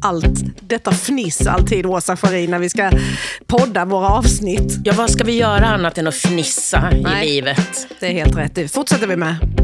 allt 0.00 0.60
detta 0.60 0.90
fniss 0.90 1.46
alltid, 1.46 1.86
Åsa 1.86 2.16
Scharin, 2.16 2.50
när 2.50 2.58
vi 2.58 2.68
ska 2.68 2.90
podda 3.46 3.84
våra 3.84 4.08
avsnitt. 4.08 4.78
Ja, 4.84 4.92
vad 4.96 5.10
ska 5.10 5.24
vi 5.24 5.32
göra 5.32 5.66
annat 5.66 5.98
än 5.98 6.06
att 6.06 6.14
fnissa 6.14 6.90
Nej. 7.02 7.28
i 7.28 7.32
livet? 7.32 7.86
Det 8.00 8.06
är 8.06 8.12
helt 8.12 8.36
rätt. 8.36 8.54
Det 8.54 8.68
fortsätter 8.68 9.06
vi 9.06 9.16
med. 9.16 9.59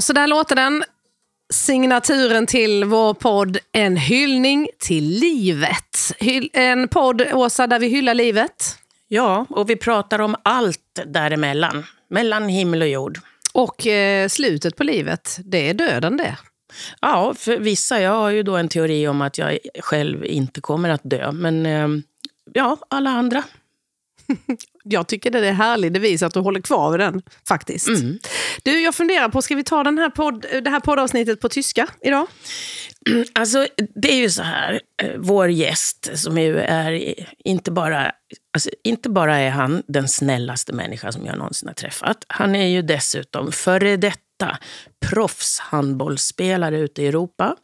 Ja, 0.00 0.02
så 0.02 0.12
där 0.12 0.26
låter 0.26 0.56
den. 0.56 0.84
Signaturen 1.52 2.46
till 2.46 2.84
vår 2.84 3.14
podd 3.14 3.58
En 3.72 3.96
hyllning 3.96 4.68
till 4.78 5.04
livet. 5.04 5.96
Hyll- 6.18 6.50
en 6.52 6.88
podd, 6.88 7.22
Åsa, 7.32 7.66
där 7.66 7.78
vi 7.78 7.88
hyllar 7.88 8.14
livet. 8.14 8.76
Ja, 9.08 9.46
och 9.48 9.70
vi 9.70 9.76
pratar 9.76 10.18
om 10.18 10.36
allt 10.42 11.00
däremellan. 11.06 11.84
Mellan 12.10 12.48
himmel 12.48 12.82
och 12.82 12.88
jord. 12.88 13.18
Och 13.52 13.86
eh, 13.86 14.28
slutet 14.28 14.76
på 14.76 14.84
livet, 14.84 15.38
det 15.44 15.68
är 15.68 15.74
döden 15.74 16.16
det. 16.16 16.36
Ja, 17.00 17.34
för 17.36 17.58
vissa. 17.58 18.00
Jag 18.00 18.12
har 18.12 18.30
ju 18.30 18.42
då 18.42 18.56
en 18.56 18.68
teori 18.68 19.08
om 19.08 19.22
att 19.22 19.38
jag 19.38 19.58
själv 19.80 20.24
inte 20.24 20.60
kommer 20.60 20.88
att 20.88 21.02
dö. 21.04 21.32
Men 21.32 21.66
eh, 21.66 21.88
ja, 22.52 22.76
alla 22.90 23.10
andra. 23.10 23.42
Jag 24.84 25.06
tycker 25.06 25.30
det 25.30 25.38
är 25.38 25.42
en 25.42 25.56
härlig 25.56 25.92
devis 25.92 26.22
att 26.22 26.34
du 26.34 26.40
håller 26.40 26.60
kvar 26.60 26.90
vid 26.90 27.00
den, 27.00 27.22
faktiskt. 27.48 27.88
Du, 28.62 28.80
jag 28.82 28.94
funderar 28.94 29.28
på, 29.28 29.42
ska 29.42 29.54
vi 29.54 29.64
ta 29.64 29.84
den 29.84 29.98
här 29.98 30.10
podd, 30.10 30.46
det 30.64 30.70
här 30.70 30.80
poddavsnittet 30.80 31.40
på 31.40 31.48
tyska 31.48 31.86
idag? 32.02 32.26
Alltså, 33.32 33.66
det 33.94 34.12
är 34.12 34.16
ju 34.16 34.30
så 34.30 34.42
här. 34.42 34.80
eh, 35.02 35.10
Vår 35.18 35.50
gäst, 35.50 36.10
som 36.14 36.38
ju 36.38 36.58
är 36.60 37.14
inte 37.44 37.70
bara, 37.70 38.12
alltså, 38.54 38.70
inte 38.84 39.08
bara 39.10 39.36
är 39.38 39.50
han 39.50 39.82
den 39.88 40.08
snällaste 40.08 40.72
människa 40.72 41.12
som 41.12 41.26
jag 41.26 41.38
någonsin 41.38 41.68
har 41.68 41.74
träffat. 41.74 42.24
Han 42.28 42.54
är 42.56 42.66
ju 42.66 42.82
dessutom 42.82 43.52
före 43.52 43.96
detta 43.96 44.18
proffshandbollsspelare 45.06 46.78
ute 46.78 47.02
i 47.02 47.06
Europa. 47.06 47.56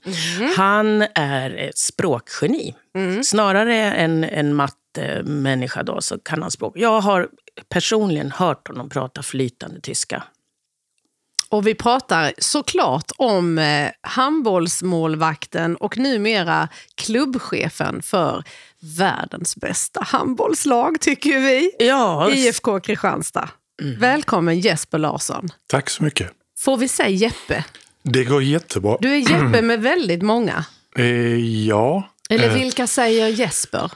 Han 0.57 1.03
är 1.15 1.51
ett 1.51 1.79
språkgeni. 1.79 2.75
Snarare 3.23 3.75
än 3.75 4.25
en 4.25 4.55
mattemänniska 4.55 5.83
då, 5.83 6.01
så 6.01 6.19
kan 6.19 6.43
han 6.43 6.51
språk. 6.51 6.73
Jag 6.77 7.01
har 7.01 7.29
personligen 7.69 8.31
hört 8.31 8.69
honom 8.69 8.89
prata 8.89 9.23
flytande 9.23 9.81
tyska. 9.81 10.23
Och 11.49 11.67
vi 11.67 11.75
pratar 11.75 12.33
såklart 12.39 13.13
om 13.17 13.59
eh, 13.59 13.91
handbollsmålvakten 14.01 15.77
och 15.77 15.99
numera 15.99 16.69
klubbchefen 16.95 18.03
för 18.03 18.45
världens 18.99 19.57
bästa 19.57 20.01
handbollslag, 20.03 21.01
tycker 21.01 21.41
vi. 21.41 21.71
Ja, 21.79 22.31
IFK 22.31 22.81
Kristianstad. 22.81 23.49
Välkommen 23.99 24.61
Jesper 24.61 24.99
Larsson. 24.99 25.49
Tack 25.67 25.91
så 25.91 26.05
mycket. 26.05 26.33
Får 26.67 26.77
vi 26.77 26.89
säga 26.89 27.09
Jeppe? 27.09 27.64
Det 28.03 28.25
går 28.25 28.42
jättebra. 28.42 28.97
Du 29.00 29.14
är 29.14 29.19
Jeppe 29.19 29.62
med 29.62 29.83
väldigt 29.83 30.22
många. 30.22 30.64
Eh, 30.98 31.67
ja, 31.67 32.11
Eller 32.31 32.55
vilka 32.55 32.86
säger 32.86 33.28
Jesper? 33.28 33.92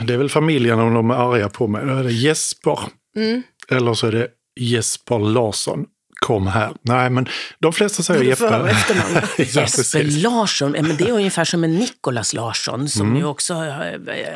det 0.00 0.14
är 0.14 0.18
väl 0.18 0.28
familjen 0.28 0.78
om 0.78 0.94
de 0.94 1.10
är 1.10 1.14
arga 1.14 1.48
på 1.48 1.66
mig. 1.66 1.86
Då 1.86 1.92
är 1.92 2.04
det 2.04 2.12
Jesper. 2.12 2.78
Mm. 3.16 3.42
Eller 3.68 3.94
så 3.94 4.06
är 4.06 4.12
det 4.12 4.28
Jesper 4.60 5.18
Larsson. 5.18 5.86
Kom 6.28 6.46
här. 6.46 6.72
Nej, 6.82 7.10
men 7.10 7.28
de 7.58 7.72
flesta 7.72 8.02
säger 8.02 8.22
Jeppe. 8.22 8.70
efternamn. 8.70 9.14
ja, 9.36 9.44
Jesper. 9.44 10.04
Larsson, 10.04 10.70
men 10.70 10.96
det 10.96 11.04
är 11.04 11.12
ungefär 11.12 11.44
som 11.44 11.64
en 11.64 11.74
Nikolas 11.76 12.32
Larsson 12.32 12.88
som 12.88 13.16
ju 13.16 13.24
också 13.24 13.54
har 13.54 13.66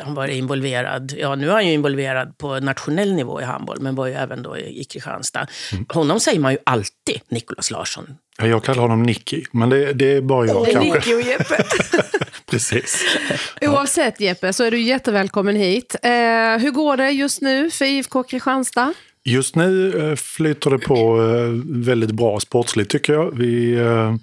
har 0.05 0.15
varit 0.15 0.35
involverad. 0.35 1.13
Ja, 1.17 1.35
nu 1.35 1.49
är 1.49 1.53
han 1.53 1.67
ju 1.67 1.73
involverad 1.73 2.37
på 2.37 2.59
nationell 2.59 3.13
nivå 3.13 3.41
i 3.41 3.43
handboll, 3.43 3.77
men 3.81 3.95
var 3.95 4.07
ju 4.07 4.13
även 4.13 4.43
då 4.43 4.57
i 4.57 4.83
Kristianstad. 4.83 5.47
Honom 5.89 6.19
säger 6.19 6.39
man 6.39 6.51
ju 6.51 6.57
alltid 6.63 7.21
Nikolas 7.29 7.71
Larsson. 7.71 8.07
Ja, 8.37 8.47
jag 8.47 8.63
kallar 8.63 8.81
honom 8.81 9.03
Nicky, 9.03 9.43
men 9.51 9.69
det, 9.69 9.93
det 9.93 10.11
är 10.11 10.21
bara 10.21 10.45
jag 10.45 10.65
kanske. 10.65 10.93
Nicky 10.93 11.13
och 11.13 11.21
Jeppe. 11.21 11.63
Precis. 12.49 13.17
Oavsett 13.61 14.19
Jeppe 14.19 14.53
så 14.53 14.63
är 14.63 14.71
du 14.71 14.81
jättevälkommen 14.81 15.55
hit. 15.55 15.95
Eh, 16.03 16.11
hur 16.57 16.71
går 16.71 16.97
det 16.97 17.09
just 17.09 17.41
nu 17.41 17.71
för 17.71 17.85
IFK 17.85 18.23
Kristianstad? 18.23 18.93
Just 19.25 19.55
nu 19.55 19.99
eh, 19.99 20.15
flyter 20.15 20.69
det 20.69 20.77
på 20.77 21.21
eh, 21.21 21.49
väldigt 21.65 22.11
bra 22.11 22.39
sportsligt 22.39 22.91
tycker 22.91 23.13
jag. 23.13 23.37
Vi 23.37 23.73
eh, 23.73 24.15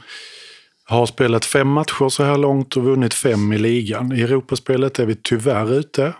har 0.84 1.06
spelat 1.06 1.44
fem 1.44 1.68
matcher 1.68 2.08
så 2.08 2.24
här 2.24 2.36
långt 2.36 2.76
och 2.76 2.84
vunnit 2.84 3.14
fem 3.14 3.52
i 3.52 3.58
ligan. 3.58 4.12
I 4.12 4.22
Europaspelet 4.22 4.98
är 4.98 5.06
vi 5.06 5.14
tyvärr 5.14 5.72
ute. 5.72 6.14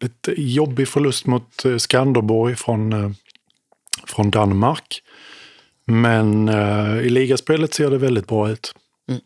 Lite 0.00 0.34
jobbig 0.36 0.88
förlust 0.88 1.26
mot 1.26 1.64
Skanderborg 1.78 2.56
från, 2.56 3.14
från 4.06 4.30
Danmark. 4.30 5.02
Men 5.84 6.48
i 6.98 7.08
ligaspelet 7.08 7.74
ser 7.74 7.90
det 7.90 7.98
väldigt 7.98 8.26
bra 8.26 8.50
ut. 8.50 8.74
Mm. 9.08 9.20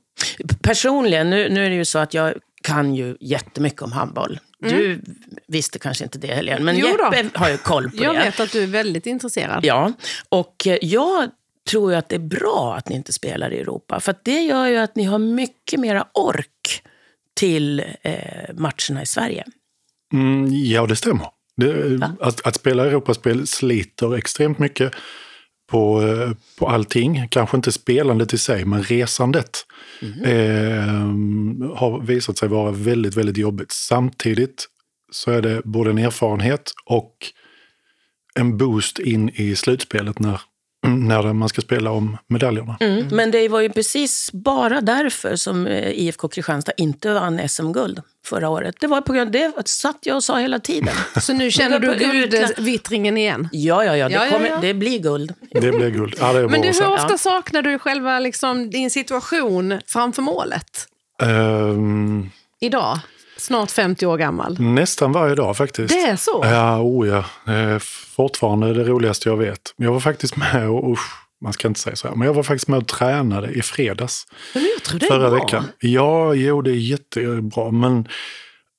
Personligen, 0.63 1.31
nu, 1.31 1.49
nu 1.49 1.67
är 1.67 1.71
det 1.71 1.77
ju 1.77 1.85
så 1.85 1.99
att 1.99 2.15
jag 2.15 2.35
kan 2.63 2.95
ju 2.95 3.17
jättemycket 3.21 3.83
om 3.83 3.93
handboll. 3.93 4.39
Du 4.63 5.01
visste 5.49 5.79
kanske 5.79 6.05
inte 6.05 6.19
det 6.19 6.35
Helene, 6.35 6.65
men 6.65 6.77
Jo. 6.79 6.87
Jeppe 6.87 7.39
har 7.39 7.49
ju 7.51 7.57
koll 7.57 7.91
på 7.91 8.05
Jag 8.05 8.15
det. 8.15 8.21
vet 8.21 8.41
att 8.41 8.53
du 8.53 8.63
är 8.63 8.67
väldigt 8.67 9.07
intresserad. 9.07 9.65
Ja, 9.65 9.93
och 10.29 10.67
eh, 10.67 10.79
jag 10.83 11.31
tror 11.71 11.91
ju 11.93 11.99
att 11.99 12.09
det 12.09 12.15
är 12.17 12.21
bra 12.21 12.75
att 12.79 12.89
ni 12.89 12.97
inte 12.97 13.13
spelar 13.13 13.53
i 13.53 13.59
Europa. 13.59 14.01
För 14.01 14.11
att 14.11 14.25
det 14.25 14.41
gör 14.41 14.67
ju 14.67 14.77
att 14.77 14.97
ni 14.97 15.05
har 15.05 15.19
mycket 15.19 15.81
mera 15.81 16.07
ork 16.15 16.83
till 17.35 17.81
eh, 18.03 18.15
matcherna 18.55 19.03
i 19.03 19.07
Sverige. 19.07 19.45
Mm, 20.13 20.49
ja, 20.53 20.87
det 20.87 20.97
stämmer. 20.97 21.27
Det, 21.57 22.01
att, 22.21 22.47
att 22.47 22.55
spela 22.55 22.87
Europaspel 22.87 23.47
sliter 23.47 24.17
extremt 24.17 24.59
mycket 24.59 24.93
på, 25.67 26.03
eh, 26.03 26.31
på 26.59 26.69
allting. 26.69 27.29
Kanske 27.29 27.57
inte 27.57 27.73
spelandet 27.73 28.33
i 28.33 28.39
sig, 28.39 28.65
men 28.65 28.83
resandet 28.83 29.67
eh, 30.25 30.87
har 31.75 32.07
visat 32.07 32.39
sig 32.39 32.49
vara 32.49 32.71
väldigt, 32.71 33.17
väldigt 33.17 33.37
jobbigt. 33.37 33.73
Samtidigt 33.73 34.67
så 35.11 35.31
är 35.31 35.43
det 35.43 35.63
både 35.65 35.91
en 35.91 35.99
erfarenhet 35.99 36.73
och 36.85 37.17
en 38.35 38.59
boost 38.59 38.99
in 38.99 39.31
i 39.35 39.57
slutspelet 39.57 40.19
när, 40.19 40.41
när 40.87 41.33
man 41.33 41.49
ska 41.49 41.61
spela 41.61 41.91
om 41.91 42.17
medaljerna. 42.29 42.77
Mm. 42.81 43.07
Men 43.11 43.31
det 43.31 43.49
var 43.49 43.61
ju 43.61 43.69
precis 43.69 44.33
bara 44.33 44.81
därför 44.81 45.37
som 45.37 45.67
eh, 45.67 45.91
IFK 45.91 46.29
Kristianstad 46.29 46.73
inte 46.77 47.13
vann 47.13 47.49
SM-guld 47.49 48.03
förra 48.27 48.49
året. 48.49 48.75
Det 48.81 48.87
var 48.87 49.01
på 49.01 49.13
grund 49.13 49.37
av 49.37 49.53
det 49.55 49.69
satt 49.69 49.99
jag 50.03 50.17
och 50.17 50.25
sa 50.25 50.39
hela 50.39 50.59
tiden. 50.59 50.95
Så 51.21 51.33
nu 51.33 51.51
känner 51.51 51.79
du 51.79 51.95
guldvittringen 51.95 53.17
igen? 53.17 53.49
Ja, 53.53 53.85
ja, 53.85 53.97
ja, 53.97 54.09
det, 54.09 54.15
Ja, 54.15 54.25
ja, 54.25 54.31
kommer, 54.33 54.49
ja. 54.49 54.59
det 54.61 54.75
blir 54.75 54.99
guld. 54.99 55.35
Det 55.51 55.73
blir 55.73 55.91
guld. 55.91 56.15
Ja, 56.21 56.33
det 56.33 56.39
är 56.39 56.43
Men 56.49 56.61
bra 56.61 56.71
du, 56.73 56.85
hur 56.85 56.93
ofta 56.93 57.19
saknar 57.19 57.63
du 57.63 57.79
själva 57.79 58.19
liksom, 58.19 58.71
din 58.71 58.91
situation 58.91 59.81
framför 59.87 60.23
målet? 60.23 60.89
Ehm, 61.23 62.31
Idag, 62.61 62.99
snart 63.37 63.71
50 63.71 64.07
år 64.07 64.17
gammal. 64.17 64.57
nästan 64.61 65.13
varje 65.13 65.35
dag 65.35 65.57
faktiskt. 65.57 65.95
Det 65.95 66.01
är 66.01 66.17
så? 66.17 66.41
Ja, 66.45 66.81
oh 66.81 67.09
ja. 67.09 67.25
Är 67.53 67.79
fortfarande 68.17 68.75
det 68.75 68.85
roligaste 68.85 69.29
jag 69.29 69.37
vet. 69.37 69.61
Jag 69.77 69.93
var 69.93 70.01
faktiskt 70.01 70.37
med 70.37 70.69
och, 70.71 70.93
usch, 70.93 71.11
man 71.45 71.53
ska 71.53 71.69
inte 71.69 71.81
säga 71.81 71.97
så 71.97 72.09
här, 72.09 72.15
men 72.15 72.27
jag 72.27 72.35
var 72.35 72.43
faktiskt 72.43 72.69
med 72.69 72.79
och 72.79 72.89
tränade 72.89 73.49
i 73.51 73.63
fredags 73.63 74.27
Men 74.55 74.63
jag 74.75 74.83
tror 74.83 75.01
det 75.01 75.07
är 75.07 75.11
förra 75.11 75.31
bra. 75.31 75.39
veckan. 75.39 75.65
Ja, 75.81 76.35
jo, 76.35 76.63
det 76.63 76.71
är 76.71 76.75
jättebra, 76.75 77.71
men 77.71 78.09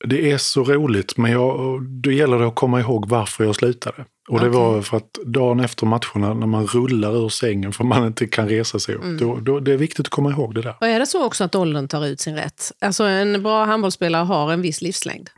det 0.06 0.32
är 0.32 0.38
så 0.38 0.64
roligt. 0.64 1.18
Men 1.18 1.32
jag, 1.32 1.82
då 1.84 2.12
gäller 2.12 2.40
det 2.40 2.48
att 2.48 2.56
komma 2.56 2.80
ihåg 2.80 3.10
varför 3.10 3.44
jag 3.44 3.56
slutade. 3.56 4.06
Och 4.28 4.40
det 4.40 4.48
Okej. 4.50 4.60
var 4.60 4.82
för 4.82 4.98
att 4.98 5.14
dagen 5.26 5.60
efter 5.60 5.86
matcherna, 5.86 6.34
när 6.34 6.48
man 6.48 6.68
rullar 6.68 7.26
ur 7.26 7.30
sängen 7.30 7.74
för 7.74 7.84
man 7.84 8.08
inte 8.08 8.28
kan 8.28 8.50
resa 8.50 8.80
sig 8.80 8.96
upp, 8.96 9.04
Mm. 9.04 9.18
då, 9.18 9.36
då, 9.40 9.60
det 9.60 9.74
är 9.74 9.78
viktigt 9.78 10.00
att 10.06 10.10
komma 10.10 10.32
ihåg 10.32 10.56
det 10.56 10.62
där. 10.62 10.76
Och 10.82 10.88
är 10.88 11.00
det 11.00 11.06
så 11.06 11.26
också 11.26 11.44
att 11.44 11.56
åldern 11.56 11.88
tar 11.88 12.06
ut 12.06 12.20
sin 12.20 12.36
rätt? 12.36 12.72
Alltså 12.82 13.04
en 13.04 13.44
bra 13.44 13.66
handbollsspelare 13.66 14.24
har 14.24 14.52
en 14.54 14.62
viss 14.62 14.82
livslängd. 14.82 15.30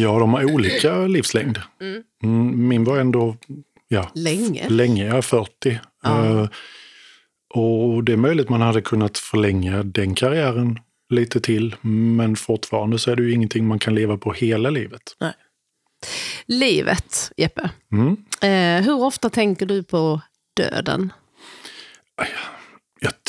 Ja, 0.00 0.18
de 0.18 0.32
har 0.34 0.44
olika 0.54 0.96
livslängd. 1.06 1.58
Mm, 2.22 2.68
Min 2.68 2.84
var 2.84 2.98
ändå 2.98 3.36
ja, 3.88 4.10
Länge. 4.14 4.68
länge, 4.68 5.06
jag 5.06 5.16
är 5.16 5.22
40. 5.22 5.80
Ja. 6.02 6.26
Eh, 6.26 6.48
och 7.54 8.04
det 8.04 8.12
är 8.12 8.16
möjligt 8.16 8.48
man 8.48 8.60
hade 8.60 8.80
kunnat 8.80 9.18
förlänga 9.18 9.82
den 9.82 10.14
karriären 10.14 10.78
lite 11.10 11.40
till. 11.40 11.74
Men 12.16 12.36
fortfarande 12.36 12.98
så 12.98 13.10
är 13.10 13.16
det 13.16 13.22
ju 13.22 13.32
ingenting 13.32 13.66
man 13.66 13.78
kan 13.78 13.94
leva 13.94 14.16
på 14.16 14.32
hela 14.32 14.70
livet. 14.70 15.02
Nej. 15.20 15.32
Livet, 16.46 17.32
Jeppe. 17.36 17.70
Mm. 17.92 18.16
Eh, 18.40 18.84
hur 18.84 19.02
ofta 19.02 19.30
tänker 19.30 19.66
du 19.66 19.82
på 19.82 20.20
döden? 20.56 21.12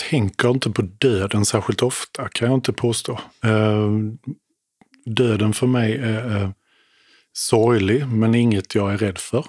tänker 0.09 0.49
inte 0.49 0.69
på 0.69 0.81
döden 0.81 1.45
särskilt 1.45 1.81
ofta, 1.81 2.29
kan 2.29 2.47
jag 2.47 2.57
inte 2.57 2.73
påstå. 2.73 3.19
Eh, 3.43 3.91
döden 5.05 5.53
för 5.53 5.67
mig 5.67 5.95
är 5.95 6.41
eh, 6.41 6.49
sorglig, 7.33 8.07
men 8.07 8.35
inget 8.35 8.75
jag 8.75 8.93
är 8.93 8.97
rädd 8.97 9.17
för. 9.17 9.45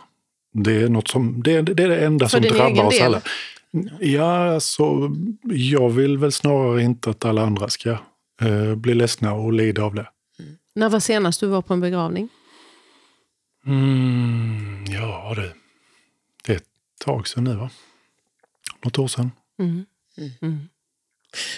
Det 0.53 0.83
är, 0.83 0.89
något 0.89 1.09
som, 1.09 1.43
det, 1.43 1.53
är, 1.53 1.63
det, 1.63 1.83
är 1.83 1.89
det 1.89 2.05
enda 2.05 2.29
För 2.29 2.43
som 2.43 2.57
drabbar 2.57 2.85
oss 2.85 2.99
del? 2.99 3.07
alla. 3.07 3.21
Ja, 4.01 4.55
alltså, 4.55 5.11
jag 5.45 5.91
vill 5.91 6.19
väl 6.19 6.33
snarare 6.33 6.83
inte 6.83 7.11
att 7.11 7.25
alla 7.25 7.43
andra 7.43 7.69
ska 7.69 7.91
eh, 8.41 8.75
bli 8.75 8.95
ledsna 8.95 9.33
och 9.33 9.53
lida 9.53 9.83
av 9.83 9.95
det. 9.95 10.07
När 10.75 10.89
var 10.89 11.01
senast 11.01 11.41
du 11.41 11.47
var 11.47 11.63
på 11.63 11.75
en 11.75 11.81
begravning? 11.81 12.29
Mm, 13.67 14.85
ja 14.89 15.33
du, 15.37 15.53
det 16.45 16.53
är 16.53 16.57
ett 16.57 16.65
tag 17.05 17.29
sedan 17.29 17.45
nu 17.45 17.55
va? 17.57 17.71
Något 18.85 18.99
år 18.99 19.09
sedan. 19.09 19.31
Mm. 19.59 20.69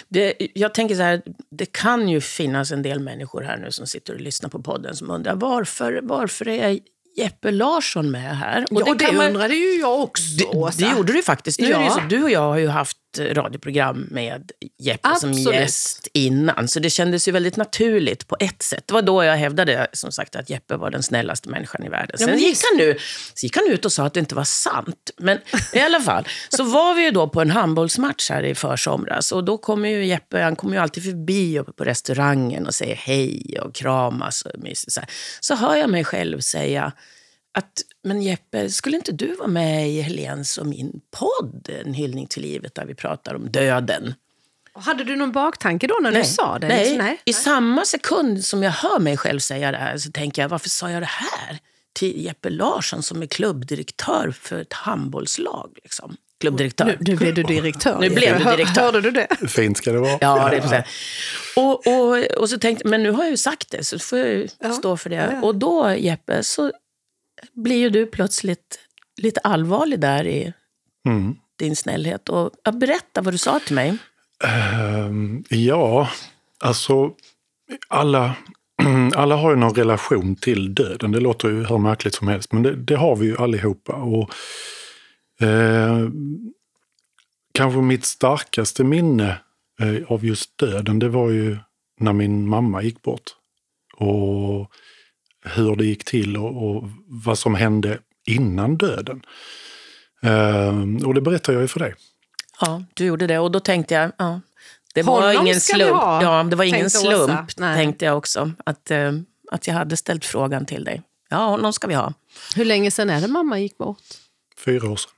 Det, 0.07 0.33
jag 0.53 0.73
tänker 0.73 0.95
så 0.95 1.01
här, 1.01 1.21
det 1.49 1.65
kan 1.65 2.09
ju 2.09 2.21
finnas 2.21 2.71
en 2.71 2.81
del 2.81 2.99
människor 2.99 3.41
här 3.41 3.57
nu 3.57 3.71
som 3.71 3.87
sitter 3.87 4.13
och 4.13 4.21
lyssnar 4.21 4.49
på 4.49 4.61
podden 4.61 4.95
som 4.95 5.09
undrar 5.11 5.35
varför, 5.35 5.99
varför 6.03 6.47
är 6.47 6.79
Jeppe 7.17 7.51
Larsson 7.51 8.11
med 8.11 8.37
här? 8.37 8.65
Och 8.71 8.97
det, 8.97 9.05
kan 9.05 9.15
man- 9.15 9.27
undrade 9.27 9.53
ju 9.55 9.79
jag 9.79 9.99
också, 10.01 10.23
det, 10.37 10.71
det 10.85 10.91
gjorde 10.97 11.13
du 11.13 11.23
faktiskt. 11.23 11.59
Nu 11.59 11.65
det 11.67 11.71
Ja. 11.71 11.89
så, 11.89 11.99
du 12.09 12.23
och 12.23 12.29
jag 12.31 12.39
har 12.41 12.57
ju 12.57 12.67
haft 12.67 12.97
radioprogram 13.19 14.07
med 14.11 14.51
Jeppe 14.79 15.15
som 15.15 15.33
gäst 15.33 16.07
innan, 16.13 16.67
så 16.67 16.79
det 16.79 16.89
kändes 16.89 17.27
ju 17.27 17.31
väldigt 17.31 17.57
naturligt 17.57 18.27
på 18.27 18.37
ett 18.39 18.63
sätt. 18.63 18.83
Det 18.87 18.93
var 18.93 19.01
då 19.01 19.23
jag 19.23 19.37
hävdade 19.37 19.87
som 19.93 20.11
sagt 20.11 20.35
att 20.35 20.49
Jeppe 20.49 20.75
var 20.75 20.91
den 20.91 21.03
snällaste 21.03 21.49
människan 21.49 21.83
i 21.83 21.89
världen. 21.89 22.17
Sen 22.17 22.29
men 22.29 22.39
gick 22.39 22.57
han, 22.71 22.77
nu, 22.77 22.97
så 23.33 23.45
gick 23.45 23.55
han 23.55 23.67
ut 23.67 23.85
och 23.85 23.91
sa 23.91 24.05
att 24.05 24.13
det 24.13 24.19
inte 24.19 24.35
var 24.35 24.43
sant. 24.43 25.11
Men 25.17 25.37
i 25.73 25.79
alla 25.79 25.99
fall, 25.99 26.27
så 26.49 26.63
var 26.63 26.93
vi 26.93 27.03
ju 27.03 27.11
då 27.11 27.29
på 27.29 27.41
en 27.41 27.51
handbollsmatch 27.51 28.29
här 28.29 28.43
i 28.43 28.55
försomras 28.55 29.31
och 29.31 29.43
då 29.43 29.57
kommer 29.57 29.89
ju 29.89 30.05
Jeppe, 30.05 30.41
han 30.41 30.55
kommer 30.55 30.73
ju 30.73 30.81
alltid 30.81 31.03
förbi 31.03 31.59
uppe 31.59 31.71
på 31.71 31.83
restaurangen 31.83 32.67
och 32.67 32.75
säger 32.75 32.95
hej 32.95 33.59
och 33.61 33.75
kramas 33.75 34.41
och 34.41 34.51
mysigt 34.59 34.91
så 34.91 34.99
här. 34.99 35.09
Så 35.39 35.55
hör 35.55 35.75
jag 35.75 35.89
mig 35.89 36.03
själv 36.03 36.39
säga 36.39 36.91
att, 37.57 37.81
men 38.03 38.21
Jeppe, 38.21 38.69
skulle 38.69 38.97
inte 38.97 39.11
du 39.11 39.35
vara 39.35 39.47
med 39.47 39.89
i 39.89 40.01
Helens 40.01 40.57
och 40.57 40.65
min 40.65 41.01
podd, 41.11 41.69
En 41.85 41.93
hyllning 41.93 42.27
till 42.27 42.41
livet, 42.41 42.75
där 42.75 42.85
vi 42.85 42.95
pratar 42.95 43.35
om 43.35 43.51
döden? 43.51 44.13
Hade 44.73 45.03
du 45.03 45.15
någon 45.15 45.31
baktanke 45.31 45.87
då 45.87 45.95
när 46.01 46.11
du 46.11 46.23
sa 46.23 46.59
det? 46.59 46.67
Nej. 46.67 46.79
Liksom, 46.79 46.97
nej. 46.97 47.21
I 47.25 47.33
samma 47.33 47.85
sekund 47.85 48.43
som 48.45 48.63
jag 48.63 48.71
hör 48.71 48.99
mig 48.99 49.17
själv 49.17 49.39
säga 49.39 49.71
det 49.71 49.77
här 49.77 49.97
så 49.97 50.11
tänker 50.11 50.41
jag, 50.41 50.49
varför 50.49 50.69
sa 50.69 50.91
jag 50.91 51.01
det 51.01 51.05
här 51.11 51.57
till 51.93 52.25
Jeppe 52.25 52.49
Larsson 52.49 53.03
som 53.03 53.21
är 53.21 53.25
klubbdirektör 53.25 54.33
för 54.41 54.61
ett 54.61 54.73
handbollslag? 54.73 55.77
Liksom. 55.83 56.15
Klubbdirektör. 56.39 56.85
Nu, 56.85 56.97
nu 56.99 57.15
blev 57.15 57.33
du 57.33 57.43
direktör. 57.43 57.97
Nu 58.01 58.09
blev 58.09 58.37
du 58.39 58.43
direktör. 58.43 58.81
Hörde 58.81 59.01
du 59.01 59.11
det? 59.11 59.27
Fint 59.47 59.77
ska 59.77 59.91
det 59.91 59.99
vara. 59.99 60.17
Ja, 60.21 60.49
det 60.49 60.57
är. 60.57 60.87
Och, 61.55 61.87
och, 61.87 62.17
och 62.37 62.49
så 62.49 62.59
tänkte 62.59 62.87
men 62.87 63.03
nu 63.03 63.11
har 63.11 63.23
jag 63.23 63.31
ju 63.31 63.37
sagt 63.37 63.71
det, 63.71 63.83
så 63.83 63.99
får 63.99 64.19
jag 64.19 64.27
ju 64.27 64.47
Ja. 64.59 64.71
stå 64.73 64.97
för 64.97 65.09
det. 65.09 65.15
Ja, 65.15 65.27
ja. 65.31 65.41
Och 65.41 65.55
då, 65.55 65.95
Jeppe, 65.95 66.43
så 66.43 66.71
blir 67.53 67.77
ju 67.77 67.89
du 67.89 68.05
plötsligt 68.05 68.79
lite 69.21 69.39
allvarlig 69.39 69.99
där 69.99 70.27
i 70.27 70.53
Mm. 71.07 71.35
din 71.59 71.75
snällhet. 71.75 72.29
Och, 72.29 72.51
berätta 72.73 73.21
vad 73.21 73.33
du 73.33 73.37
sa 73.37 73.59
till 73.59 73.75
mig. 73.75 73.97
Ehm, 74.43 75.43
ja, 75.49 76.09
alltså 76.59 77.11
alla, 77.87 78.35
alla 79.15 79.35
har 79.35 79.49
ju 79.51 79.55
någon 79.55 79.75
relation 79.75 80.35
till 80.35 80.75
döden. 80.75 81.11
Det 81.11 81.19
låter 81.19 81.49
ju 81.49 81.65
hur 81.65 81.77
märkligt 81.77 82.15
som 82.15 82.27
helst, 82.27 82.53
men 82.53 82.63
det, 82.63 82.75
det 82.75 82.95
har 82.95 83.15
vi 83.15 83.25
ju 83.25 83.37
allihopa. 83.37 83.93
Och, 83.93 84.29
eh, 85.47 86.09
kanske 87.53 87.79
mitt 87.81 88.05
starkaste 88.05 88.83
minne 88.83 89.37
eh, 89.81 90.11
av 90.11 90.25
just 90.25 90.57
döden, 90.57 90.99
det 90.99 91.09
var 91.09 91.29
ju 91.29 91.57
när 91.99 92.13
min 92.13 92.47
mamma 92.47 92.81
gick 92.81 93.01
bort. 93.01 93.23
Och 93.97 94.71
hur 95.55 95.75
det 95.75 95.85
gick 95.85 96.03
till 96.03 96.37
och, 96.37 96.67
och 96.69 96.89
vad 97.07 97.37
som 97.39 97.55
hände 97.55 97.99
innan 98.27 98.77
döden. 98.77 99.21
Ehm, 100.23 100.97
och 101.05 101.13
det 101.13 101.21
berättar 101.21 101.53
jag 101.53 101.61
ju 101.61 101.67
för 101.67 101.79
dig. 101.79 101.95
Ja, 102.61 102.83
du 102.93 103.05
gjorde 103.05 103.27
det. 103.27 103.39
Och 103.39 103.51
då 103.51 103.59
tänkte 103.59 103.93
jag, 103.93 104.11
ja, 104.17 104.41
det 104.93 105.01
var 105.03 105.21
Honom 105.27 105.45
ingen 105.47 105.61
ska 105.61 105.77
vi 105.77 105.83
slump. 105.83 106.01
ha, 106.01 106.23
Ja, 106.23 106.43
det 106.43 106.55
var 106.55 106.63
ingen 106.65 106.85
Åsa. 106.85 106.99
slump, 106.99 107.57
Nej. 107.57 107.75
tänkte 107.77 108.05
jag 108.05 108.17
också. 108.17 108.51
Att, 108.65 108.91
eh, 108.91 109.11
att 109.51 109.67
jag 109.67 109.73
hade 109.73 109.97
ställt 109.97 110.25
frågan 110.25 110.65
till 110.65 110.83
dig. 110.83 111.01
Ja, 111.29 111.37
honom 111.37 111.73
ska 111.73 111.87
vi 111.87 111.93
ha. 111.93 112.13
Hur 112.55 112.65
länge 112.65 112.91
sedan 112.91 113.09
är 113.09 113.21
det 113.21 113.27
mamma 113.27 113.59
gick 113.59 113.77
bort? 113.77 113.97
Fyra 114.65 114.89
år 114.89 114.95
sedan. 114.95 115.11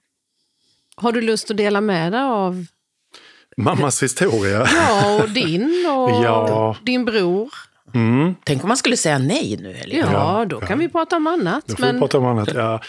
Har 0.96 1.12
du 1.12 1.22
lust 1.22 1.52
att 1.52 1.58
dela 1.58 1.82
med 1.82 2.12
dig 2.12 2.22
av 2.22 2.66
Mammas 3.58 4.04
historia. 4.04 4.68
ja, 4.76 5.20
och 5.24 5.30
din 5.34 5.86
och 5.88 6.10
Ja. 6.26 6.76
din 6.84 7.06
bror? 7.06 7.50
Mm. 7.94 8.36
Tänk 8.46 8.64
om 8.64 8.68
man 8.68 8.78
skulle 8.78 8.98
säga 8.98 9.18
nej 9.18 9.58
nu, 9.62 9.74
Helena. 9.74 10.12
Ja, 10.12 10.40
Ja, 10.40 10.46
då 10.46 10.58
ja. 10.62 10.68
kan 10.68 10.80
vi 10.80 10.90
prata 10.90 11.16
om 11.18 11.28
annat. 11.28 11.64
Då 11.68 11.76
får 11.76 11.84
vi 11.86 11.92
Men 11.92 12.02
prata 12.02 12.18
om 12.18 12.26
annat. 12.26 12.50
Ja. 12.54 12.82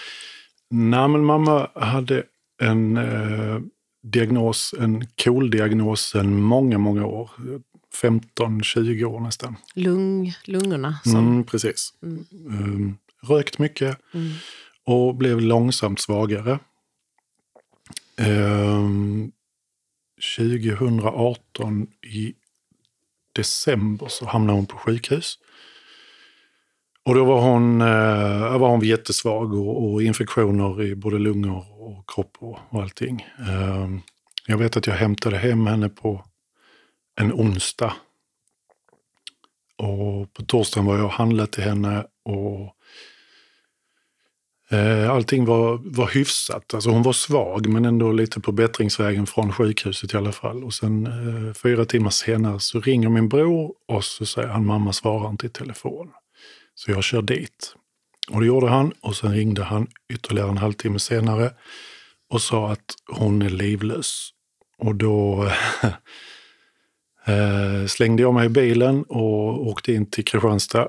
Nej, 0.71 1.09
men 1.09 1.25
mamma 1.25 1.69
hade 1.75 2.23
en 2.63 2.97
eh, 2.97 3.59
diagnos, 4.03 4.75
en 4.81 5.07
KOL-diagnos 5.25 6.01
sedan 6.01 6.41
många, 6.41 6.79
många 6.79 7.07
år. 7.07 7.31
15-20 8.03 9.05
år 9.05 9.21
nästan. 9.21 9.57
lung, 9.75 10.33
lungorna 10.45 10.99
som... 11.05 11.17
Mm, 11.29 11.45
precis. 11.45 11.93
Um, 12.47 12.99
rökt 13.29 13.59
mycket 13.59 13.99
Mm. 14.15 14.31
och 14.87 15.15
blev 15.15 15.41
långsamt 15.41 16.01
svagare. 16.01 16.59
Um, 18.19 19.33
2018 20.37 21.87
i 22.07 22.35
december 23.33 24.09
så 24.09 24.27
hamnade 24.27 24.59
hon 24.59 24.67
på 24.67 24.77
sjukhus. 24.77 25.39
Och 27.03 27.15
då 27.15 27.25
var 27.25 27.41
hon, 27.41 27.81
eh, 27.81 28.59
var 28.59 28.69
hon 28.69 28.81
jättesvag 28.81 29.55
och, 29.55 29.85
och 29.85 30.03
infektioner 30.03 30.83
i 30.83 30.95
både 30.95 31.19
lungor 31.19 31.65
och 31.83 32.11
kropp 32.11 32.37
och, 32.39 32.59
och 32.69 32.83
allting. 32.83 33.27
Eh, 33.39 33.89
jag 34.47 34.59
vet 34.59 34.77
att 34.77 34.87
jag 34.87 34.95
hämtade 34.95 35.37
hem 35.39 35.67
henne 35.67 35.89
på 35.89 36.25
en 37.21 37.33
onsdag. 37.33 37.93
Och 39.77 40.33
på 40.33 40.43
torsdagen 40.43 40.87
var 40.87 40.97
jag 40.97 41.05
och 41.05 41.13
handlade 41.13 41.51
till 41.51 41.65
henne 41.65 42.07
och 42.25 42.77
Eh, 44.73 45.11
allting 45.11 45.45
var, 45.45 45.81
var 45.85 46.09
hyfsat. 46.09 46.75
Alltså 46.75 46.91
hon 46.91 47.03
var 47.03 47.13
svag 47.13 47.69
men 47.69 47.85
ändå 47.85 48.13
lite 48.13 48.41
på 48.41 48.53
bättringsvägen 48.53 49.27
från 49.27 49.53
sjukhuset 49.53 50.15
i 50.15 50.17
alla 50.17 50.33
fall. 50.33 50.65
Och 50.65 50.75
sen 50.75 51.07
eh, 51.07 51.55
fyra 51.55 51.85
timmar 51.85 52.11
senare 52.11 52.61
så 52.61 52.81
ringer 52.81 53.09
min 53.09 53.29
bror 53.29 53.75
och 53.89 54.05
så 54.05 54.27
säger 54.27 54.49
han 54.49 54.67
mamma 54.67 54.93
svarar 54.93 55.31
inte 55.31 55.47
i 55.47 55.51
telefon. 55.51 56.11
Så 56.75 56.91
jag 56.91 57.05
kör 57.05 57.23
dit. 57.23 57.75
Och 58.31 58.41
det 58.41 58.47
gjorde 58.47 58.69
han 58.69 58.93
och 59.01 59.17
sen 59.17 59.33
ringde 59.33 59.65
han 59.65 59.87
ytterligare 60.13 60.51
en 60.51 60.59
halvtimme 60.59 60.99
senare 60.99 61.53
och 62.31 62.43
sa 62.43 62.73
att 62.73 62.95
hon 63.07 63.43
är 63.43 63.51
livlös. 63.51 64.31
Och 64.79 64.95
då 64.95 65.45
eh, 67.27 67.87
slängde 67.87 68.23
jag 68.23 68.35
mig 68.35 68.47
i 68.47 68.49
bilen 68.49 69.03
och 69.03 69.67
åkte 69.67 69.93
in 69.93 70.11
till 70.11 70.25
Kristianstad. 70.25 70.89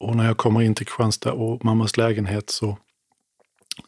Och 0.00 0.16
när 0.16 0.26
jag 0.26 0.36
kommer 0.36 0.62
in 0.62 0.74
till 0.74 0.86
Kristianstad 0.86 1.32
och 1.32 1.64
mammas 1.64 1.96
lägenhet 1.96 2.50
så, 2.50 2.78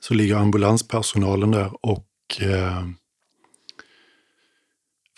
så 0.00 0.14
ligger 0.14 0.36
ambulanspersonalen 0.36 1.50
där 1.50 1.70
och 1.86 2.06
eh, 2.40 2.86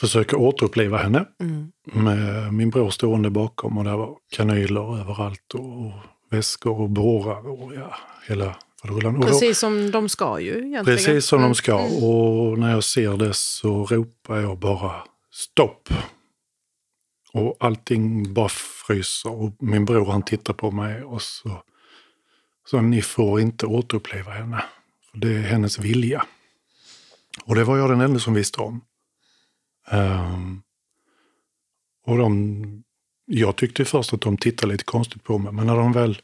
försöker 0.00 0.36
återuppliva 0.36 0.98
henne. 0.98 1.24
Mm. 1.40 1.72
Med 1.84 2.52
min 2.54 2.70
bror 2.70 2.90
stående 2.90 3.30
bakom 3.30 3.78
och 3.78 3.84
där 3.84 3.96
var 3.96 4.16
kanyler 4.30 5.00
överallt 5.00 5.54
och, 5.54 5.86
och 5.86 5.92
väskor 6.30 6.80
och 6.80 6.90
bårar 6.90 7.48
och 7.48 7.74
ja, 7.74 7.94
hela 8.28 8.56
faderullan. 8.82 9.20
Precis 9.20 9.58
som 9.58 9.90
de 9.90 10.08
ska 10.08 10.40
ju 10.40 10.50
egentligen. 10.50 10.84
Precis 10.84 11.26
som 11.26 11.38
Mm. 11.38 11.48
de 11.48 11.54
ska. 11.54 11.74
Och 11.76 12.58
när 12.58 12.70
jag 12.70 12.84
ser 12.84 13.16
det 13.16 13.34
så 13.34 13.86
ropar 13.86 14.36
jag 14.36 14.58
bara 14.58 14.92
stopp. 15.32 15.88
Och 17.32 17.56
allting 17.60 18.34
bara 18.34 18.48
fryser. 18.48 19.30
Och 19.32 19.56
min 19.58 19.84
bror 19.84 20.06
han 20.06 20.22
tittar 20.22 20.54
på 20.54 20.70
mig 20.70 21.02
och 21.04 21.22
så... 21.22 21.62
Så 22.70 22.80
ni 22.80 23.02
får 23.02 23.40
inte 23.40 23.66
återuppleva 23.66 24.32
henne. 24.32 24.64
För 25.10 25.18
det 25.18 25.34
är 25.36 25.42
hennes 25.42 25.78
vilja. 25.78 26.24
Och 27.44 27.54
det 27.54 27.64
var 27.64 27.78
jag 27.78 27.90
den 27.90 28.00
enda 28.00 28.20
som 28.20 28.34
visste 28.34 28.60
om. 28.60 28.80
Ehm, 29.90 30.62
och 32.06 32.18
de... 32.18 32.84
Jag 33.26 33.56
tyckte 33.56 33.84
först 33.84 34.12
att 34.12 34.20
de 34.20 34.36
tittade 34.36 34.72
lite 34.72 34.84
konstigt 34.84 35.24
på 35.24 35.38
mig. 35.38 35.52
Men 35.52 35.66
när 35.66 35.76
de 35.76 35.92
väl 35.92 36.22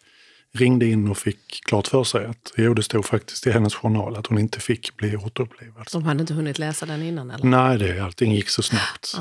ringde 0.52 0.86
in 0.86 1.10
och 1.10 1.18
fick 1.18 1.64
klart 1.64 1.86
för 1.86 2.04
sig 2.04 2.26
att 2.26 2.52
jo, 2.56 2.74
det 2.74 2.82
stod 2.82 3.04
faktiskt 3.04 3.46
i 3.46 3.50
hennes 3.50 3.74
journal 3.74 4.16
att 4.16 4.26
hon 4.26 4.38
inte 4.38 4.60
fick 4.60 4.96
bli 4.96 5.16
återupplivad. 5.16 5.86
De 5.92 6.04
hade 6.04 6.20
inte 6.20 6.34
hunnit 6.34 6.58
läsa 6.58 6.86
den 6.86 7.02
innan 7.02 7.30
eller? 7.30 7.44
Nej, 7.44 7.78
det, 7.78 8.00
allting 8.00 8.34
gick 8.34 8.48
så 8.48 8.62
snabbt. 8.62 9.16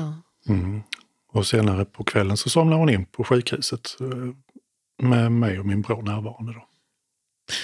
Mm. 0.48 0.82
Och 1.32 1.46
senare 1.46 1.84
på 1.84 2.04
kvällen 2.04 2.36
så 2.36 2.50
somnade 2.50 2.76
hon 2.76 2.88
in 2.88 3.06
på 3.06 3.24
sjukhuset 3.24 3.96
eh, 4.00 4.06
med 5.06 5.32
mig 5.32 5.58
och 5.58 5.66
min 5.66 5.82
bror 5.82 6.02
närvarande. 6.02 6.52
Då. 6.52 6.68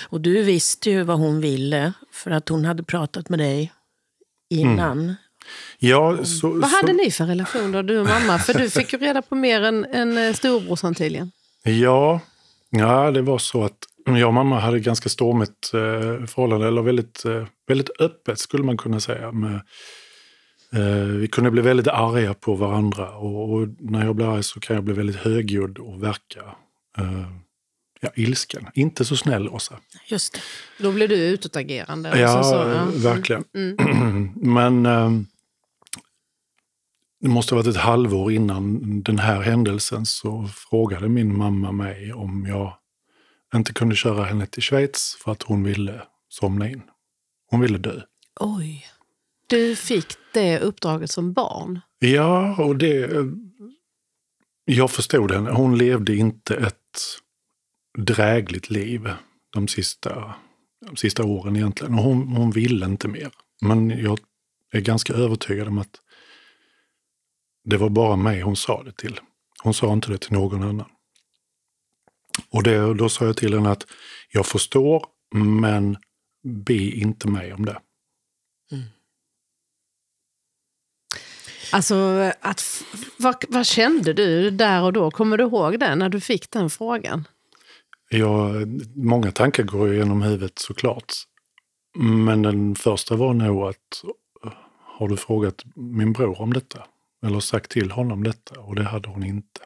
Och 0.08 0.20
du 0.20 0.42
visste 0.42 0.90
ju 0.90 1.02
vad 1.02 1.18
hon 1.18 1.40
ville, 1.40 1.92
för 2.12 2.30
att 2.30 2.48
hon 2.48 2.64
hade 2.64 2.82
pratat 2.82 3.28
med 3.28 3.38
dig 3.38 3.72
innan. 4.50 5.14
Ja, 5.78 6.24
så, 6.24 6.50
Vad 6.50 6.70
så, 6.70 6.76
hade 6.76 6.92
ni 6.92 7.10
för 7.10 7.26
relation 7.26 7.72
då, 7.72 7.82
du 7.82 7.98
och 7.98 8.06
mamma? 8.06 8.38
För 8.38 8.54
du 8.54 8.70
fick 8.70 8.92
ju 8.92 8.98
reda 8.98 9.22
på 9.22 9.34
mer 9.34 9.62
än, 9.62 9.84
än 9.84 10.18
eh, 10.18 10.32
storebrorsan 10.34 10.94
tydligen. 10.94 11.30
Ja, 11.64 12.20
ja, 12.70 13.10
det 13.10 13.22
var 13.22 13.38
så 13.38 13.64
att 13.64 13.78
jag 14.04 14.28
och 14.28 14.34
mamma 14.34 14.60
hade 14.60 14.80
ganska 14.80 15.08
stormigt 15.08 15.70
eh, 15.74 16.26
förhållande, 16.26 16.68
eller 16.68 16.82
väldigt, 16.82 17.24
eh, 17.24 17.46
väldigt 17.68 18.00
öppet 18.00 18.38
skulle 18.38 18.64
man 18.64 18.76
kunna 18.76 19.00
säga. 19.00 19.32
Med, 19.32 19.54
eh, 20.72 21.04
vi 21.04 21.28
kunde 21.28 21.50
bli 21.50 21.62
väldigt 21.62 21.88
arga 21.88 22.34
på 22.34 22.54
varandra 22.54 23.16
och, 23.16 23.52
och 23.52 23.68
när 23.78 24.04
jag 24.04 24.16
blir 24.16 24.34
arg 24.34 24.42
så 24.42 24.60
kan 24.60 24.76
jag 24.76 24.84
bli 24.84 24.94
väldigt 24.94 25.16
högljudd 25.16 25.78
och 25.78 26.02
verka 26.02 26.40
eh, 26.98 27.26
ja, 28.00 28.10
ilsken. 28.16 28.66
Inte 28.74 29.04
så 29.04 29.16
snäll, 29.16 29.48
Åsa. 29.48 29.78
Just 30.06 30.32
det. 30.32 30.40
Då 30.78 30.92
blev 30.92 31.08
du 31.08 31.16
utåtagerande. 31.16 32.18
Ja, 32.18 32.42
så, 32.42 32.50
så, 32.50 32.56
ja. 32.56 32.84
verkligen. 32.94 33.44
Mm. 33.54 34.32
Men 34.54 34.86
eh, 34.86 35.10
det 37.20 37.28
måste 37.28 37.54
ha 37.54 37.62
varit 37.62 37.76
ett 37.76 37.82
halvår 37.82 38.32
innan 38.32 39.02
den 39.02 39.18
här 39.18 39.40
händelsen 39.40 40.06
så 40.06 40.48
frågade 40.54 41.08
min 41.08 41.36
mamma 41.36 41.72
mig 41.72 42.12
om 42.12 42.46
jag 42.46 42.76
inte 43.54 43.72
kunde 43.72 43.96
köra 43.96 44.24
henne 44.24 44.46
till 44.46 44.62
Schweiz 44.62 45.16
för 45.24 45.32
att 45.32 45.42
hon 45.42 45.62
ville 45.62 46.02
somna 46.28 46.68
in. 46.68 46.82
Hon 47.50 47.60
ville 47.60 47.78
dö. 47.78 48.00
Oj. 48.40 48.86
Du 49.46 49.76
fick 49.76 50.06
det 50.34 50.58
uppdraget 50.58 51.10
som 51.10 51.32
barn. 51.32 51.80
Ja, 51.98 52.56
och 52.62 52.76
det... 52.76 53.10
Jag 54.64 54.90
förstod 54.90 55.32
henne. 55.32 55.50
Hon 55.50 55.78
levde 55.78 56.16
inte 56.16 56.56
ett 56.56 56.76
drägligt 57.98 58.70
liv 58.70 59.10
de 59.50 59.68
sista, 59.68 60.34
de 60.86 60.96
sista 60.96 61.24
åren 61.24 61.56
egentligen. 61.56 61.94
Och 61.94 62.02
hon, 62.02 62.28
hon 62.28 62.50
ville 62.50 62.86
inte 62.86 63.08
mer. 63.08 63.30
Men 63.60 63.90
jag 63.90 64.18
är 64.72 64.80
ganska 64.80 65.12
övertygad 65.12 65.68
om 65.68 65.78
att 65.78 66.00
det 67.64 67.76
var 67.76 67.88
bara 67.88 68.16
mig 68.16 68.40
hon 68.40 68.56
sa 68.56 68.82
det 68.82 68.92
till. 68.92 69.20
Hon 69.62 69.74
sa 69.74 69.92
inte 69.92 70.10
det 70.10 70.18
till 70.18 70.32
någon 70.32 70.62
annan. 70.62 70.90
Och 72.50 72.62
det, 72.62 72.94
då 72.94 73.08
sa 73.08 73.24
jag 73.24 73.36
till 73.36 73.54
henne 73.54 73.70
att 73.70 73.86
jag 74.32 74.46
förstår, 74.46 75.06
men 75.34 75.96
be 76.44 76.74
inte 76.74 77.28
mig 77.28 77.52
om 77.52 77.64
det. 77.64 77.80
Mm. 78.72 78.84
Alltså, 81.72 81.94
att, 82.40 82.84
vad, 83.16 83.44
vad 83.48 83.66
kände 83.66 84.12
du 84.12 84.50
där 84.50 84.82
och 84.82 84.92
då? 84.92 85.10
Kommer 85.10 85.38
du 85.38 85.44
ihåg 85.44 85.80
det, 85.80 85.94
när 85.94 86.08
du 86.08 86.20
fick 86.20 86.50
den 86.50 86.70
frågan? 86.70 87.28
Jag, 88.14 88.66
många 88.96 89.30
tankar 89.32 89.62
går 89.62 89.94
genom 89.94 90.22
huvudet 90.22 90.58
såklart. 90.58 91.12
Men 91.98 92.42
den 92.42 92.74
första 92.74 93.16
var 93.16 93.34
nog 93.34 93.62
att 93.68 93.76
har 94.98 95.08
du 95.08 95.16
frågat 95.16 95.62
min 95.74 96.12
bror 96.12 96.40
om 96.40 96.52
detta? 96.52 96.78
Eller 97.26 97.40
sagt 97.40 97.70
till 97.70 97.90
honom 97.90 98.22
detta? 98.24 98.60
Och 98.60 98.74
det 98.74 98.82
hade 98.84 99.08
hon 99.08 99.24
inte. 99.24 99.60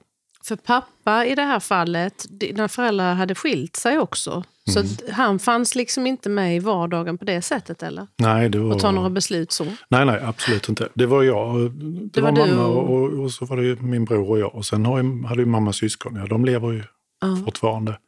För 0.44 0.56
pappa 0.56 1.26
i 1.26 1.34
det 1.34 1.42
här 1.42 1.60
fallet, 1.60 2.26
dina 2.30 2.68
föräldrar 2.68 3.14
hade 3.14 3.34
skilt 3.34 3.76
sig 3.76 3.98
också. 3.98 4.44
Så 4.70 4.78
Mm. 4.80 4.90
han 5.12 5.38
fanns 5.38 5.74
liksom 5.74 6.06
inte 6.06 6.28
med 6.28 6.56
i 6.56 6.58
vardagen 6.58 7.18
på 7.18 7.24
det 7.24 7.42
sättet 7.42 7.82
eller? 7.82 8.06
Nej, 8.16 8.48
det 8.48 8.58
var... 8.58 8.74
Och 8.74 8.80
ta 8.80 8.90
några 8.90 9.10
beslut 9.10 9.52
så? 9.52 9.64
Nej, 9.88 10.06
nej, 10.06 10.20
absolut 10.24 10.68
inte. 10.68 10.88
Det 10.94 11.06
var 11.06 11.22
jag. 11.22 11.70
Det, 11.70 12.08
Det 12.12 12.20
var, 12.20 12.32
var 12.32 12.46
mamma 12.46 12.66
och- 12.66 12.90
och, 13.02 13.12
och, 13.24 13.30
så 13.32 13.44
var 13.44 13.56
det 13.56 13.62
ju 13.64 13.76
min 13.76 14.04
bror 14.04 14.30
och 14.30 14.38
jag. 14.38 14.54
Och 14.54 14.66
sen 14.66 14.84
har 14.86 14.98
jag, 14.98 15.22
hade 15.28 15.40
ju 15.42 15.46
mamma 15.46 15.72
syskon. 15.72 16.16
Ja, 16.16 16.26
de 16.26 16.44
lever 16.44 16.72
ju 16.72 16.82
Ja. 17.20 17.36
fortfarande. 17.44 17.98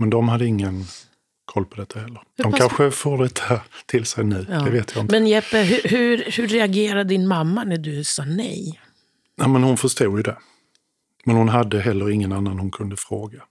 Men 0.00 0.10
de 0.10 0.28
hade 0.28 0.46
ingen 0.46 0.84
koll 1.44 1.64
på 1.66 1.76
detta 1.76 1.98
heller. 2.00 2.22
Hur 2.36 2.44
De 2.44 2.50
pass- 2.50 2.60
kanske 2.60 2.90
får 2.90 3.18
detta 3.18 3.60
till 3.86 4.04
sig 4.06 4.24
nu. 4.24 4.46
Ja. 4.50 4.60
Det 4.60 4.70
vet 4.70 4.94
jag 4.94 5.04
inte. 5.04 5.14
Men 5.14 5.26
Jeppe, 5.26 5.62
hur, 5.62 5.88
hur, 5.88 6.24
hur 6.36 6.48
reagerade 6.48 7.04
din 7.04 7.28
mamma 7.28 7.64
när 7.64 7.78
du 7.78 8.04
sa 8.04 8.24
nej? 8.24 8.80
Ja, 9.36 9.48
men 9.48 9.62
hon 9.62 9.76
förstod 9.76 10.16
ju 10.16 10.22
det. 10.22 10.38
Men 11.24 11.36
hon 11.36 11.48
hade 11.48 11.80
heller 11.80 12.10
ingen 12.10 12.32
annan 12.32 12.58
hon 12.58 12.70
kunde 12.70 12.96
fråga. 12.96 13.42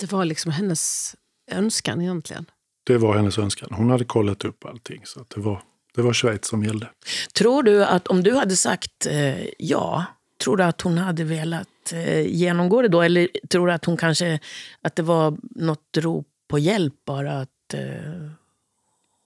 Det 0.00 0.12
var 0.12 0.24
liksom 0.24 0.52
hennes 0.52 1.14
önskan 1.50 2.00
egentligen. 2.00 2.46
Det 2.84 2.98
var 2.98 3.16
hennes 3.16 3.38
önskan. 3.38 3.68
Hon 3.72 3.90
hade 3.90 4.04
kollat 4.04 4.44
upp 4.44 4.64
allting. 4.64 5.00
Så 5.04 5.20
att 5.20 5.30
det, 5.30 5.40
var, 5.40 5.62
det 5.94 6.02
var 6.02 6.12
Schweiz 6.12 6.46
som 6.46 6.64
gällde. 6.64 6.88
Tror 7.34 7.62
du 7.62 7.84
att 7.84 8.08
om 8.08 8.22
du 8.22 8.34
hade 8.34 8.56
sagt 8.56 9.06
eh, 9.06 9.46
ja, 9.58 10.04
tror 10.44 10.56
du 10.56 10.64
att 10.64 10.80
hon 10.80 10.98
hade 10.98 11.24
velat 11.24 11.68
eh, 11.92 12.26
genomgå 12.26 12.82
det 12.82 12.88
då? 12.88 13.02
Eller 13.02 13.28
tror 13.48 13.66
du 13.66 13.72
att 13.72 13.84
hon 13.84 13.96
kanske, 13.96 14.40
att 14.82 14.96
det 14.96 15.02
var 15.02 15.36
något 15.50 15.96
rop 15.96 16.26
på 16.48 16.58
hjälp 16.58 16.94
bara? 17.04 17.40
Att 17.40 17.74
eh, 17.74 18.30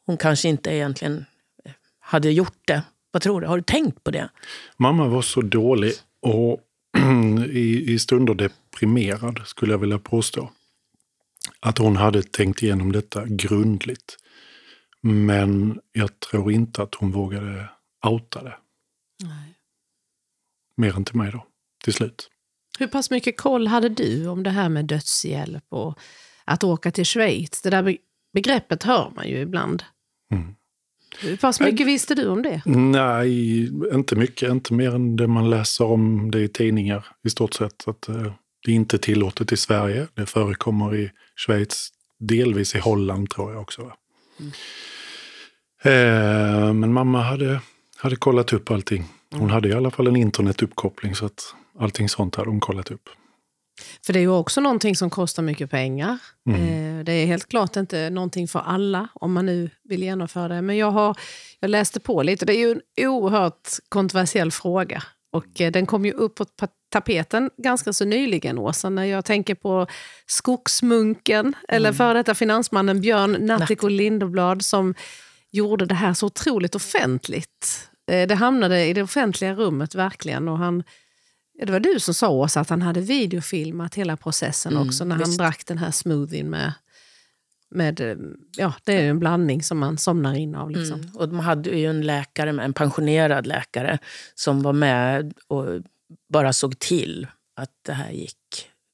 hon 0.06 0.16
kanske 0.16 0.48
inte 0.48 0.74
egentligen 0.74 1.24
eh, 1.64 1.72
hade 2.00 2.30
gjort 2.30 2.58
det? 2.64 2.82
Vad 3.10 3.22
tror 3.22 3.40
du? 3.40 3.46
Har 3.46 3.56
du 3.56 3.62
tänkt 3.62 4.04
på 4.04 4.10
det? 4.10 4.28
Mamma 4.76 5.08
var 5.08 5.22
så 5.22 5.40
dålig 5.40 5.92
och 6.22 6.60
i, 7.50 7.92
i 7.92 7.98
stunder 7.98 8.34
deprimerad, 8.34 9.42
skulle 9.46 9.72
jag 9.72 9.78
vilja 9.78 9.98
påstå. 9.98 10.50
Att 11.60 11.78
hon 11.78 11.96
hade 11.96 12.22
tänkt 12.22 12.62
igenom 12.62 12.92
detta 12.92 13.24
grundligt. 13.26 14.16
Men 15.02 15.80
jag 15.92 16.20
tror 16.20 16.52
inte 16.52 16.82
att 16.82 16.94
hon 16.94 17.10
vågade 17.10 17.68
outa 18.06 18.42
det. 18.42 18.56
Mer 20.76 20.96
än 20.96 21.04
till 21.04 21.16
mig 21.16 21.32
då, 21.32 21.46
till 21.84 21.92
slut. 21.92 22.30
Hur 22.80 22.86
pass 22.86 23.10
mycket 23.10 23.36
koll 23.36 23.66
hade 23.66 23.88
du 23.88 24.26
om 24.26 24.42
det 24.42 24.50
här 24.50 24.68
med 24.68 24.84
dödshjälp 24.84 25.64
och 25.68 25.98
att 26.44 26.64
åka 26.64 26.90
till 26.90 27.04
Schweiz? 27.04 27.62
Det 27.62 27.70
där 27.70 27.82
be- 27.82 27.96
begreppet 28.32 28.82
hör 28.82 29.12
man 29.16 29.28
ju 29.28 29.40
ibland. 29.40 29.82
Mm. 30.32 30.54
Hur 31.20 31.36
pass 31.36 31.60
mycket 31.60 31.86
visste 31.86 32.14
du 32.14 32.26
om 32.28 32.42
det? 32.42 32.62
Nej, 32.66 33.66
inte 33.94 34.16
mycket. 34.16 34.50
Inte 34.50 34.74
mer 34.74 34.94
än 34.94 35.16
det 35.16 35.26
man 35.26 35.50
läser 35.50 35.84
om 35.84 36.30
det 36.30 36.40
i 36.40 36.48
tidningar 36.48 37.06
i 37.24 37.30
stort 37.30 37.54
sett. 37.54 37.88
Att 37.88 38.08
eh, 38.08 38.32
det 38.64 38.70
är 38.70 38.74
inte 38.74 38.98
tillåtet 38.98 39.52
i 39.52 39.56
Sverige. 39.56 40.06
Det 40.14 40.26
förekommer 40.26 40.96
i 40.96 41.10
Schweiz, 41.36 41.88
delvis 42.18 42.74
i 42.74 42.78
Holland 42.78 43.30
tror 43.30 43.52
jag 43.52 43.62
också. 43.62 43.82
Va? 43.82 43.96
Eh, 45.82 46.72
men 46.72 46.92
mamma 46.92 47.22
hade, 47.22 47.60
hade 47.96 48.16
kollat 48.16 48.52
upp 48.52 48.70
allting. 48.70 49.04
Hon 49.34 49.50
hade 49.50 49.68
i 49.68 49.72
alla 49.72 49.90
fall 49.90 50.06
en 50.06 50.16
internetuppkoppling 50.16 51.14
så 51.14 51.26
att 51.26 51.54
allting 51.80 52.08
sånt 52.08 52.36
hade 52.36 52.50
hon 52.50 52.60
kollat 52.60 52.90
upp. 52.90 53.08
För 54.06 54.12
det 54.12 54.18
är 54.18 54.20
ju 54.20 54.28
också 54.30 54.60
någonting 54.60 54.96
som 54.96 55.10
kostar 55.10 55.42
mycket 55.42 55.70
pengar. 55.70 56.18
Mm. 56.48 56.98
Eh, 56.98 57.04
Det 57.04 57.12
är 57.12 57.26
helt 57.26 57.48
klart 57.48 57.76
inte 57.76 58.10
någonting 58.10 58.48
för 58.48 58.58
alla 58.58 59.08
om 59.14 59.32
man 59.32 59.46
nu 59.46 59.70
vill 59.84 60.02
genomföra 60.02 60.48
det. 60.48 60.62
Men 60.62 60.76
jag, 60.76 60.90
har, 60.90 61.16
jag 61.60 61.70
läste 61.70 62.00
på 62.00 62.22
lite. 62.22 62.44
Det 62.44 62.54
är 62.56 62.58
ju 62.58 62.70
en 62.96 63.06
oerhört 63.08 63.68
kontroversiell 63.88 64.50
fråga. 64.52 65.02
Och 65.32 65.60
eh, 65.60 65.72
den 65.72 65.86
kom 65.86 66.04
ju 66.04 66.12
upp 66.12 66.34
på 66.34 66.46
tapeten 66.92 67.50
ganska 67.56 67.92
så 67.92 68.04
nyligen, 68.04 68.58
Åsa, 68.58 68.90
när 68.90 69.04
jag 69.04 69.24
tänker 69.24 69.54
på 69.54 69.86
skogsmunken, 70.26 71.54
eller 71.68 71.92
före 71.92 72.18
detta 72.18 72.34
finansmannen 72.34 73.00
Björn 73.00 73.32
Natthiko 73.32 73.88
Lindeblad 73.88 74.64
som 74.64 74.94
gjorde 75.52 75.86
det 75.86 75.94
här 75.94 76.14
så 76.14 76.26
otroligt 76.26 76.74
offentligt. 76.74 77.88
Eh, 78.10 78.26
Det 78.28 78.34
hamnade 78.34 78.84
i 78.86 78.92
det 78.92 79.02
offentliga 79.02 79.54
rummet 79.54 79.94
verkligen. 79.94 80.48
Och 80.48 80.58
han, 80.58 80.82
det 81.66 81.72
var 81.72 81.80
du 81.80 82.00
som 82.00 82.14
sa 82.14 82.28
Åsa 82.28 82.60
att 82.60 82.70
han 82.70 82.82
hade 82.82 83.00
videofilmat 83.00 83.94
hela 83.94 84.16
processen 84.16 84.72
Mm, 84.72 84.88
också 84.88 85.04
när 85.04 85.16
han 85.16 85.24
visst. 85.24 85.38
drack 85.38 85.66
den 85.66 85.78
här 85.78 85.90
smoothien 85.90 86.50
med, 86.50 86.72
med 87.70 88.00
ja, 88.56 88.74
det 88.84 88.92
är 88.94 89.02
ju 89.02 89.08
en 89.08 89.18
blandning 89.18 89.62
som 89.62 89.78
man 89.78 89.98
somnar 89.98 90.34
in 90.34 90.54
av. 90.54 90.70
Liksom. 90.70 91.00
Mm. 91.00 91.16
Och 91.16 91.28
de 91.28 91.38
hade 91.38 91.70
ju 91.70 91.86
en 91.90 92.02
läkare, 92.02 92.62
en 92.62 92.72
pensionerad 92.72 93.46
läkare, 93.46 93.98
som 94.34 94.62
var 94.62 94.72
med 94.72 95.32
och 95.46 95.66
bara 96.32 96.52
såg 96.52 96.78
till 96.78 97.26
att 97.56 97.70
det 97.86 97.92
här 97.92 98.10
gick. 98.10 98.36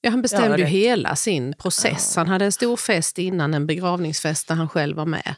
Ja, 0.01 0.11
han 0.11 0.23
bestämde 0.23 0.49
Ja, 0.51 0.59
ju 0.59 0.65
hela 0.65 1.17
sin 1.17 1.55
process. 1.59 2.17
Han 2.17 2.29
hade 2.29 2.45
en 2.45 2.53
stor 2.53 2.77
fest 2.77 3.19
innan, 3.19 3.55
en 3.55 3.67
begravningsfest 3.67 4.49
där 4.49 4.55
han 4.55 4.69
själv 4.69 4.97
var 4.97 5.07
med. 5.07 5.35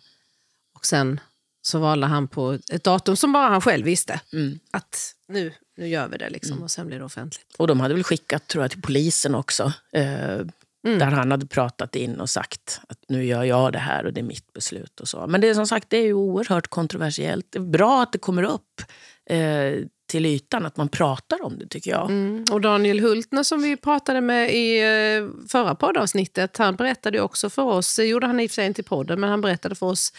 Och 0.74 0.86
sen 0.86 1.20
så 1.68 1.78
valde 1.78 2.06
han 2.06 2.28
på 2.28 2.58
ett 2.72 2.84
datum 2.84 3.16
som 3.16 3.32
bara 3.32 3.48
han 3.48 3.60
själv 3.60 3.84
visste. 3.84 4.20
Mm. 4.32 4.58
Att 4.70 5.14
nu, 5.28 5.52
nu 5.76 5.88
gör 5.88 6.08
vi 6.08 6.18
det 6.18 6.30
liksom 6.30 6.62
och 6.62 6.70
sen 6.70 6.86
blir 6.86 6.98
det 6.98 7.04
offentligt. 7.04 7.46
Och 7.56 7.66
de 7.66 7.80
hade 7.80 7.94
väl 7.94 8.04
skickat 8.04 8.46
tror 8.46 8.64
jag, 8.64 8.70
till 8.70 8.82
polisen 8.82 9.34
också. 9.34 9.72
Eh, 9.92 10.40
Mm. 10.86 10.98
Där 10.98 11.06
han 11.06 11.30
hade 11.30 11.46
pratat 11.46 11.96
in 11.96 12.20
och 12.20 12.30
sagt 12.30 12.80
att 12.88 12.98
nu 13.08 13.24
gör 13.24 13.44
jag 13.44 13.72
det 13.72 13.78
här 13.78 14.06
och 14.06 14.12
det 14.12 14.20
är 14.20 14.24
mitt 14.24 14.52
beslut. 14.52 15.00
och 15.00 15.08
så. 15.08 15.26
Men 15.26 15.40
det 15.40 15.48
är 15.48 15.54
som 15.54 15.66
sagt 15.66 15.90
det 15.90 15.96
är 15.96 16.02
ju 16.02 16.14
oerhört 16.14 16.68
kontroversiellt. 16.68 17.46
Det 17.50 17.58
är 17.58 17.62
bra 17.62 18.02
att 18.02 18.12
det 18.12 18.18
kommer 18.18 18.42
upp 18.42 18.82
eh, 19.30 19.72
till 20.06 20.26
ytan, 20.26 20.66
att 20.66 20.76
man 20.76 20.88
pratar 20.88 21.44
om 21.44 21.58
det 21.58 21.66
tycker 21.66 21.90
jag. 21.90 22.10
Mm. 22.10 22.44
Och 22.52 22.60
Daniel 22.60 23.00
Hultner 23.00 23.42
som 23.42 23.62
vi 23.62 23.76
pratade 23.76 24.20
med 24.20 24.54
i 24.54 24.78
eh, 24.78 25.46
förra 25.48 25.74
poddavsnittet, 25.74 26.56
han 26.56 26.76
berättade 26.76 27.20
också 27.20 27.50
för 27.50 27.62
oss, 27.62 27.96
det 27.96 28.04
gjorde 28.04 28.26
han 28.26 28.40
i 28.40 28.46
och 28.46 28.50
för 28.50 28.54
sig 28.54 28.66
inte 28.66 28.80
i 28.80 28.84
podden, 28.84 29.20
men 29.20 29.30
han 29.30 29.40
berättade 29.40 29.74
för 29.74 29.86
oss 29.86 30.12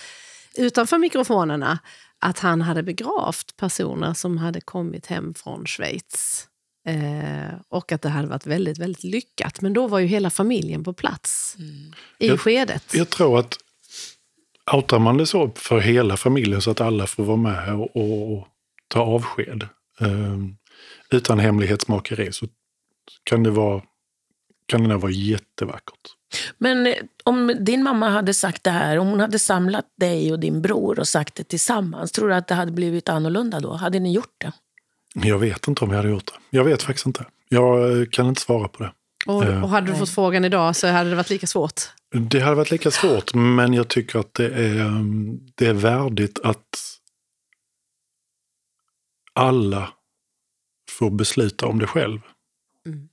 utanför 0.60 0.98
mikrofonerna 0.98 1.80
att 2.20 2.40
han 2.40 2.62
hade 2.62 2.84
begravt 2.84 3.58
personer 3.58 4.14
som 4.14 4.38
hade 4.38 4.62
kommit 4.62 5.06
hem 5.06 5.34
från 5.34 5.66
Schweiz. 5.66 6.46
Eh, 6.88 7.60
och 7.70 7.92
att 7.92 8.02
det 8.02 8.10
hade 8.10 8.28
varit 8.28 8.46
väldigt, 8.46 8.78
väldigt 8.78 9.04
lyckat. 9.04 9.62
Men 9.62 9.74
då 9.74 9.88
var 9.88 10.00
ju 10.00 10.06
hela 10.08 10.30
familjen 10.30 10.84
på 10.84 10.94
plats 10.94 11.56
i 12.20 12.28
Jag- 12.28 12.40
skedet. 12.40 12.94
Jag 12.94 13.10
tror 13.10 13.40
att, 13.40 13.58
outar 14.74 15.00
man 15.00 15.18
det 15.18 15.26
så 15.26 15.52
för 15.56 15.80
hela 15.80 16.18
familjen 16.18 16.62
så 16.62 16.72
att 16.72 16.82
alla 16.82 17.08
får 17.08 17.24
vara 17.24 17.38
med 17.38 17.74
och, 17.76 17.96
och 17.96 18.48
ta 18.88 19.00
avsked 19.02 19.68
eh, 20.00 20.38
utan 21.12 21.40
hemlighetsmakeri 21.40 22.32
så 22.32 22.48
kan 23.24 23.44
det 23.44 23.52
vara, 23.52 23.82
kan 24.66 24.84
det 24.84 24.98
vara 24.98 25.12
jättevackert. 25.12 26.16
Men 26.58 26.88
eh, 26.88 26.94
om 27.24 27.56
din 27.60 27.84
mamma 27.84 28.10
hade 28.10 28.34
sagt 28.34 28.64
det 28.64 28.72
här, 28.72 28.98
om 28.98 29.08
hon 29.08 29.20
hade 29.20 29.40
samlat 29.40 29.86
dig 29.98 30.32
och 30.32 30.40
din 30.40 30.62
bror 30.62 31.00
och 31.00 31.08
sagt 31.08 31.36
det 31.36 31.44
tillsammans, 31.44 32.12
tror 32.12 32.30
du 32.30 32.36
att 32.36 32.48
det 32.48 32.56
hade 32.56 32.72
blivit 32.72 33.10
annorlunda 33.10 33.60
då? 33.60 33.74
Hade 33.74 34.00
ni 34.00 34.14
gjort 34.14 34.36
det? 34.38 34.52
Jag 35.14 35.40
vet 35.40 35.68
inte 35.68 35.86
om 35.86 35.90
jag 35.92 35.98
hade 35.98 36.10
gjort 36.10 36.26
det. 36.26 36.58
Jag 36.58 36.64
vet 36.64 36.84
faktiskt 36.84 37.06
inte. 37.06 37.26
Jag 37.50 38.00
eh, 38.00 38.06
kan 38.06 38.28
inte 38.28 38.42
svara 38.42 38.68
på 38.68 38.84
det. 38.84 38.92
Och, 39.26 39.44
Eh. 39.44 39.64
och 39.64 39.70
hade 39.70 39.92
du 39.92 39.96
fått 39.98 40.10
frågan 40.10 40.46
idag 40.46 40.76
så 40.76 40.88
hade 40.88 41.10
det 41.10 41.16
varit 41.16 41.30
lika 41.30 41.48
svårt. 41.48 41.82
Det 42.12 42.40
hade 42.40 42.56
varit 42.56 42.72
lika 42.72 42.92
svårt, 42.92 43.34
men 43.34 43.74
jag 43.74 43.88
tycker 43.88 44.20
att 44.20 44.34
det 44.34 44.46
är, 44.46 44.92
det 45.56 45.66
är 45.66 45.74
värdigt 45.74 46.40
att 46.44 47.00
alla 49.34 49.90
får 50.92 51.12
besluta 51.12 51.66
om 51.66 51.80
det 51.80 51.88
själv. 51.88 52.20
Mm. 52.86 53.10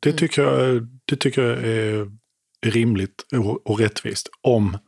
Det, 0.00 0.12
tycker 0.12 0.42
jag, 0.42 0.88
det 1.06 1.16
tycker 1.16 1.42
jag 1.42 1.58
är 1.64 2.10
rimligt 2.66 3.26
och, 3.32 3.66
och 3.70 3.78
rättvist 3.78 4.28
om 4.40 4.78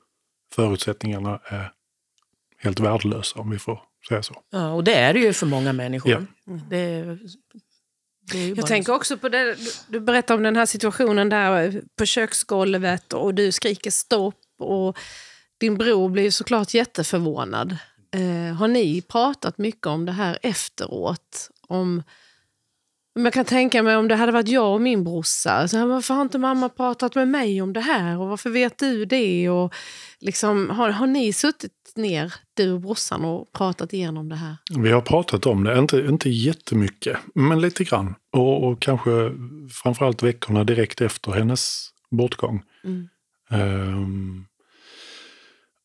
förutsättningarna 0.54 1.40
är 1.44 1.72
helt 2.58 2.80
värdelösa, 2.80 3.38
om 3.40 3.50
vi 3.50 3.58
får 3.58 3.80
säga 4.08 4.22
så. 4.22 4.42
Ja, 4.50 4.72
och 4.72 4.84
det 4.84 4.94
är 4.94 5.14
det 5.14 5.20
ju 5.20 5.32
för 5.32 5.46
många 5.46 5.72
människor. 5.72 6.10
Ja. 6.12 6.20
Det, 6.70 7.02
det 8.32 8.48
bara 8.54 8.56
Jag 8.56 8.66
tänker 8.66 8.92
så. 8.92 8.96
också 8.96 9.18
på 9.18 9.28
det, 9.28 9.56
du- 9.88 10.00
berättar 10.00 10.34
om 10.34 10.42
den 10.42 10.56
här 10.56 10.66
situationen 10.66 11.28
där 11.28 11.82
på 11.98 12.06
köksgolvet 12.06 13.12
och 13.12 13.34
du 13.34 13.52
skriker 13.52 13.90
stopp 13.90 14.40
och 14.58 14.98
din 15.60 15.78
bror 15.78 16.08
blir 16.08 16.30
såklart 16.30 16.75
jätteförvånad. 16.75 17.76
Eh, 18.14 18.54
har 18.56 18.68
ni 18.68 19.02
pratat 19.02 19.58
mycket 19.58 19.87
om 19.87 20.04
det 20.04 20.12
här 20.12 20.38
efteråt? 20.42 21.50
Om, 21.68 22.02
om 23.18 23.25
jag 23.25 23.34
kan 23.34 23.44
tänka 23.44 23.82
mig 23.82 23.96
om 23.96 24.08
det 24.08 24.16
hade 24.16 24.32
varit 24.32 24.48
jag 24.48 24.75
och 24.75 24.80
min 24.80 25.04
brorsa. 25.04 25.68
Så 25.68 25.76
här, 25.76 25.87
varför 25.87 26.14
har 26.14 26.22
inte 26.22 26.38
mamma 26.38 26.68
pratat 26.68 27.14
med 27.14 27.28
mig 27.28 27.62
om 27.62 27.72
det 27.72 27.80
här? 27.80 28.18
Och 28.18 28.28
varför 28.28 28.50
vet 28.50 28.78
du 28.78 29.04
det? 29.04 29.50
Och 29.50 29.75
liksom, 30.20 30.70
har, 30.70 30.90
har 30.90 31.06
ni 31.06 31.32
suttit 31.32 31.72
ner, 31.96 32.34
du 32.54 32.72
och 32.72 32.80
brorsan, 32.80 33.25
och 33.25 33.52
pratat 33.52 33.92
igenom 33.92 34.28
det 34.28 34.37
här? 34.37 34.56
Vi 34.78 34.90
har 34.90 35.00
pratat 35.00 35.46
om 35.46 35.64
det, 35.64 35.78
inte, 35.78 35.98
inte 35.98 36.30
jättemycket, 36.30 37.16
men 37.34 37.60
lite 37.60 37.84
grann. 37.84 38.14
Och, 38.32 38.64
och 38.64 38.80
kanske 38.80 39.32
framförallt 39.82 40.22
veckorna 40.22 40.64
direkt 40.64 41.00
efter 41.00 41.32
hennes 41.32 41.90
bortgång. 42.10 42.62
Mm. 42.84 43.08
Ehm, 43.50 44.44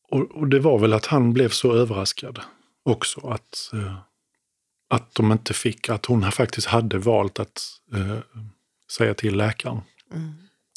och, 0.10 0.32
och 0.32 0.48
det 0.48 0.60
var 0.60 0.80
väl 0.80 0.94
att 0.94 1.06
han 1.06 1.34
blev 1.34 1.50
så 1.50 1.74
överraskad 1.74 2.40
också 2.86 3.28
att, 3.28 3.70
eh, 3.74 3.98
att 4.94 5.16
de 5.16 5.32
inte 5.32 5.54
fick, 5.54 5.90
att 5.90 6.06
hon 6.06 6.32
faktiskt 6.32 6.68
hade 6.68 6.98
valt 6.98 7.40
att 7.40 7.62
eh, 7.94 8.18
säga 8.92 9.14
till 9.14 9.38
läkaren. 9.38 9.82
Mm. 10.14 10.34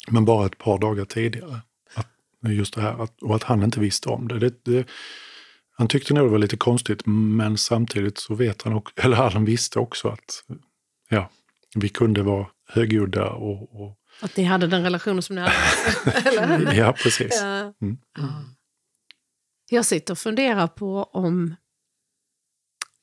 Men 0.07 0.25
bara 0.25 0.45
ett 0.45 0.57
par 0.57 0.79
dagar 0.79 1.05
tidigare. 1.05 1.61
Att, 1.93 2.07
just 2.49 2.73
det 2.73 2.81
här, 2.81 3.03
att, 3.03 3.21
och 3.21 3.35
att 3.35 3.43
han 3.43 3.63
inte 3.63 3.79
visste 3.79 4.09
om 4.09 4.27
det. 4.27 4.39
det, 4.39 4.63
det 4.65 4.87
han 5.77 5.87
tyckte 5.87 6.13
nog 6.13 6.27
det 6.27 6.31
var 6.31 6.37
lite 6.37 6.57
konstigt, 6.57 7.01
men 7.05 7.57
samtidigt 7.57 8.17
så 8.17 8.35
vet 8.35 8.61
han, 8.61 8.73
också, 8.73 8.93
eller 9.01 9.15
han 9.15 9.45
visste 9.45 9.79
också 9.79 10.07
att 10.07 10.43
ja, 11.09 11.29
vi 11.75 11.89
kunde 11.89 12.23
vara 12.23 12.47
högljudda 12.67 13.29
och, 13.29 13.81
och 13.81 13.97
Att 14.21 14.37
ni 14.37 14.43
hade 14.43 14.67
den 14.67 14.83
relationen 14.83 15.21
som 15.21 15.35
ni 15.35 15.41
hade? 15.41 16.75
Ja, 16.75 16.93
precis. 16.93 17.39
Ja. 17.41 17.73
Mm. 17.81 17.97
Ja. 18.17 18.43
Jag 19.69 19.85
sitter 19.85 20.13
och 20.13 20.17
funderar 20.17 20.67
på 20.67 21.03
om, 21.03 21.55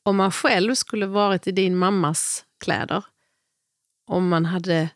om 0.05 0.17
man 0.17 0.33
själv 0.33 0.75
skulle 0.75 1.07
varit 1.07 1.47
i 1.47 1.53
din 1.53 1.77
mammas 1.77 2.45
kläder. 2.65 3.05
Om 4.07 4.29
man 4.29 4.45
hade 4.45 4.89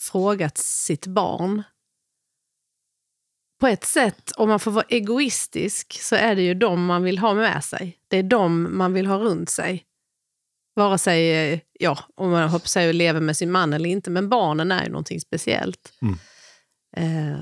frågat 0.00 0.58
sitt 0.58 1.06
barn. 1.06 1.62
På 3.60 3.66
ett 3.66 3.84
sätt, 3.84 4.30
om 4.36 4.48
man 4.48 4.60
får 4.60 4.70
vara 4.70 4.84
egoistisk, 4.88 5.98
så 6.00 6.16
är 6.16 6.34
det 6.34 6.42
ju 6.42 6.54
dem 6.54 6.84
man 6.84 7.02
vill 7.02 7.18
ha 7.18 7.34
med 7.34 7.64
sig. 7.64 7.98
Det 8.08 8.16
är 8.16 8.22
dem 8.22 8.78
man 8.78 8.92
vill 8.92 9.06
ha 9.06 9.18
runt 9.18 9.50
sig. 9.50 9.84
Vare 10.76 10.98
sig, 10.98 11.52
eh, 11.52 11.60
ja, 11.72 11.98
om 12.14 12.30
man 12.30 12.48
hoppas 12.48 12.70
sig 12.70 12.88
att 12.88 12.94
leva 12.94 13.20
med 13.20 13.36
sin 13.36 13.50
man 13.50 13.72
eller 13.72 13.88
inte, 13.88 14.10
men 14.10 14.28
barnen 14.28 14.72
är 14.72 14.84
ju 14.84 14.90
någonting 14.90 15.20
speciellt. 15.20 15.92
Mm. 16.02 16.18
Eh, 16.96 17.40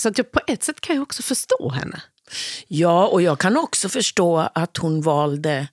så 0.00 0.08
att 0.08 0.18
jag 0.18 0.32
på 0.32 0.40
ett 0.46 0.62
sätt 0.62 0.80
kan 0.80 0.96
jag 0.96 1.02
också 1.02 1.22
förstå 1.22 1.70
henne. 1.70 2.02
Ja, 2.68 3.06
och 3.06 3.22
jag 3.22 3.38
kan 3.38 3.56
också 3.56 3.88
förstå 3.88 4.48
att 4.54 4.76
hon 4.76 5.00
valde 5.00 5.68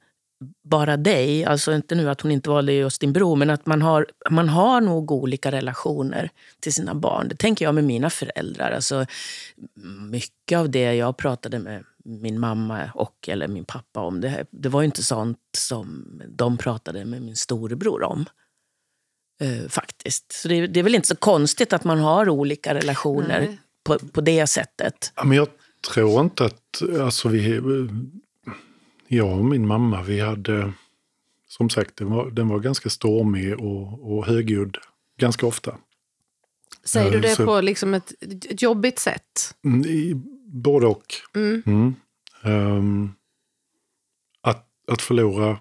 bara 0.63 0.97
dig. 0.97 1.45
Alltså 1.45 1.73
inte 1.73 1.95
nu 1.95 2.09
att 2.09 2.21
hon 2.21 2.31
inte 2.31 2.49
valde 2.49 2.73
just 2.73 3.01
din 3.01 3.13
bror, 3.13 3.35
men 3.35 3.49
att 3.49 3.65
man 3.65 3.81
har, 3.81 4.07
man 4.29 4.49
har 4.49 4.81
nog 4.81 5.11
olika 5.11 5.51
relationer 5.51 6.29
till 6.59 6.73
sina 6.73 6.95
barn. 6.95 7.27
Det 7.27 7.35
tänker 7.35 7.65
jag 7.65 7.75
med 7.75 7.83
mina 7.83 8.09
föräldrar. 8.09 8.71
Alltså, 8.71 9.05
mycket 10.11 10.57
av 10.57 10.69
det 10.69 10.93
jag 10.93 11.17
pratade 11.17 11.59
med 11.59 11.83
min 12.03 12.39
mamma 12.39 12.91
och 12.95 13.29
eller 13.29 13.47
min 13.47 13.65
pappa 13.65 13.99
om, 13.99 14.21
det, 14.21 14.45
det 14.51 14.69
var 14.69 14.81
ju 14.81 14.85
inte 14.85 15.03
sånt 15.03 15.39
som 15.57 16.21
de 16.27 16.57
pratade 16.57 17.05
med 17.05 17.21
min 17.21 17.35
storebror 17.35 18.03
om. 18.03 18.25
Eh, 19.41 19.69
faktiskt. 19.69 20.31
Så 20.31 20.47
det, 20.47 20.67
det 20.67 20.79
är 20.79 20.83
väl 20.83 20.95
inte 20.95 21.07
så 21.07 21.15
konstigt 21.15 21.73
att 21.73 21.83
man 21.83 21.99
har 21.99 22.29
olika 22.29 22.73
relationer 22.73 23.39
Nej. 23.39 23.59
på, 23.83 23.99
på 23.99 24.21
det 24.21 24.47
sättet. 24.47 25.11
Ja, 25.15 25.23
men 25.23 25.37
jag 25.37 25.47
tror 25.81 26.21
inte 26.21 26.45
att, 26.45 26.81
alltså 27.01 27.29
vi, 27.29 27.61
jag 29.07 29.37
och 29.37 29.45
min 29.45 29.67
mamma, 29.67 30.03
vi 30.03 30.19
hade, 30.19 30.73
som 31.47 31.69
sagt, 31.69 31.95
den 31.95 32.09
var, 32.11 32.31
den 32.31 32.47
var 32.47 32.59
ganska 32.59 32.89
stormig 32.89 33.59
och, 33.59 34.11
och 34.17 34.25
högljudd 34.25 34.77
ganska 35.19 35.45
ofta. 35.47 35.77
Säger 36.83 37.11
du 37.11 37.17
Eh, 37.17 37.21
det 37.21 37.35
så- 37.35 37.45
på 37.45 37.61
liksom 37.61 37.93
ett, 37.93 38.13
ett 38.49 38.61
jobbigt 38.61 38.99
sätt? 38.99 39.55
Mm, 39.65 39.85
i- 39.85 40.21
Både 40.49 40.87
och. 40.87 41.05
Mm. 41.35 41.63
Mm. 41.65 41.95
Ehm, 42.43 43.11
att, 44.41 44.67
att 44.87 45.01
förlora 45.01 45.59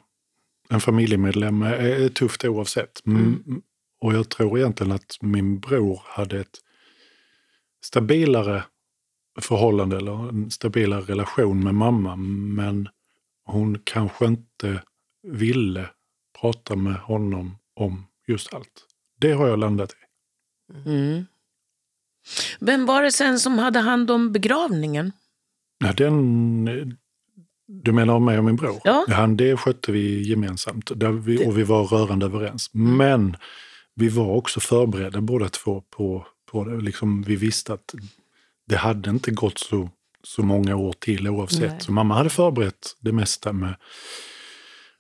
en 0.68 0.80
familjemedlem 0.80 1.62
är, 1.62 1.72
är 1.72 2.08
tufft 2.08 2.44
oavsett. 2.44 3.06
Mm. 3.06 3.62
Och 4.00 4.14
jag 4.14 4.28
tror 4.28 4.58
egentligen 4.58 4.92
att 4.92 5.16
min 5.20 5.58
bror 5.60 6.00
hade 6.04 6.40
ett 6.40 6.58
stabilare 7.84 8.64
förhållande 9.38 9.96
eller 9.96 10.28
en 10.28 10.50
stabilare 10.50 11.00
relation 11.00 11.64
med 11.64 11.74
mamma. 11.74 12.16
Men 12.16 12.88
hon 13.44 13.78
kanske 13.84 14.26
inte 14.26 14.82
ville 15.22 15.88
prata 16.40 16.76
med 16.76 16.94
honom 16.94 17.58
om 17.74 18.06
just 18.26 18.54
allt. 18.54 18.86
Det 19.20 19.32
har 19.32 19.48
jag 19.48 19.58
landat 19.58 19.92
i. 19.92 20.06
Mm. 20.88 21.26
Vem 22.60 22.86
var 22.86 23.02
det 23.02 23.12
sen 23.12 23.40
som 23.40 23.58
hade 23.58 23.78
hand 23.78 24.10
om 24.10 24.32
begravningen? 24.32 25.12
Ja, 25.78 25.92
den, 25.92 26.96
du 27.66 27.92
menar 27.92 28.14
om 28.14 28.24
mig 28.24 28.38
och 28.38 28.44
min 28.44 28.56
bror? 28.56 28.80
Ja. 28.84 29.06
han, 29.08 29.36
det 29.36 29.56
skötte 29.56 29.92
vi 29.92 30.28
gemensamt 30.28 30.90
vi, 31.24 31.46
och 31.46 31.58
vi 31.58 31.62
var 31.62 31.84
rörande 31.84 32.26
överens. 32.26 32.70
Men 32.72 33.36
vi 33.94 34.08
var 34.08 34.30
också 34.30 34.60
förberedda 34.60 35.20
båda 35.20 35.48
två 35.48 35.80
på, 35.80 36.26
på 36.50 36.64
det. 36.64 36.80
Liksom, 36.80 37.22
vi 37.22 37.36
visste 37.36 37.72
att 37.72 37.94
det 38.68 38.76
hade 38.76 39.10
inte 39.10 39.30
gått 39.30 39.58
så, 39.58 39.90
så 40.24 40.42
många 40.42 40.76
år 40.76 40.92
till 40.92 41.28
oavsett. 41.28 41.70
Nej. 41.70 41.80
Så 41.80 41.92
mamma 41.92 42.14
hade 42.14 42.30
förberett 42.30 42.96
det 43.00 43.12
mesta 43.12 43.52
med, 43.52 43.74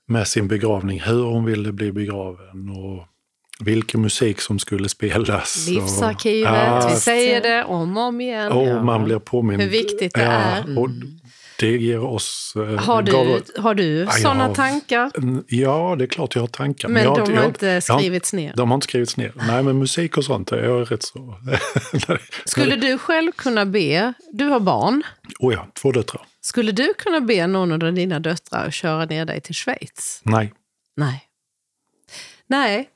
med 0.08 0.28
sin 0.28 0.48
begravning. 0.48 1.00
Hur 1.00 1.22
hon 1.24 1.44
ville 1.44 1.72
bli 1.72 1.92
begraven 1.92 2.68
och 2.70 3.06
vilken 3.60 4.00
musik 4.02 4.40
som 4.40 4.58
skulle 4.58 4.88
spelas. 4.88 5.66
Livsarkivet, 5.68 6.50
och, 6.50 6.56
Ja, 6.56 6.88
vi 6.90 6.96
säger 6.96 7.42
det 7.42 7.64
om 7.64 7.96
och 7.96 8.02
om 8.02 8.20
igen. 8.20 8.52
och 8.52 8.66
Ja. 8.68 8.82
man 8.82 9.04
blir 9.04 9.18
påmind. 9.18 9.62
Hur 9.62 9.70
viktigt 9.70 10.14
det 10.14 10.22
är. 10.22 10.78
Och 10.78 10.88
det 11.58 11.76
ger 11.76 12.04
oss... 12.04 12.52
eh, 12.56 12.62
Har 12.62 13.02
gav- 13.02 13.42
du, 13.54 13.60
har 13.60 13.74
du 13.74 13.98
jag 13.98 14.20
sådana 14.20 14.44
har- 14.46 14.54
tankar? 14.54 15.10
Ja, 15.48 15.96
det 15.98 16.04
är 16.04 16.08
klart 16.08 16.34
jag 16.34 16.42
har 16.42 16.46
tankar. 16.48 16.88
Men 16.88 17.02
jag, 17.04 17.14
de 17.14 17.20
har 17.34 17.42
jag, 17.42 17.50
inte 17.50 17.66
jag- 17.66 17.82
skrivits 17.82 18.32
ner. 18.32 18.52
De 18.56 18.70
har 18.70 18.74
inte 18.74 18.84
skrivits 18.84 19.16
ner. 19.16 19.32
Nej, 19.34 19.62
men 19.62 19.78
musik 19.78 20.16
och 20.16 20.24
sånt 20.24 20.52
är 20.52 20.64
jag 20.64 20.92
rätt 20.92 21.02
så... 21.02 21.34
Skulle 22.44 22.76
du 22.76 22.98
själv 22.98 23.32
kunna 23.32 23.66
be, 23.66 24.12
du 24.32 24.44
har 24.44 24.60
barn, 24.60 25.02
Oh 25.38 25.54
ja, 25.54 25.66
två 25.74 25.92
döttrar. 25.92 26.22
skulle 26.40 26.72
du 26.72 26.94
kunna 26.98 27.20
be 27.20 27.46
någon 27.46 27.72
av 27.72 27.92
dina 27.92 28.20
döttrar 28.20 28.70
köra 28.70 29.04
ner 29.04 29.24
dig 29.24 29.40
till 29.40 29.54
Schweiz? 29.54 30.20
Nej. 30.24 30.52
Nej. 30.96 31.22
Nej. 32.46 32.88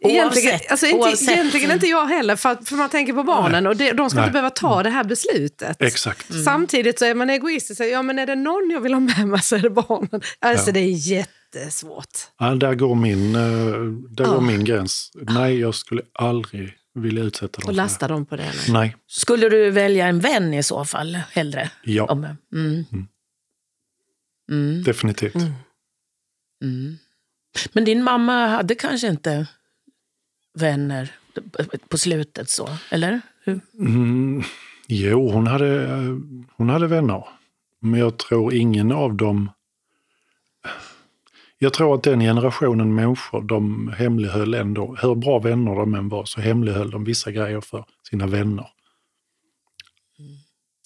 Oavsett- 0.00 0.10
Egentligen, 0.10 0.60
alltså 0.70 0.86
inte, 0.86 0.98
oavsett. 0.98 1.28
egentligen 1.28 1.70
inte 1.70 1.86
jag 1.86 2.06
heller, 2.06 2.36
för, 2.36 2.54
för 2.64 2.76
man 2.76 2.90
tänker 2.90 3.12
på 3.12 3.22
barnen 3.22 3.66
och 3.66 3.76
det, 3.76 3.92
de 3.92 4.10
ska 4.10 4.18
Nej. 4.18 4.24
inte 4.26 4.32
behöva 4.32 4.50
ta 4.50 4.82
det 4.82 4.90
här 4.90 5.04
beslutet. 5.04 5.82
Exakt. 5.82 6.26
Samtidigt 6.44 6.98
så 6.98 7.04
är 7.04 7.14
man 7.14 7.30
egoistisk 7.30 7.70
och 7.70 7.76
säger, 7.76 7.92
ja 7.92 8.02
men 8.02 8.18
är 8.18 8.26
det 8.26 8.34
någon 8.34 8.70
jag 8.70 8.80
vill 8.80 8.92
ha 8.92 9.00
med 9.00 9.28
mig 9.28 9.42
så 9.42 9.56
är 9.56 9.60
det 9.60 9.70
barnen. 9.70 10.20
Alltså 10.38 10.68
Ja. 10.68 10.72
det 10.72 10.80
är 10.80 11.08
jättesvårt. 11.10 12.18
Ja, 12.38 12.54
där 12.54 12.74
går 12.74 12.94
min, 12.94 13.34
eh, 13.34 13.40
där 14.10 14.24
Ja. 14.24 14.30
går 14.32 14.40
min 14.40 14.64
gräns. 14.64 15.10
Nej, 15.14 15.58
jag 15.60 15.74
skulle 15.74 16.02
aldrig 16.12 16.74
vilja 16.94 17.22
utsätta 17.24 17.60
dem 17.60 17.68
Och 17.68 17.74
lasta 17.74 18.08
dem 18.08 18.26
på 18.26 18.36
det? 18.36 18.42
det. 18.42 18.72
Nej. 18.72 18.80
Nej. 18.80 18.96
Skulle 19.06 19.48
du 19.48 19.70
välja 19.70 20.06
en 20.06 20.20
vän 20.20 20.54
i 20.54 20.62
så 20.62 20.84
fall, 20.84 21.18
hellre? 21.32 21.70
Ja, 21.84 22.04
Om, 22.04 22.26
mm. 22.54 22.84
Mm. 24.50 24.82
definitivt. 24.82 25.34
Mm. 25.34 25.52
Mm. 26.64 26.98
Men 27.72 27.84
din 27.84 28.02
mamma 28.02 28.46
hade 28.46 28.74
kanske 28.74 29.06
inte 29.08 29.46
vänner 30.56 31.10
på 31.88 31.98
slutet 31.98 32.50
så, 32.50 32.68
eller? 32.90 33.20
Hur? 33.44 33.60
Mm, 33.78 34.42
jo, 34.86 35.30
hon 35.30 35.46
hade, 35.46 35.88
hon 36.56 36.68
hade 36.68 36.86
vänner. 36.86 37.24
Men 37.80 38.00
jag 38.00 38.18
tror 38.18 38.54
ingen 38.54 38.92
av 38.92 39.14
dem... 39.14 39.50
Jag 41.58 41.72
tror 41.72 41.94
att 41.94 42.02
den 42.02 42.20
generationen 42.20 42.94
människor, 42.94 43.42
de 43.42 43.88
hemlighöll 43.98 44.54
ändå, 44.54 44.96
hur 45.02 45.14
bra 45.14 45.38
vänner 45.38 45.74
de 45.74 45.94
än 45.94 46.08
var, 46.08 46.24
så 46.24 46.40
hemlighöll 46.40 46.90
de 46.90 47.04
vissa 47.04 47.30
grejer 47.30 47.60
för 47.60 47.84
sina 48.10 48.26
vänner. 48.26 48.66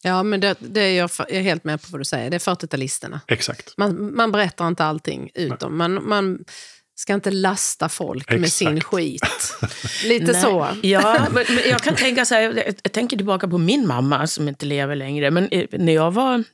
Ja, 0.03 0.23
men 0.23 0.41
det, 0.41 0.57
det 0.61 0.81
är 0.81 0.99
jag, 0.99 1.11
jag 1.19 1.31
är 1.31 1.43
helt 1.43 1.65
med 1.65 1.83
på 1.83 1.89
vad 1.91 2.01
du 2.01 2.05
säger. 2.05 2.31
Det 2.31 2.37
är 2.37 2.55
40-talisterna. 2.55 3.21
Exakt. 3.27 3.75
Man, 3.77 4.17
man 4.17 4.33
berättar 4.33 4.69
inte 4.69 4.85
allting 4.85 5.31
ut 5.35 5.71
Man, 5.71 6.09
man 6.09 6.45
ska 7.01 7.15
inte 7.15 7.31
lasta 7.31 7.89
folk 7.89 8.31
med 8.31 8.53
sin 8.53 8.77
Exakt. 8.77 8.87
skit. 8.87 9.55
Lite 10.05 10.33
Nej. 10.33 10.43
så. 10.43 10.69
Ja, 10.83 11.27
men, 11.31 11.45
men 11.49 11.69
jag 11.69 11.83
kan 11.83 11.95
tänka 11.97 12.25
så 12.25 12.35
här, 12.35 12.43
jag, 12.43 12.75
jag 12.83 12.93
tänker 12.93 13.17
tillbaka 13.17 13.49
på 13.49 13.59
min 13.59 13.87
mamma 13.87 14.27
som 14.27 14.49
inte 14.49 14.67
lever 14.67 14.97
längre. 14.97 15.31
Men 15.31 15.49
när 15.71 15.93
jag 15.93 16.11
var 16.11 16.45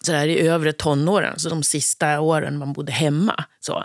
så 0.00 0.12
där, 0.12 0.26
i 0.26 0.48
övre 0.48 0.72
tonåren, 0.72 1.38
så 1.38 1.48
de 1.48 1.62
sista 1.62 2.20
åren 2.20 2.58
man 2.58 2.72
bodde 2.72 2.92
hemma, 2.92 3.44
så, 3.60 3.84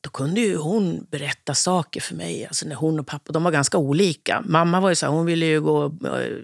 då 0.00 0.10
kunde 0.10 0.40
ju 0.40 0.56
hon 0.56 1.06
berätta 1.10 1.54
saker 1.54 2.00
för 2.00 2.14
mig. 2.14 2.46
Alltså 2.46 2.68
när 2.68 2.74
hon 2.74 3.00
och 3.00 3.06
pappa 3.06 3.32
de 3.32 3.44
var 3.44 3.50
ganska 3.50 3.78
olika. 3.78 4.42
Mamma 4.46 4.80
var 4.80 4.88
ju 4.88 4.94
så 4.94 5.06
här, 5.06 5.12
hon 5.12 5.26
ville 5.26 5.46
ju, 5.46 5.60
gå, 5.60 5.84
eh, 5.84 5.90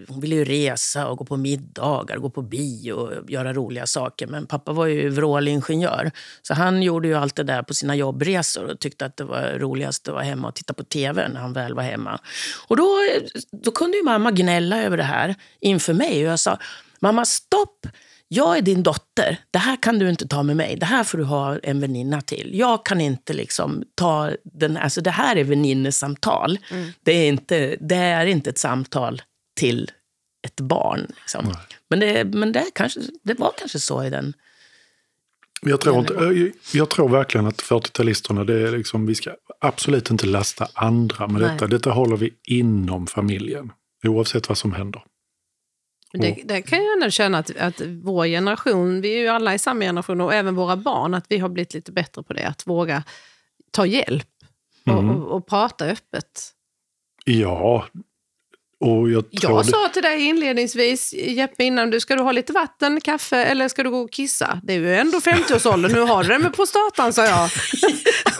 hon 0.07 0.19
ville 0.19 0.35
ju 0.35 0.45
resa 0.45 1.07
och 1.07 1.17
gå 1.17 1.25
på 1.25 1.37
middagar, 1.37 2.17
gå 2.17 2.29
på 2.29 2.41
bio 2.41 2.93
och 2.93 3.29
göra 3.31 3.53
roliga 3.53 3.85
saker. 3.85 4.27
Men 4.27 4.47
pappa 4.47 4.71
var 4.71 4.85
ju 4.85 5.09
vrålingenjör. 5.09 6.11
Så 6.41 6.53
han 6.53 6.83
gjorde 6.83 7.07
ju 7.07 7.15
allt 7.15 7.35
det 7.35 7.43
där 7.43 7.63
på 7.63 7.73
sina 7.73 7.95
jobbresor 7.95 8.63
och 8.63 8.79
tyckte 8.79 9.05
att 9.05 9.17
det 9.17 9.23
var 9.23 9.59
roligast 9.59 10.07
att 10.07 10.13
vara 10.13 10.23
hemma 10.23 10.47
och 10.47 10.55
titta 10.55 10.73
på 10.73 10.83
tv 10.83 11.27
när 11.27 11.39
han 11.41 11.53
väl 11.53 11.73
var 11.73 11.83
hemma. 11.83 12.19
Och 12.67 12.77
då, 12.77 12.83
eh, 12.83 13.23
då 13.63 13.71
kunde 13.71 13.97
ju 13.97 14.03
mamma 14.03 14.31
gnälla 14.31 14.83
över 14.83 14.97
det 14.97 15.03
här 15.03 15.35
inför 15.59 15.93
mig. 15.93 16.25
Och 16.25 16.31
jag 16.31 16.39
sa, 16.39 16.59
mamma 16.99 17.25
stopp! 17.25 17.87
Jag 18.27 18.57
är 18.57 18.61
din 18.61 18.83
dotter. 18.83 19.37
Det 19.51 19.59
här 19.59 19.77
kan 19.81 19.99
du 19.99 20.09
inte 20.09 20.27
ta 20.27 20.43
med 20.43 20.55
mig. 20.57 20.75
Det 20.75 20.85
här 20.85 21.03
får 21.03 21.17
du 21.17 21.23
ha 21.23 21.59
en 21.59 21.79
väninna 21.79 22.21
till. 22.21 22.51
Jag 22.53 22.85
kan 22.85 23.01
inte 23.01 23.33
liksom 23.33 23.83
ta 23.95 24.31
den... 24.43 24.77
Alltså 24.77 25.01
det 25.01 25.11
här 25.11 25.35
är 25.35 25.43
väninnesamtal. 25.43 26.59
Det, 27.03 27.11
är 27.11 27.27
inte, 27.27 27.75
det 27.79 27.95
är 27.95 28.25
inte 28.25 28.49
ett 28.49 28.57
samtal 28.57 29.21
till 29.59 29.91
ett 30.47 30.61
barn. 30.61 31.05
Liksom. 31.21 31.53
Men, 31.89 31.99
det, 31.99 32.23
men 32.25 32.51
det, 32.51 32.65
kanske, 32.75 32.99
det 33.23 33.33
var 33.39 33.51
kanske 33.57 33.79
så 33.79 34.03
i 34.03 34.09
den... 34.09 34.33
Jag 35.61 35.81
tror, 35.81 35.99
inte, 35.99 36.13
jag- 36.13 36.51
jag 36.73 36.89
tror 36.89 37.09
verkligen 37.09 37.45
att 37.47 37.61
40-talisterna, 37.61 38.43
det 38.45 38.67
är 38.67 38.71
liksom, 38.77 39.05
vi 39.05 39.15
ska 39.15 39.31
absolut 39.61 40.11
inte 40.11 40.25
lasta 40.27 40.67
andra 40.73 41.27
med 41.27 41.41
Nej. 41.41 41.51
detta. 41.51 41.67
Detta 41.67 41.91
håller 41.91 42.17
vi 42.17 42.33
inom 42.43 43.07
familjen, 43.07 43.71
oavsett 44.03 44.49
vad 44.49 44.57
som 44.57 44.73
händer. 44.73 45.01
Det, 46.21 46.41
det 46.45 46.61
kan 46.61 46.83
jag 46.85 46.93
ändå 46.93 47.09
känna 47.09 47.37
att, 47.37 47.57
att 47.57 47.81
vår 48.03 48.25
generation, 48.25 49.01
vi 49.01 49.13
är 49.13 49.17
ju 49.19 49.27
alla 49.27 49.53
i 49.53 49.59
samma 49.59 49.79
generation 49.81 50.21
och 50.21 50.33
även 50.33 50.55
våra 50.55 50.75
barn, 50.77 51.13
att 51.13 51.25
vi 51.29 51.37
har 51.37 51.49
blivit 51.49 51.73
lite 51.73 51.91
bättre 51.91 52.23
på 52.23 52.33
det. 52.33 52.47
Att 52.47 52.67
våga 52.67 53.03
ta 53.71 53.85
hjälp 53.85 54.27
och, 54.85 54.91
Mm. 54.91 55.09
och, 55.09 55.31
och 55.35 55.47
prata 55.47 55.85
öppet. 55.85 56.51
Ja, 57.25 57.85
och 58.79 59.09
jag 59.11 59.25
Jag 59.31 59.65
det, 59.65 59.71
sa 59.71 59.89
till 59.93 60.01
dig 60.01 60.21
inledningsvis, 60.25 61.13
Jeppe, 61.13 61.63
innan 61.63 61.89
du, 61.89 61.99
ska 61.99 62.15
du 62.15 62.21
ha 62.21 62.31
lite 62.31 62.53
vatten, 62.53 63.01
kaffe 63.01 63.37
eller 63.37 63.67
ska 63.67 63.83
du 63.83 63.89
gå 63.89 63.99
och 63.99 64.11
kissa? 64.11 64.59
Det 64.63 64.73
är 64.73 64.77
ju 64.77 64.95
ändå 64.95 65.17
50-årsåldern, 65.19 65.91
nu 65.91 65.99
har 65.99 66.23
du 66.23 66.29
det 66.29 66.39
med 66.39 66.53
prostatan, 66.55 67.13
sa 67.13 67.25
jag. 67.25 67.49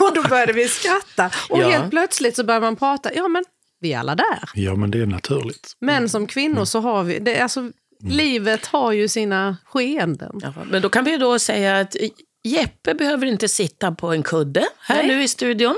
och 0.08 0.14
då 0.14 0.22
började 0.28 0.52
vi 0.52 0.68
skratta. 0.68 1.30
Och 1.48 1.58
Ja. 1.62 1.68
helt 1.70 1.90
plötsligt 1.90 2.36
så 2.36 2.44
börjar 2.44 2.60
man 2.60 2.76
prata, 2.76 3.14
ja 3.14 3.28
men 3.28 3.44
vi 3.80 3.92
är 3.92 3.98
alla 3.98 4.14
där. 4.14 4.38
Ja, 4.54 4.74
men 4.76 4.90
det 4.90 5.00
är 5.00 5.06
naturligt. 5.06 5.72
Men 5.80 6.08
som 6.08 6.26
kvinnor 6.26 6.64
så 6.64 6.80
har 6.80 7.02
vi, 7.04 7.18
det, 7.18 7.40
alltså, 7.40 7.70
livet 8.04 8.66
har 8.66 8.92
ju 8.92 9.08
sina 9.08 9.56
skeenden. 9.64 10.40
Ja, 10.42 10.52
men 10.70 10.82
då 10.82 10.88
kan 10.88 11.04
vi 11.04 11.10
ju 11.10 11.18
då 11.18 11.38
säga 11.38 11.80
att 11.80 11.96
Jeppe 12.44 12.94
behöver 12.94 13.26
inte 13.26 13.48
sitta 13.48 13.92
på 13.92 14.06
en 14.12 14.22
kudde 14.22 14.66
här 14.80 14.96
Nej. 15.02 15.06
nu 15.16 15.22
i 15.22 15.28
studion. 15.28 15.76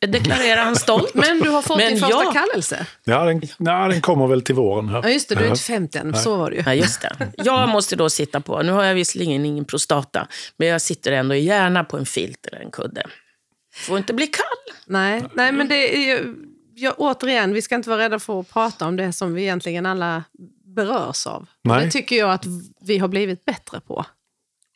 Det 0.00 0.06
deklarerar 0.06 0.64
han 0.64 0.76
stolt. 0.76 1.10
Men 1.14 1.40
du 1.40 1.50
har 1.50 1.62
fått 1.62 1.76
Men 1.78 1.88
din 1.92 2.00
första 2.00 2.22
jag- 2.24 2.32
kallelse. 2.32 2.86
Ja, 3.04 3.24
den, 3.24 3.42
nej, 3.58 3.88
den 3.90 4.00
kommer 4.00 4.26
väl 4.26 4.42
till 4.42 4.54
våren 4.54 4.88
här. 4.88 5.00
Ja 5.02 5.08
just 5.10 5.28
det, 5.28 5.34
du 5.34 5.44
är 5.44 5.48
inte 5.48 5.60
50 5.62 5.98
än, 5.98 6.14
så 6.14 6.36
var 6.36 6.50
det 6.50 6.56
ju. 6.56 6.62
Ja, 6.66 6.74
just 6.74 7.00
det. 7.02 7.32
Jag 7.36 7.68
måste 7.68 7.96
då 7.96 8.10
sitta 8.10 8.40
på, 8.40 8.62
nu 8.62 8.72
har 8.72 8.84
jag 8.84 8.94
visserligen 8.94 9.44
ingen 9.44 9.64
prostata, 9.64 10.28
men 10.56 10.68
jag 10.68 10.80
sitter 10.82 11.12
ändå 11.12 11.34
gärna 11.34 11.84
på 11.84 11.96
en 11.96 12.06
filt 12.06 12.46
eller 12.46 12.60
en 12.60 12.70
kudde. 12.70 13.02
Får 13.74 13.98
inte 13.98 14.12
bli 14.14 14.26
kall. 14.26 14.74
Nej, 14.86 15.22
nej 15.34 15.52
men 15.52 15.68
det 15.68 15.96
är 15.96 16.06
ju, 16.06 16.34
ja, 16.80 16.94
återigen, 16.98 17.52
vi 17.54 17.62
ska 17.62 17.74
inte 17.74 17.90
vara 17.90 18.00
rädda 18.02 18.18
för 18.18 18.40
att 18.40 18.50
prata 18.50 18.86
om 18.88 18.96
det 18.96 19.12
som 19.12 19.34
vi 19.34 19.42
egentligen 19.42 19.86
alla 19.86 20.24
berörs 20.64 21.26
av. 21.26 21.48
Nej. 21.64 21.84
Det 21.84 21.90
tycker 21.90 22.16
jag 22.16 22.30
att 22.30 22.44
vi 22.80 22.98
har 22.98 23.08
blivit 23.08 23.44
bättre 23.44 23.80
på. 23.80 24.04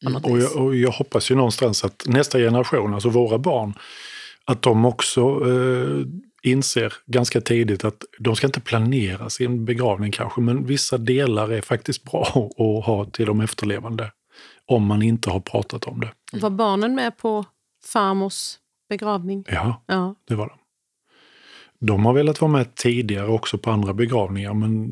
något 0.02 0.24
Och 0.24 0.38
jag, 0.38 0.56
och 0.56 0.76
jag 0.76 0.90
hoppas 0.90 1.30
ju 1.30 1.34
någonstans 1.34 1.84
att 1.84 2.02
nästa 2.06 2.38
generation, 2.38 2.94
alltså 2.94 3.08
våra 3.08 3.38
barn, 3.38 3.74
att 4.44 4.62
de 4.62 4.84
också 4.84 5.20
eh, 5.20 6.06
inser 6.42 6.92
ganska 7.06 7.40
tidigt 7.40 7.84
att 7.84 8.04
de 8.18 8.36
ska 8.36 8.46
inte 8.46 8.60
planera 8.60 9.30
sin 9.30 9.64
begravning 9.64 10.12
kanske, 10.12 10.40
men 10.40 10.66
vissa 10.66 10.98
delar 10.98 11.52
är 11.52 11.60
faktiskt 11.60 12.02
bra 12.04 12.22
att 12.58 12.86
ha 12.86 13.04
till 13.12 13.26
de 13.26 13.40
efterlevande. 13.40 14.12
Om 14.66 14.86
man 14.86 15.02
inte 15.02 15.30
har 15.30 15.40
pratat 15.40 15.84
om 15.84 16.00
det. 16.00 16.38
Var 16.40 16.50
barnen 16.50 16.94
med 16.94 17.18
på 17.18 17.44
farmors 17.84 18.54
begravning? 18.88 19.44
Ja, 19.48 19.82
Ja. 19.86 20.14
det 20.28 20.34
var 20.34 20.46
de. 20.48 20.58
De 21.86 22.06
har 22.06 22.12
velat 22.12 22.40
vara 22.40 22.52
med 22.52 22.74
tidigare 22.74 23.26
också 23.26 23.58
på 23.58 23.70
andra 23.70 23.94
begravningar, 23.94 24.54
men 24.54 24.88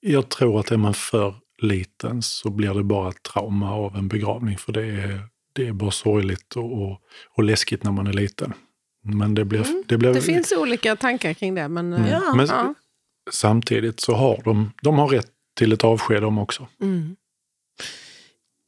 jag 0.00 0.28
tror 0.28 0.60
att 0.60 0.70
är 0.70 0.76
man 0.76 0.94
för 0.94 1.34
liten 1.62 2.22
så 2.22 2.50
blir 2.50 2.74
det 2.74 2.84
bara 2.84 3.08
ett 3.08 3.22
trauma 3.22 3.74
av 3.74 3.96
en 3.96 4.08
begravning, 4.08 4.58
för 4.58 4.72
det 4.72 4.86
är, 4.86 5.20
det 5.54 5.66
är 5.68 5.72
bara 5.72 5.90
sorgligt 5.90 6.56
och, 6.56 6.82
och, 6.82 7.00
och 7.36 7.44
läskigt 7.44 7.84
när 7.84 7.92
man 7.92 8.06
är 8.06 8.12
liten. 8.12 8.52
Men 9.04 9.34
det 9.34 9.44
blir... 9.44 9.66
det 9.86 9.98
blir 9.98 10.14
Det 10.14 10.20
finns 10.20 10.52
olika 10.52 10.96
tankar 10.96 11.32
kring 11.32 11.54
det. 11.54 11.68
Men, 11.68 11.92
eh, 11.92 12.10
Ja. 12.10 12.34
men 12.34 12.46
ja. 12.46 12.74
samtidigt 13.30 14.00
så 14.00 14.14
har 14.14 14.40
de, 14.44 14.72
de 14.82 14.98
har 14.98 15.08
rätt 15.08 15.30
till 15.58 15.72
ett 15.72 15.84
avsked 15.84 16.22
de 16.22 16.38
också. 16.38 16.68
Mm. 16.80 17.16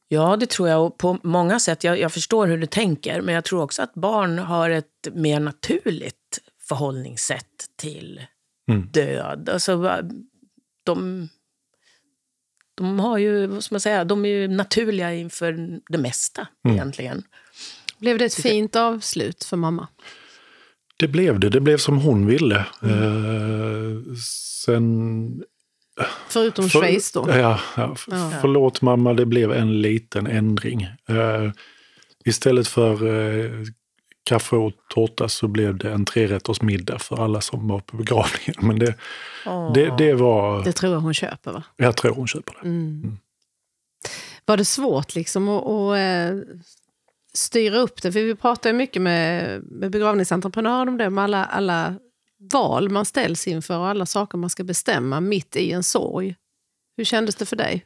Ja, 0.07 0.37
det 0.37 0.49
tror 0.49 0.69
jag. 0.69 0.85
Och 0.85 0.97
på 0.97 1.17
många 1.23 1.59
sätt. 1.59 1.83
Jag, 1.83 1.99
jag 1.99 2.13
förstår 2.13 2.47
hur 2.47 2.57
du 2.57 2.65
tänker, 2.65 3.21
men 3.21 3.35
jag 3.35 3.43
tror 3.45 3.61
också 3.61 3.81
att 3.81 3.93
barn 3.93 4.39
har 4.39 4.69
ett 4.69 5.07
mer 5.13 5.39
naturligt 5.39 6.39
förhållningssätt 6.67 7.65
till 7.75 8.21
Mm. 8.71 8.87
död. 8.91 9.49
Alltså, 9.49 10.01
de, 10.85 11.29
de 12.75 12.99
har 12.99 13.17
ju, 13.17 13.47
vad 13.47 13.63
ska 13.63 13.75
man 13.75 13.79
säga, 13.81 14.03
de 14.05 14.25
är 14.25 14.29
ju 14.29 14.47
naturliga 14.47 15.13
inför 15.13 15.79
det 15.89 15.97
mesta 15.97 16.47
Mm. 16.65 16.75
egentligen. 16.77 17.23
Blev 17.99 18.17
det 18.17 18.25
ett 18.25 18.33
fint 18.35 18.75
avslut 18.75 19.43
för 19.43 19.57
mamma? 19.57 19.87
Det 20.99 21.07
blev 21.07 21.39
det, 21.39 21.49
det 21.49 21.59
blev 21.61 21.77
som 21.77 21.97
hon 21.97 22.25
ville. 22.25 22.55
Eh, 22.83 24.13
sen 24.53 25.43
Förutom 26.29 26.69
För- 26.69 26.79
Schweiz 26.79 27.11
då? 27.11 27.25
Ja, 27.29 27.59
Ja. 27.77 27.95
Förlåt 28.41 28.81
mamma, 28.81 29.13
det 29.13 29.25
blev 29.25 29.51
en 29.51 29.81
liten 29.81 30.27
ändring. 30.27 30.81
Eh, 31.09 31.51
istället 32.25 32.67
för 32.67 32.91
eh, 33.07 33.51
kaffe 34.27 34.55
och 34.55 34.71
tårta 34.89 35.29
så 35.29 35.47
blev 35.47 35.77
det 35.77 35.91
en 35.91 36.05
trerätters 36.05 36.61
middag 36.61 36.99
för 36.99 37.23
alla 37.23 37.41
som 37.41 37.67
var 37.67 37.79
på 37.79 37.97
begravningen. 37.97 38.55
Men 38.61 38.79
det, 38.79 38.95
det, 39.73 39.95
det 39.97 40.13
var... 40.13 40.63
Det 40.63 40.71
tror 40.71 40.93
jag 40.93 40.99
hon 40.99 41.13
köper 41.13 41.51
va? 41.51 41.63
Jag 41.75 41.97
tror 41.97 42.15
hon 42.15 42.27
köper 42.27 42.53
det. 42.61 42.67
Mm. 42.67 43.17
Var 44.45 44.57
det 44.57 44.65
svårt 44.65 45.15
liksom 45.15 45.49
att, 45.49 45.67
att 45.67 45.97
eh, 45.97 46.57
styra 47.33 47.77
upp 47.77 48.01
det? 48.01 48.11
För 48.11 48.19
vi 48.19 48.35
pratar 48.35 48.69
ju 48.69 48.75
mycket 48.75 49.01
med, 49.01 49.61
med 49.63 49.91
begravningsentreprenörer 49.91 50.87
om 50.87 50.97
det, 50.97 51.09
med 51.09 51.23
alla, 51.23 51.45
alla 51.45 51.95
val 52.53 52.89
man 52.89 53.05
ställs 53.05 53.47
inför 53.47 53.77
och 53.77 53.87
alla 53.87 54.05
saker 54.05 54.37
man 54.37 54.49
ska 54.49 54.63
bestämma 54.63 55.19
mitt 55.19 55.55
i 55.55 55.71
en 55.71 55.83
sorg. 55.83 56.35
Hur 56.97 57.03
kändes 57.03 57.35
det 57.35 57.45
för 57.45 57.55
dig? 57.55 57.85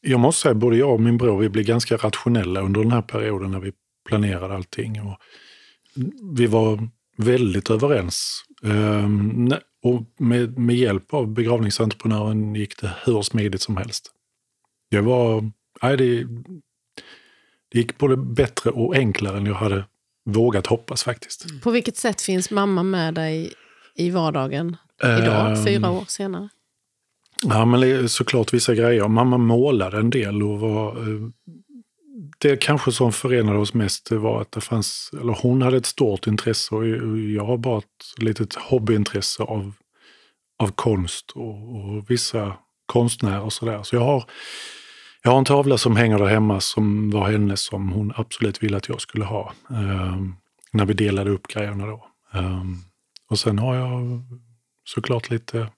Jag 0.00 0.20
måste 0.20 0.42
säga, 0.42 0.54
både 0.54 0.76
jag 0.76 0.92
och 0.92 1.00
min 1.00 1.18
bror, 1.18 1.38
vi 1.38 1.48
blev 1.48 1.64
ganska 1.64 1.96
rationella 1.96 2.60
under 2.60 2.80
den 2.80 2.92
här 2.92 3.02
perioden 3.02 3.50
när 3.50 3.60
vi 3.60 3.72
planerade 4.06 4.54
allting. 4.54 5.00
Och 5.00 5.16
vi 6.36 6.46
var 6.46 6.88
väldigt 7.16 7.70
överens. 7.70 8.44
Ehm, 8.62 9.52
och 9.82 10.02
med, 10.18 10.58
med 10.58 10.76
hjälp 10.76 11.14
av 11.14 11.28
begravningsentreprenören 11.28 12.54
gick 12.54 12.80
det 12.80 12.90
hur 13.04 13.22
smidigt 13.22 13.62
som 13.62 13.76
helst. 13.76 14.12
Det 14.90 15.00
var... 15.00 15.50
Nej, 15.82 15.96
det, 15.96 16.24
det 17.72 17.78
gick 17.78 17.98
både 17.98 18.16
bättre 18.16 18.70
och 18.70 18.94
enklare 18.96 19.36
än 19.36 19.46
jag 19.46 19.54
hade 19.54 19.84
vågat 20.24 20.66
hoppas 20.66 21.02
faktiskt. 21.02 21.62
På 21.62 21.70
vilket 21.70 21.96
sätt 21.96 22.20
finns 22.20 22.50
mamma 22.50 22.82
med 22.82 23.14
dig 23.14 23.52
i 23.94 24.10
vardagen 24.10 24.76
idag, 25.02 25.50
Ehm, 25.50 25.64
fyra 25.64 25.90
år 25.90 26.04
senare? 26.08 26.48
Ja, 27.42 27.64
men 27.64 28.08
såklart 28.08 28.54
vissa 28.54 28.74
grejer. 28.74 29.08
Mamma 29.08 29.38
målade 29.38 29.98
en 29.98 30.10
del 30.10 30.42
och 30.42 30.60
var... 30.60 30.96
Det 32.38 32.56
kanske 32.56 32.92
som 32.92 33.12
förenade 33.12 33.58
oss 33.58 33.74
mest 33.74 34.10
var 34.10 34.40
att 34.40 34.52
det 34.52 34.60
fanns... 34.60 35.10
Eller 35.20 35.32
hon 35.32 35.62
hade 35.62 35.76
ett 35.76 35.86
stort 35.86 36.26
intresse 36.26 36.74
och 36.74 36.88
jag 37.18 37.44
har 37.44 37.56
bara 37.56 37.78
ett 37.78 38.22
litet 38.22 38.54
hobbyintresse 38.54 39.42
av, 39.42 39.72
av 40.58 40.68
konst 40.68 41.30
och, 41.30 41.76
och 41.76 42.10
vissa 42.10 42.56
konstnärer 42.86 43.40
och 43.40 43.52
sådär. 43.52 43.82
Så 43.82 43.96
jag 43.96 44.04
har, 44.04 44.24
jag 45.22 45.30
har 45.30 45.38
en 45.38 45.44
tavla 45.44 45.78
som 45.78 45.96
hänger 45.96 46.18
där 46.18 46.26
hemma 46.26 46.60
som 46.60 47.10
var 47.10 47.30
hennes 47.30 47.60
som 47.60 47.92
hon 47.92 48.12
absolut 48.16 48.62
ville 48.62 48.76
att 48.76 48.88
jag 48.88 49.00
skulle 49.00 49.24
ha. 49.24 49.52
eh, 49.70 50.16
när 50.72 50.84
vi 50.84 50.94
delade 50.94 51.30
upp 51.30 51.46
grejerna 51.46 51.86
då. 51.86 52.06
Eh, 52.34 52.64
och 53.30 53.38
sen 53.38 53.58
har 53.58 53.74
jag 53.74 54.22
såklart 54.84 55.30
lite 55.30 55.68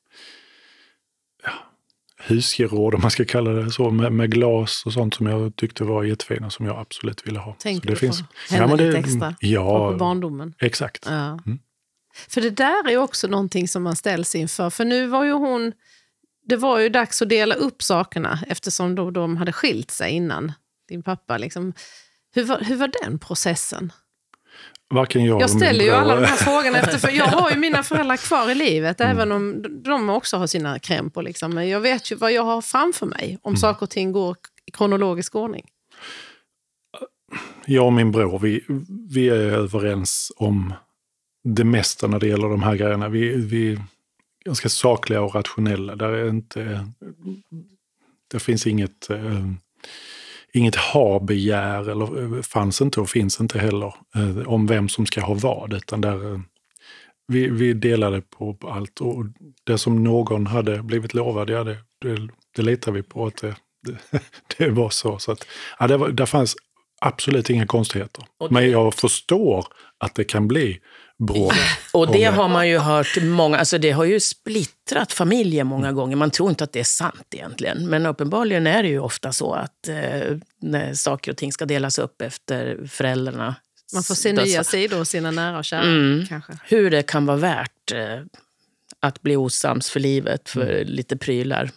husgeråd, 2.31 2.95
om 2.95 3.01
man 3.01 3.11
ska 3.11 3.25
kalla 3.25 3.51
det 3.51 3.71
så, 3.71 3.91
med, 3.91 4.12
med 4.12 4.31
glas 4.33 4.83
och 4.87 4.93
sånt 4.93 5.14
som 5.14 5.27
jag 5.27 5.57
tyckte 5.57 5.85
var 5.85 6.05
jättefina 6.05 6.51
som 6.51 6.67
jag 6.67 6.79
absolut 6.79 7.27
ville 7.27 7.38
ha. 7.38 7.53
Tänker 7.59 7.81
så 7.81 7.87
det 7.87 7.93
du 7.93 7.97
finns, 7.97 8.21
på 8.23 8.27
men 8.51 8.77
det- 8.77 8.87
lite 8.87 8.99
extra? 8.99 9.29
Och 9.29 9.35
Ja, 9.41 9.91
på 9.93 9.97
barndomen? 9.99 10.55
exakt. 10.59 11.05
Ja. 11.07 11.38
Mm. 11.47 11.59
För 12.29 12.41
det 12.41 12.51
där 12.51 12.91
är 12.91 12.97
också 12.97 13.27
någonting 13.29 13.69
som 13.69 13.83
man 13.83 13.97
ställs 13.97 14.35
inför. 14.35 14.71
För 14.71 14.85
nu 14.85 15.07
var 15.07 15.25
ju 15.25 15.33
hon... 15.33 15.73
Det 16.49 16.57
var 16.57 16.79
ju 16.79 16.88
dags 16.88 17.23
att 17.23 17.29
dela 17.29 17.55
upp 17.55 17.83
sakerna 17.83 18.38
eftersom 18.47 18.95
då 18.95 19.11
de 19.11 19.37
hade 19.37 19.53
skilt 19.53 19.91
sig 19.91 20.12
innan 20.12 20.53
din 20.88 21.03
pappa. 21.03 21.38
Liksom. 21.38 21.73
Hur, 22.35 22.45
var, 22.45 22.61
hur 22.61 22.77
var 22.77 22.91
den 23.03 23.19
processen? 23.19 23.93
Varken 24.94 25.24
jag, 25.24 25.42
Jag 25.42 25.51
ställer 25.51 25.85
ju 25.85 25.90
alla 25.90 26.14
de 26.14 26.24
här 26.24 26.37
frågorna 26.37 26.79
efter, 26.79 26.98
för 26.98 27.11
jag 27.11 27.24
har 27.24 27.51
ju 27.51 27.57
mina 27.59 27.83
föräldrar 27.83 28.16
kvar 28.16 28.51
i 28.51 28.55
livet, 28.55 29.01
även 29.01 29.33
om 29.33 29.64
de 29.85 30.11
också 30.11 30.37
har 30.37 30.46
sina 30.46 30.79
krämpor. 30.79 31.22
Liksom. 31.22 31.55
Men 31.55 31.68
jag 31.68 31.81
vet 31.81 32.12
ju 32.12 32.16
vad 32.16 32.33
jag 32.33 32.42
har 32.42 32.62
framför 32.62 33.07
mig, 33.07 33.38
om 33.42 33.57
saker 33.57 33.83
och 33.83 33.90
ting 33.90 34.12
går 34.12 34.37
i 34.66 34.70
kronologisk 34.70 35.35
ordning. 35.35 35.66
Jag 37.66 37.87
och 37.87 37.92
min 37.92 38.12
bror, 38.12 38.38
vi, 38.38 38.64
vi 39.11 39.29
är 39.29 39.35
överens 39.35 40.33
om 40.37 40.74
det 41.44 41.64
mesta 41.64 42.07
när 42.07 42.20
det 42.20 42.27
gäller 42.27 42.48
de 42.48 42.62
här 42.62 42.74
grejerna. 42.77 43.09
Vi, 43.09 43.37
vi 43.37 43.72
är 43.72 43.83
ganska 44.44 44.68
sakliga 44.68 45.20
och 45.20 45.35
rationella. 45.35 45.96
Där 45.96 46.09
är 46.09 46.29
inte, 46.29 46.88
det 48.31 48.38
finns 48.38 48.66
inget, 48.66 49.11
eh, 49.11 49.46
inget 50.53 50.77
ha-begär, 50.77 51.91
eller 51.91 52.37
eh, 52.37 52.43
fanns 52.43 52.81
inte 52.81 53.01
och 53.01 53.11
finns 53.11 53.41
inte 53.41 53.59
heller, 53.59 53.95
eh, 54.15 54.49
om 54.49 54.67
vem 54.67 54.89
som 54.89 55.07
ska 55.07 55.21
ha 55.21 55.35
vad. 55.35 55.73
Utan 55.73 56.01
där, 56.01 56.33
eh, 56.33 56.41
vi, 57.29 57.49
vi 57.49 57.73
delade 57.73 58.21
på 58.21 58.55
på 58.55 58.69
allt. 58.69 59.01
Och 59.01 59.25
det 59.65 59.79
som 59.79 60.05
någon 60.05 60.47
hade 60.47 60.83
blivit 60.83 61.15
lovad, 61.15 61.51
ja, 61.51 61.65
det, 61.65 61.77
det, 62.01 62.29
det 62.57 62.63
litar 62.63 62.93
vi 62.93 63.03
på 63.03 63.27
att 63.27 63.37
det, 63.37 63.57
det, 63.87 64.23
det 64.59 64.71
var 64.71 64.91
så. 64.91 65.19
så 65.19 65.33
att, 65.33 65.47
ja, 65.79 65.87
det, 65.87 65.97
var, 65.97 66.09
det 66.09 66.27
fanns 66.27 66.57
absolut 67.01 67.51
inga 67.51 67.67
konstigheter. 67.67 68.25
Men 68.51 68.71
jag 68.71 68.95
förstår 68.95 69.67
att 69.99 70.15
det 70.15 70.25
kan 70.25 70.49
bli 70.49 70.81
bråk. 71.18 71.52
Och 71.92 72.12
det 72.12 72.24
har 72.24 72.48
man 72.48 72.68
ju 72.68 72.78
hört 72.78 73.18
många, 73.22 73.59
alltså 73.59 73.78
det 73.78 73.90
har 73.90 74.04
ju 74.04 74.20
splittrat 74.20 75.12
familjer 75.12 75.64
många 75.64 75.92
gånger. 75.92 76.16
Man 76.16 76.31
tror 76.31 76.50
inte 76.50 76.64
att 76.64 76.72
det 76.72 76.81
är 76.81 76.85
sant 76.85 77.26
egentligen. 77.31 77.88
Men 77.88 78.07
uppenbarligen 78.07 78.66
är 78.66 78.83
det 78.83 78.88
ju 78.88 78.98
ofta 79.00 79.33
så 79.33 79.52
att 79.52 79.88
eh, 79.88 80.37
när 80.61 80.94
saker 80.94 81.31
och 81.31 81.37
ting 81.37 81.52
ska 81.52 81.66
delas 81.66 81.98
upp 81.98 82.22
efter 82.22 82.87
föräldrarna. 82.90 83.54
Man 83.94 84.02
får 84.02 84.14
se 84.14 84.33
nya 84.33 84.64
sidor 84.64 84.98
hos 84.98 85.09
sina 85.09 85.31
nära 85.31 85.59
och 85.59 85.64
kära. 85.64 85.83
Mm. 85.83 86.26
Kanske. 86.28 86.52
Hur 86.64 86.90
det 86.90 87.02
kan 87.02 87.26
vara 87.26 87.37
värt 87.37 87.92
eh, 87.92 88.20
att 89.00 89.22
bli 89.22 89.37
osams 89.37 89.90
för 89.90 90.00
livet 90.00 90.48
för 90.48 90.61
Mm. 90.61 90.87
lite 90.87 91.16
prylar. 91.16 91.70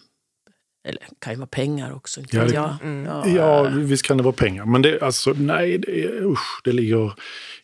Eller 0.84 1.00
det 1.00 1.14
kan 1.18 1.32
ju 1.32 1.38
vara 1.38 1.46
pengar 1.46 1.94
också. 1.94 2.20
Inte 2.20 2.36
Ja, 2.36 2.46
jag. 2.46 2.76
Mm. 2.82 3.06
Ja, 3.06 3.28
Ja, 3.28 3.62
visst 3.62 4.06
kan 4.06 4.16
det 4.16 4.22
vara 4.22 4.32
pengar. 4.32 4.64
Men 4.64 4.82
det, 4.82 5.02
alltså, 5.02 5.32
nej, 5.32 5.78
det, 5.78 6.08
usch, 6.20 6.60
det 6.64 6.72
ligger... 6.72 7.12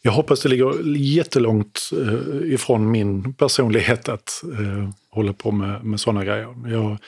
Jag 0.02 0.12
hoppas 0.12 0.42
det 0.42 0.48
ligger 0.48 0.96
jättelångt 0.96 1.90
eh, 1.92 2.52
ifrån 2.54 2.90
min 2.90 3.34
personlighet 3.34 4.08
att 4.08 4.42
eh, 4.52 4.90
hålla 5.10 5.32
på 5.32 5.50
med, 5.50 5.84
med 5.84 6.00
sådana 6.00 6.24
grejer. 6.24 6.54
Jag, 6.72 6.98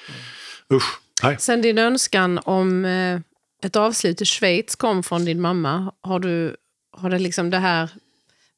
usch, 0.73 1.01
nej. 1.23 1.37
Sen 1.39 1.63
din 1.63 1.79
önskan 1.79 2.41
om 2.45 2.85
eh, 2.85 3.21
ett 3.63 3.77
avslut 3.77 4.23
i 4.23 4.25
Schweiz 4.25 4.77
kom 4.77 5.03
från 5.03 5.25
din 5.25 5.41
mamma. 5.41 5.93
Har, 6.01 6.21
du, 6.21 6.57
har 6.93 7.11
det 7.11 7.19
liksom 7.19 7.51
det 7.51 7.59
här 7.59 7.91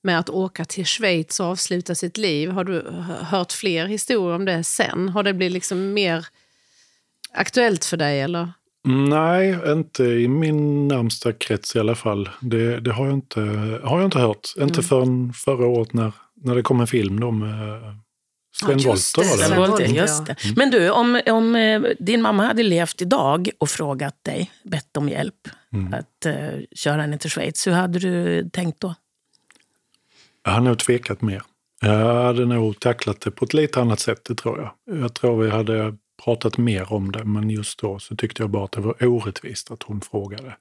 med 0.03 0.19
att 0.19 0.31
åka 0.31 0.65
till 0.65 0.87
Schweiz 0.87 1.41
och 1.41 1.47
avsluta 1.47 1.95
sitt 1.95 2.17
liv, 2.17 2.51
har 2.51 2.65
du 2.65 2.91
hört 3.21 3.53
fler 3.53 3.87
historier 3.87 4.35
om 4.35 4.45
det 4.45 4.65
sen? 4.65 5.09
Har 5.09 5.23
det 5.23 5.35
blivit 5.35 5.53
liksom 5.53 5.93
mer 5.93 6.27
aktuellt 7.35 7.85
för 7.85 7.97
dig? 7.97 8.21
Eller? 8.21 8.53
Nej, 8.85 9.59
inte 9.67 10.05
i 10.05 10.29
min 10.29 10.89
närmsta 10.89 11.33
krets 11.33 11.77
i 11.77 11.79
alla 11.79 11.95
fall. 11.95 12.29
Det, 12.41 12.81
det 12.81 12.93
har, 12.93 13.05
jag 13.07 13.15
inte, 13.15 13.41
har 13.85 13.99
jag 14.01 14.05
inte 14.05 14.19
hört. 14.19 14.49
Inte 14.61 14.83
förrän 14.83 15.33
förra 15.33 15.67
året 15.67 15.93
när, 15.93 16.13
när 16.37 16.55
det 16.55 16.63
kom 16.63 16.81
en 16.81 16.87
film 16.87 17.21
då 17.21 17.31
med 17.31 17.81
Sven 18.57 18.79
Ja, 18.79 18.91
just 18.93 19.19
Wollter. 19.19 19.23
det, 19.23 19.29
Var 19.31 19.37
det? 19.39 19.45
Sven 19.45 19.59
Wollter, 19.71 19.87
just 19.87 20.27
det. 20.27 20.37
Men 20.57 20.71
du, 20.71 20.91
om, 20.91 21.21
om 21.27 21.55
eh, 21.57 21.83
din 21.99 22.23
mamma 22.23 22.47
hade 22.47 22.63
levt 22.63 23.03
idag 23.03 23.51
och 23.59 23.69
frågat 23.69 24.25
dig, 24.25 24.51
bett 24.65 24.97
om 24.97 25.09
hjälp 25.09 25.35
Mm. 25.75 25.95
att 25.95 26.27
eh, 26.27 26.35
köra 26.75 27.01
henne 27.01 27.19
till 27.19 27.31
Schweiz, 27.31 27.67
hur 27.67 27.73
hade 27.73 27.99
du 27.99 28.49
tänkt 28.53 28.81
då? 28.81 28.95
Jag 30.45 30.53
hade 30.53 30.65
nog 30.67 30.79
tvekat 30.79 31.23
mer. 31.23 31.43
Jag 31.81 32.25
hade 32.25 32.45
nog 32.47 32.81
tacklat 32.81 33.21
det 33.21 33.31
på 33.31 33.45
ett 33.45 33.55
lite 33.55 33.81
annat 33.81 34.01
sätt, 34.01 34.25
det 34.25 34.35
tror 34.35 34.59
jag. 34.87 35.01
Jag 35.03 35.15
tror 35.15 35.43
vi 35.43 35.51
hade 35.51 35.97
pratat 36.25 36.59
mer 36.59 36.93
om 36.93 37.13
det, 37.13 37.25
men 37.25 37.51
just 37.51 37.79
då 37.79 37.99
så 37.99 38.17
tyckte 38.17 38.43
jag 38.43 38.51
bara 38.51 38.65
att 38.65 38.73
det 38.73 38.81
var 38.81 39.05
orättvist 39.07 39.71
att 39.71 39.83
hon 39.83 40.01
frågade 40.01 40.57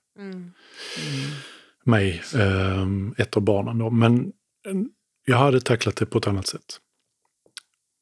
mig, 1.86 2.22
eh, 2.36 2.88
ett 3.18 3.38
av 3.38 3.44
barnen. 3.44 3.78
Då. 3.78 3.90
Men 3.90 4.20
eh, 4.68 4.74
jag 5.26 5.38
hade 5.38 5.62
tacklat 5.62 5.96
det 5.96 6.06
på 6.06 6.18
ett 6.18 6.28
annat 6.28 6.48
sätt. 6.48 6.80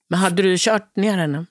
Men 0.09 0.19
hade 0.19 0.43
du 0.43 0.55
kört 0.59 0.95
ner 0.95 1.17
henne? 1.17 1.45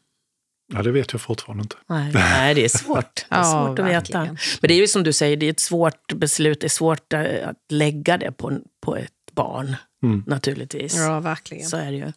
Ja, 0.73 0.83
det 0.83 0.91
vet 0.93 1.13
jag 1.13 1.21
fortfarande 1.21 1.63
inte. 1.63 1.77
Nej, 1.89 2.11
Nej 2.15 2.55
det 2.55 2.65
är 2.65 2.69
svårt. 2.69 3.15
Det 3.29 3.35
är 3.35 3.39
Ja, 3.39 3.45
svårt 3.67 3.79
att 3.79 3.85
veta. 3.87 3.95
verkligen. 4.19 4.39
Men 4.61 4.69
det 4.69 4.75
är 4.75 4.79
ju 4.81 4.89
som 4.89 5.03
du 5.03 5.13
säger, 5.13 5.37
det 5.37 5.47
är 5.47 5.51
ett 5.51 5.61
svårt 5.61 6.13
beslut. 6.13 6.61
Det 6.61 6.67
är 6.67 6.69
svårt 6.69 7.13
eh, 7.13 7.49
att 7.49 7.57
lägga 7.69 8.17
det 8.19 8.33
på, 8.33 8.59
på 8.83 8.97
ett 8.97 9.13
barn, 9.33 9.77
Mm. 10.03 10.25
naturligtvis. 10.27 10.97
Ja, 10.97 11.21
verkligen. 11.21 11.67
Så 11.69 11.77
är 11.77 11.91
det 11.91 11.97
ju. 11.97 12.13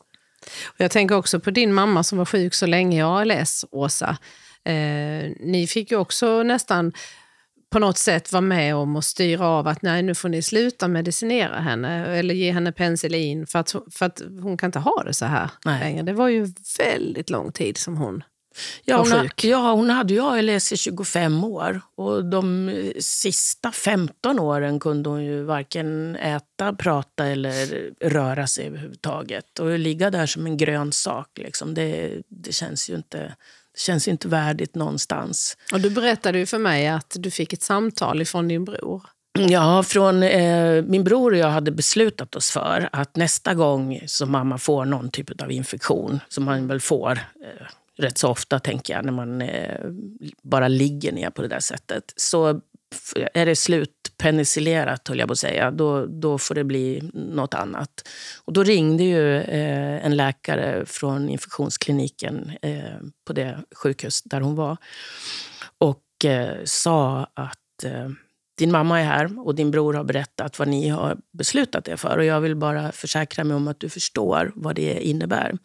Och 0.66 0.82
jag 0.82 0.92
tänker 0.92 1.16
också 1.16 1.40
på 1.40 1.52
din 1.52 1.74
mamma 1.74 2.04
som 2.04 2.18
var 2.18 2.26
sjuk 2.26 2.54
så 2.54 2.66
länge 2.66 2.98
i 2.98 3.02
ALS, 3.02 3.66
Åsa. 3.72 4.18
Eh, 4.66 5.32
ni 5.40 5.68
fick 5.70 5.92
ju 5.92 5.98
också 5.98 6.44
nästan 6.44 6.94
på 7.72 7.80
något 7.80 7.98
sätt 7.98 8.32
vara 8.32 8.42
med 8.42 8.76
om 8.76 8.96
att 8.96 9.06
styra 9.06 9.48
av 9.48 9.68
att 9.68 9.82
nej, 9.82 10.04
nu 10.04 10.16
får 10.16 10.30
ni 10.30 10.42
sluta 10.42 10.88
medicinera 10.88 11.60
henne 11.60 12.06
eller 12.06 12.34
ge 12.34 12.52
henne 12.52 12.72
penicillin 12.72 13.48
för 13.48 13.60
att, 13.60 13.76
för 13.92 14.06
att 14.06 14.22
hon 14.42 14.58
kan 14.58 14.68
inte 14.68 14.80
ha 14.80 15.04
det 15.04 15.14
så 15.14 15.26
här 15.26 15.50
Nej. 15.66 15.80
längre. 15.80 16.04
Det 16.04 16.14
var 16.14 16.28
ju 16.28 16.54
väldigt 16.78 17.30
lång 17.30 17.52
tid 17.52 17.78
som 17.78 17.98
hon 17.98 18.24
Ja, 18.86 18.98
hon, 18.98 19.12
ha- 19.12 19.28
ja, 19.42 19.74
hon 19.74 19.90
hade 19.90 20.14
ju 20.14 20.22
ALS 20.22 20.72
i 20.72 20.78
25 20.78 21.44
år. 21.44 21.82
Och 21.96 22.26
de 22.26 22.72
sista 23.00 23.72
15 23.72 24.40
åren 24.40 24.80
kunde 24.80 25.10
hon 25.10 25.24
ju 25.26 25.44
varken 25.44 26.16
äta, 26.16 26.74
prata 26.74 27.26
eller 27.26 27.90
röra 28.10 28.48
sig 28.48 28.68
överhuvudtaget. 28.68 29.60
Och 29.60 29.80
ligga 29.80 30.12
där 30.12 30.26
som 30.26 30.46
en 30.46 30.58
grön 30.58 30.92
sak, 30.92 31.28
liksom, 31.36 31.74
det, 31.74 32.22
det, 32.28 32.52
känns 32.52 32.90
ju 32.90 32.96
inte, 32.96 33.18
det 33.74 33.80
känns 33.80 34.08
inte 34.08 34.28
värdigt 34.28 34.76
någonstans. 34.76 35.58
Och 35.74 35.80
du 35.82 35.90
berättade 35.90 36.40
ju 36.40 36.46
för 36.46 36.58
mig 36.60 36.88
att 36.88 37.16
du 37.20 37.32
fick 37.32 37.54
ett 37.54 37.64
samtal 37.64 38.22
ifrån 38.22 38.48
din 38.48 38.66
bror. 38.66 39.02
Ja, 39.40 39.84
från, 39.84 40.24
eh, 40.24 40.84
min 40.84 41.04
bror 41.04 41.32
och 41.32 41.38
jag 41.38 41.50
hade 41.50 41.72
beslutat 41.72 42.36
oss 42.36 42.52
för 42.52 42.90
att 42.92 43.16
nästa 43.16 43.54
gång 43.54 44.02
som 44.06 44.32
mamma 44.32 44.58
får 44.58 44.86
någon 44.86 45.10
typ 45.12 45.42
av 45.42 45.52
infektion, 45.52 46.20
som 46.30 46.44
man 46.44 46.68
väl 46.68 46.80
får 46.80 47.12
eh, 47.12 47.68
rätt 48.02 48.18
så 48.18 48.30
ofta 48.30 48.60
tänker 48.60 48.94
jag, 48.94 49.06
när 49.06 49.12
man 49.12 49.42
eh, 49.42 49.80
bara 50.42 50.68
ligger 50.68 51.12
ner 51.12 51.30
på 51.30 51.42
det 51.42 51.48
där 51.48 51.60
sättet, 51.60 52.14
så 52.16 52.62
är 53.34 53.46
det 53.46 53.56
slutpenicillerat, 53.56 55.08
höll 55.08 55.20
jag 55.20 55.28
på 55.28 55.32
att 55.32 55.40
säga, 55.40 55.72
då, 55.72 56.06
då 56.06 56.38
får 56.38 56.56
det 56.56 56.64
bli 56.64 57.12
något 57.14 57.54
annat. 57.54 58.08
Och 58.46 58.54
då 58.54 58.64
ringde 58.64 59.04
ju 59.04 59.38
eh, 59.38 60.06
en 60.06 60.18
läkare 60.18 60.86
från 60.86 61.30
infektionskliniken 61.30 62.52
eh, 62.62 62.98
på 63.28 63.34
det 63.34 63.60
sjukhus 63.76 64.22
där 64.22 64.42
hon 64.42 64.56
var 64.56 64.78
och 65.78 66.26
eh, 66.26 66.58
sa 66.64 67.28
att 67.34 67.84
eh, 67.84 68.10
din 68.62 68.72
mamma 68.72 69.00
är 69.00 69.04
här 69.04 69.48
och 69.48 69.56
din 69.56 69.72
bror 69.72 69.94
har 69.94 70.04
berättat 70.04 70.60
vad 70.60 70.68
ni 70.68 70.90
har 70.90 71.18
beslutat 71.32 71.88
er 71.88 71.96
för. 71.96 72.18
Och 72.18 72.26
jag 72.26 72.42
vill 72.42 72.56
bara 72.56 72.92
försäkra 72.92 73.44
mig 73.44 73.56
om 73.56 73.68
att 73.68 73.80
du 73.80 73.90
förstår 73.90 74.52
vad 74.56 74.76
det 74.76 75.08
innebär. 75.08 75.58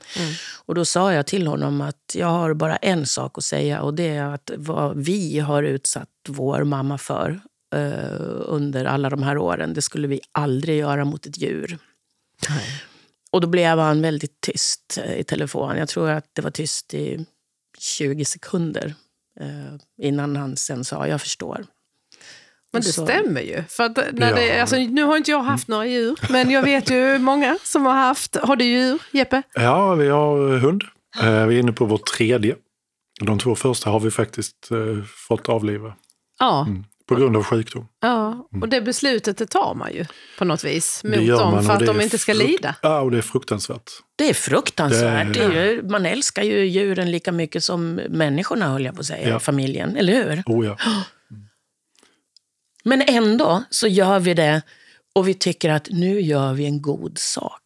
Och 0.65 0.75
då 0.75 0.85
sa 0.85 1.13
jag 1.13 1.27
till 1.27 1.47
honom 1.47 1.81
att 1.81 2.15
jag 2.15 2.27
har 2.27 2.55
bara 2.55 2.77
en 2.77 3.07
sak 3.07 3.39
att 3.39 3.45
säga 3.45 3.81
och 3.83 3.95
det 3.95 4.09
är 4.09 4.25
att 4.25 4.51
vad 4.57 4.97
vi 4.97 5.39
har 5.39 5.63
utsatt 5.63 6.09
vår 6.29 6.65
mamma 6.65 6.99
för 6.99 7.41
eh, 7.75 8.41
under 8.47 8.85
alla 8.85 9.11
de 9.11 9.23
här 9.23 9.39
åren, 9.39 9.75
det 9.75 9.83
skulle 9.83 10.09
vi 10.09 10.21
aldrig 10.33 10.79
göra 10.79 11.05
mot 11.05 11.27
ett 11.27 11.39
djur. 11.39 11.79
Och 13.31 13.41
då 13.41 13.49
blev 13.49 13.79
han 13.79 14.03
väldigt 14.03 14.41
tyst 14.41 14.99
eh, 15.05 15.19
i 15.19 15.25
telefon. 15.25 15.77
Jag 15.77 15.89
tror 15.89 16.11
att 16.11 16.31
det 16.33 16.43
var 16.43 16.51
tyst 16.51 16.95
i 16.95 17.27
20 17.79 18.25
sekunder 18.25 18.95
eh, 19.41 20.07
innan 20.07 20.37
han 20.37 20.57
sen 20.57 20.85
sa 20.85 21.07
jag 21.07 21.21
förstår. 21.21 21.67
Men 22.77 22.83
det 22.83 22.93
så- 22.93 23.05
stämmer 23.07 23.41
ju. 23.41 23.63
För 23.69 23.85
att 23.85 23.97
när 24.13 24.35
det, 24.35 24.47
Ja. 24.47 24.61
alltså, 24.61 24.77
nu 24.77 25.03
har 25.03 25.17
inte 25.17 25.31
jag 25.31 25.43
haft 25.43 25.69
några 25.69 25.87
djur, 25.87 26.19
men 26.31 26.51
jag 26.51 26.63
vet 26.63 26.91
ju 26.91 27.19
många 27.19 27.59
som 27.65 27.87
har 27.87 27.93
haft. 27.95 28.37
Har 28.37 28.57
du 28.57 28.65
djur, 28.65 28.99
Jeppe? 29.11 29.43
Ja, 29.55 29.95
vi 29.95 30.09
har 30.09 30.59
hund. 30.59 30.83
Eh, 31.23 31.47
Vi 31.47 31.57
är 31.57 31.61
inne 31.61 31.73
på 31.73 31.85
vår 31.85 31.99
tredje. 31.99 32.57
De 33.21 33.39
två 33.39 33.55
första 33.55 33.91
har 33.91 34.01
vi 34.01 34.11
faktiskt 34.11 34.71
eh, 34.71 35.05
fått 35.29 35.49
avliva 35.49 35.93
Ja. 36.39 36.67
på 37.09 37.15
grund 37.15 37.37
av 37.37 37.43
sjukdom. 37.45 37.89
ja. 38.03 38.49
Och 38.63 38.69
det 38.69 38.81
beslutet 38.81 39.39
det 39.39 39.47
tar 39.47 39.75
man 39.75 39.93
ju 39.93 40.05
på 40.39 40.45
något 40.45 40.65
vis 40.65 41.01
Det 41.03 41.09
mot 41.09 41.39
dem 41.39 41.65
för 41.65 41.73
att 41.73 41.79
det 41.79 41.87
de 41.87 41.99
är 41.99 42.03
inte 42.03 42.19
ska 42.19 42.33
lida. 42.33 42.75
Ja, 42.83 43.01
och 43.01 43.11
det 43.11 43.19
är 43.19 43.23
fruktansvärt. 43.23 43.91
Det 44.17 44.31
är 44.31 44.35
fruktansvärt. 44.35 45.27
Det- 45.35 45.49
Det 45.49 45.59
är 45.61 45.65
ju, 45.73 45.83
man 45.83 46.07
älskar 46.07 46.43
ju 46.43 46.65
djuren 46.67 47.11
lika 47.11 47.33
mycket 47.33 47.65
som 47.65 47.95
människorna, 48.11 48.69
höll 48.69 48.85
jag 48.85 48.95
på 48.95 49.01
att 49.01 49.07
säga, 49.07 49.29
Ja. 49.29 49.39
familjen. 49.41 49.97
Eller 49.97 50.13
hur? 50.13 50.43
Oh, 50.47 50.67
ja. 50.67 50.77
Men 52.87 53.03
ändå 53.03 53.65
så 53.71 53.87
gör 53.87 54.21
vi 54.21 54.35
det 54.35 54.63
och 55.15 55.29
vi 55.29 55.35
tycker 55.35 55.71
att 55.71 55.89
nu 55.91 56.21
gör 56.21 56.53
vi 56.53 56.65
en 56.65 56.83
god 56.83 57.19
sak. 57.19 57.63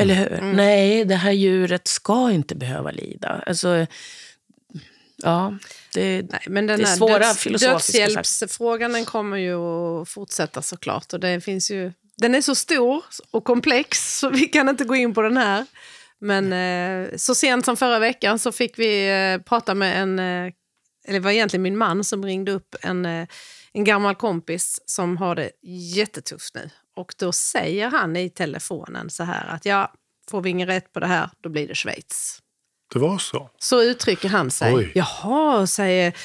Eller 0.00 0.14
hur? 0.14 0.52
Nej, 0.52 1.04
det 1.04 1.14
här 1.14 1.32
djuret 1.32 1.88
ska 1.88 2.30
inte 2.30 2.54
behöva 2.54 2.90
lida. 2.90 3.42
Alltså, 3.46 3.86
ja, 5.16 5.54
det, 5.94 6.22
Nej, 6.30 6.40
men 6.46 6.66
den 6.66 6.78
Det 6.78 6.84
är 6.84 6.96
svåra 6.96 7.18
döds, 7.18 7.38
filosofiska 7.38 8.06
dödshjälpsfrågan 8.06 8.92
den 8.92 9.04
kommer 9.04 9.36
ju 9.36 9.54
att 9.54 10.08
fortsätta 10.08 10.62
såklart. 10.62 11.12
Och 11.12 11.20
det 11.20 11.40
finns 11.40 11.70
ju, 11.70 11.92
den 12.16 12.34
är 12.34 12.40
så 12.40 12.54
stor 12.54 13.04
och 13.30 13.44
komplex 13.44 14.18
så 14.18 14.30
vi 14.30 14.40
kan 14.44 14.68
inte 14.68 14.84
gå 14.84 14.96
in 14.96 15.14
på 15.14 15.22
den 15.22 15.36
här. 15.36 15.66
Men 16.18 16.52
eh, 16.52 17.16
så 17.16 17.34
sent 17.34 17.64
som 17.64 17.76
förra 17.76 17.98
veckan 17.98 18.38
så 18.38 18.52
fick 18.52 18.78
vi 18.78 19.08
eh, 19.08 19.42
prata 19.42 19.74
med 19.74 20.02
en, 20.02 20.18
eh, 20.18 20.52
eller 21.04 21.18
det 21.18 21.20
var 21.20 21.30
egentligen 21.30 21.62
min 21.62 21.78
man 21.78 22.04
som 22.04 22.24
ringde 22.24 22.52
upp 22.52 22.74
en, 22.82 23.06
eh, 23.06 23.28
en 23.78 23.84
gammal 23.84 24.14
kompis 24.14 24.80
som 24.86 25.16
har 25.16 25.34
det 25.34 25.50
jättetufft 25.96 26.54
nu. 26.54 26.70
Och 26.96 27.14
då 27.18 27.32
säger 27.32 27.90
han 27.90 28.16
i 28.16 28.30
telefonen 28.30 29.10
så 29.10 29.24
här 29.24 29.46
att 29.46 29.64
ja, 29.64 29.92
får 30.30 30.42
vi 30.42 30.50
ingen 30.50 30.66
rätt 30.66 30.92
på 30.92 31.00
det 31.00 31.06
här 31.06 31.30
då 31.40 31.48
blir 31.48 31.68
det 31.68 31.74
Schweiz. 31.74 32.38
Det 32.92 32.98
var 32.98 33.18
så. 33.18 33.50
Så 33.58 33.82
uttrycker 33.82 34.28
han 34.28 34.50
sig. 34.50 34.74
Oj. 34.74 34.92
Jaha, 34.94 35.66
säger, 35.66 36.16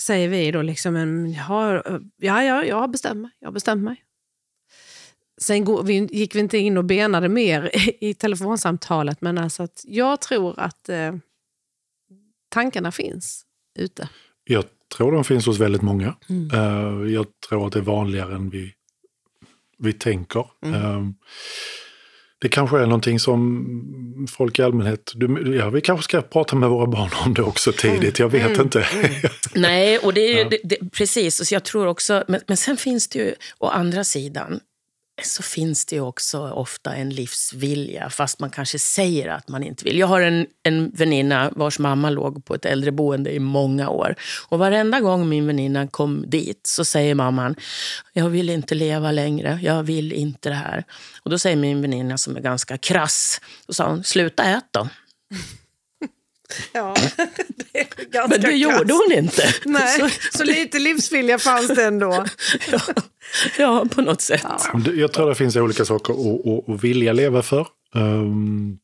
säger 0.00 0.28
vi 0.28 0.50
då. 0.50 0.62
Liksom, 0.62 1.26
jaha, 1.26 1.82
ja, 2.16 2.42
ja, 2.42 2.64
jag 2.64 3.16
mig. 3.16 3.30
Jag 3.38 3.52
bestämt 3.52 3.82
mig. 3.82 4.02
Sen 5.40 5.66
gick 6.10 6.34
vi 6.34 6.40
inte 6.40 6.58
in 6.58 6.78
och 6.78 6.84
benade 6.84 7.28
mer 7.28 7.70
i, 7.76 8.10
i 8.10 8.14
telefonsamtalet, 8.14 9.20
men 9.20 9.38
alltså 9.38 9.62
att 9.62 9.82
jag 9.84 10.20
tror 10.20 10.60
att 10.60 10.88
eh, 10.88 11.14
tankarna 12.48 12.92
finns 12.92 13.44
ute. 13.78 14.08
Jag 14.48 14.64
tror 14.96 15.12
de 15.12 15.24
finns 15.24 15.46
hos 15.46 15.58
väldigt 15.58 15.82
många. 15.82 16.14
Mm. 16.28 16.50
Eh, 16.54 17.12
Jag 17.14 17.26
tror 17.48 17.66
att 17.66 17.72
det 17.72 17.78
är 17.78 17.82
vanligare 17.82 18.34
än 18.34 18.50
vi, 18.50 18.72
vi 19.78 19.92
tänker. 19.92 20.44
Mm. 20.64 20.74
Eh, 20.82 21.02
Det 22.40 22.48
kanske 22.48 22.78
är 22.78 22.86
någonting 22.86 23.20
som 23.20 24.26
folk 24.30 24.58
i 24.58 24.62
allmänhet... 24.62 25.12
Du, 25.14 25.56
ja, 25.56 25.70
vi 25.70 25.80
kanske 25.80 26.04
ska 26.04 26.22
prata 26.22 26.56
med 26.56 26.68
våra 26.70 26.86
barn 26.86 27.10
om 27.26 27.34
det 27.34 27.42
också 27.42 27.72
tidigt. 27.72 28.18
Jag 28.18 28.34
Mm. 28.34 28.48
vet 28.48 28.58
inte. 28.60 28.86
Nej, 29.54 29.98
och 29.98 30.14
det 30.14 30.20
är 30.20 30.38
ju, 30.44 30.48
det, 30.50 30.58
det, 30.64 30.90
precis. 30.92 31.46
Så 31.48 31.54
jag 31.54 31.64
tror 31.64 31.86
också, 31.86 32.24
men, 32.28 32.40
men 32.46 32.56
sen 32.56 32.76
finns 32.76 33.08
det 33.08 33.18
ju, 33.18 33.34
å 33.58 33.66
andra 33.68 34.04
sidan, 34.04 34.60
så 35.22 35.42
finns 35.42 35.86
det 35.86 35.96
ju 35.96 36.02
också 36.02 36.50
ofta 36.50 36.94
en 36.94 37.10
livsvilja, 37.10 38.10
fast 38.10 38.40
man 38.40 38.50
kanske 38.50 38.78
säger 38.78 39.28
att 39.28 39.48
man 39.48 39.62
inte 39.62 39.84
vill. 39.84 39.98
Jag 39.98 40.06
har 40.06 40.20
en, 40.20 40.46
en 40.62 40.90
väninna 40.90 41.50
vars 41.56 41.78
mamma 41.78 42.10
låg 42.10 42.44
på 42.44 42.54
ett 42.54 42.64
äldreboende 42.64 43.34
i 43.34 43.38
många 43.38 43.88
år. 43.88 44.14
Och 44.48 44.58
varenda 44.58 45.00
gång 45.00 45.28
min 45.28 45.46
väninna 45.46 45.86
kom 45.86 46.24
dit 46.30 46.60
så 46.66 46.84
säger 46.84 47.14
mamman, 47.14 47.56
jag 48.12 48.28
vill 48.28 48.50
inte 48.50 48.74
leva 48.74 49.12
längre, 49.12 49.58
jag 49.62 49.82
vill 49.82 50.12
inte 50.12 50.48
det 50.48 50.54
här. 50.54 50.84
Och 51.22 51.30
då 51.30 51.38
säger 51.38 51.56
min 51.56 51.82
väninna 51.82 52.18
som 52.18 52.36
är 52.36 52.40
ganska 52.40 52.78
krass, 52.78 53.40
och 53.66 53.76
sa 53.76 53.88
hon, 53.88 54.04
sluta 54.04 54.44
ät 54.44 54.66
då. 54.70 54.88
Ja, 56.72 56.94
det 57.72 57.78
är 57.80 57.86
ganska 58.10 58.28
Men 58.28 58.40
det 58.40 58.52
gjorde 58.56 58.92
hon 58.94 59.12
inte. 59.12 59.42
Nej, 59.64 60.10
så 60.32 60.44
lite 60.44 60.78
livsvilja 60.78 61.38
fanns 61.38 61.68
det 61.68 61.84
ändå. 61.84 62.24
Ja, 62.72 62.80
ja 63.58 63.86
på 63.94 64.00
något 64.02 64.20
sätt. 64.20 64.46
Det- 64.84 64.90
Jag 64.94 65.12
tror 65.12 65.28
det 65.28 65.34
finns 65.34 65.56
olika 65.56 65.84
saker 65.84 66.12
att, 66.12 66.46
att, 66.46 66.68
att 66.74 66.84
vilja 66.84 67.12
leva 67.12 67.42
för. 67.42 67.66
Ehm, 67.94 68.78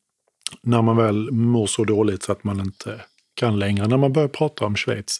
när 0.63 0.81
man 0.81 0.97
väl 0.97 1.31
mår 1.31 1.67
så 1.67 1.83
dåligt 1.83 2.23
så 2.23 2.31
att 2.31 2.43
man 2.43 2.59
inte 2.59 3.01
kan 3.35 3.59
längre. 3.59 3.87
När 3.87 3.97
man 3.97 4.13
börjar 4.13 4.27
prata 4.29 4.65
om 4.65 4.75
Schweiz, 4.75 5.19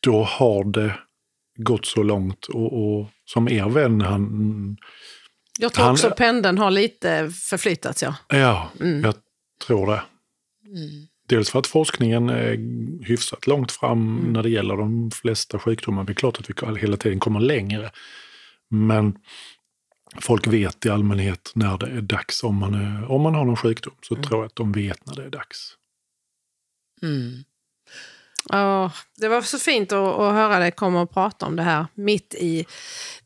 då 0.00 0.22
har 0.22 0.64
det 0.72 0.94
gått 1.56 1.86
så 1.86 2.02
långt. 2.02 2.46
Och, 2.46 2.72
och 3.00 3.08
som 3.24 3.48
er 3.48 3.68
vän, 3.68 4.00
han... 4.00 4.76
Jag 5.58 5.72
tror 5.72 5.84
Han- 5.84 5.92
också 5.92 6.10
pendeln 6.10 6.58
har 6.58 6.70
lite 6.70 7.30
förflyttats. 7.48 8.02
Ja. 8.02 8.14
Ja, 8.28 8.70
Mm. 8.80 9.04
jag 9.04 9.14
tror 9.66 9.86
det. 9.86 10.02
Dels 11.30 11.50
för 11.50 11.58
att 11.58 11.66
forskningen 11.66 12.28
är 12.28 12.56
hyfsat 13.04 13.46
långt 13.46 13.72
fram 13.72 14.18
Mm. 14.18 14.32
när 14.32 14.42
det 14.42 14.50
gäller 14.50 14.76
de 14.76 15.10
flesta 15.10 15.58
sjukdomar. 15.58 16.04
Det 16.04 16.12
är 16.12 16.14
klart 16.14 16.38
att 16.40 16.50
vi 16.50 16.80
hela 16.80 16.96
tiden 16.96 17.18
kommer 17.20 17.40
längre. 17.40 17.90
Men 18.70 19.18
folk 20.20 20.46
vet 20.46 20.86
i 20.86 20.90
allmänhet 20.90 21.52
när 21.54 21.78
det 21.78 21.86
är 21.86 22.00
dags. 22.00 22.42
Om 22.44 22.56
man, 22.56 22.74
är, 22.74 23.10
om 23.10 23.22
man 23.22 23.34
har 23.34 23.44
någon 23.44 23.56
sjukdom 23.56 23.94
så 24.02 24.14
Mm. 24.14 24.26
tror 24.26 24.40
jag 24.40 24.46
att 24.46 24.56
de 24.56 24.72
vet 24.72 25.06
när 25.06 25.14
det 25.14 25.24
är 25.24 25.30
dags. 25.30 25.76
Mm. 27.02 27.32
Ja, 28.48 28.92
det 29.16 29.28
var 29.28 29.40
så 29.42 29.58
fint 29.58 29.92
att, 29.92 29.98
att 30.18 30.32
höra 30.34 30.58
dig 30.58 30.70
komma 30.70 31.00
och 31.00 31.10
prata 31.14 31.46
om 31.46 31.56
det 31.56 31.62
här 31.62 31.86
mitt 31.94 32.34
i 32.34 32.66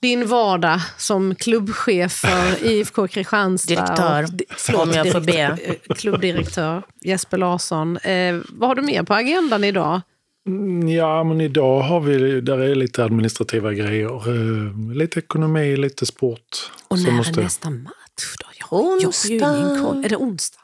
din 0.00 0.26
vardag 0.26 0.80
som 0.98 1.34
klubbchef 1.34 2.12
för 2.12 2.64
IFK 2.70 3.08
Kristianstad. 3.08 3.74
Direktör, 3.74 4.22
och 4.24 4.30
förlåt, 4.56 4.82
om 4.82 4.90
jag 4.92 5.12
får 5.12 5.20
be. 5.20 5.32
eh, 5.62 5.94
Klubbdirektör 5.96 6.82
Jesper 7.04 7.38
Larsson. 7.38 7.96
Eh, 7.96 8.36
vad 8.48 8.68
har 8.68 8.74
du 8.74 8.82
mer 8.82 9.02
på 9.02 9.14
agendan 9.14 9.64
idag? 9.64 10.00
Mm, 10.48 10.88
Ja, 10.88 11.24
men 11.24 11.40
idag 11.40 11.80
har 11.80 12.00
vi, 12.00 12.40
där 12.40 12.58
är 12.58 12.74
lite 12.74 13.04
administrativa 13.04 13.72
grejer. 13.72 14.28
eh, 14.28 14.94
Lite 14.96 15.18
ekonomi, 15.18 15.76
lite 15.76 16.06
sport. 16.06 16.70
Och 16.88 16.98
när 16.98 17.10
måste- 17.10 17.40
är 17.40 17.44
nästa 17.44 17.70
match 17.70 18.36
då? 18.40 18.46
Jag, 18.60 18.72
Onsdag. 18.82 20.04
Är 20.04 20.08
det 20.08 20.16
onsdag? 20.16 20.60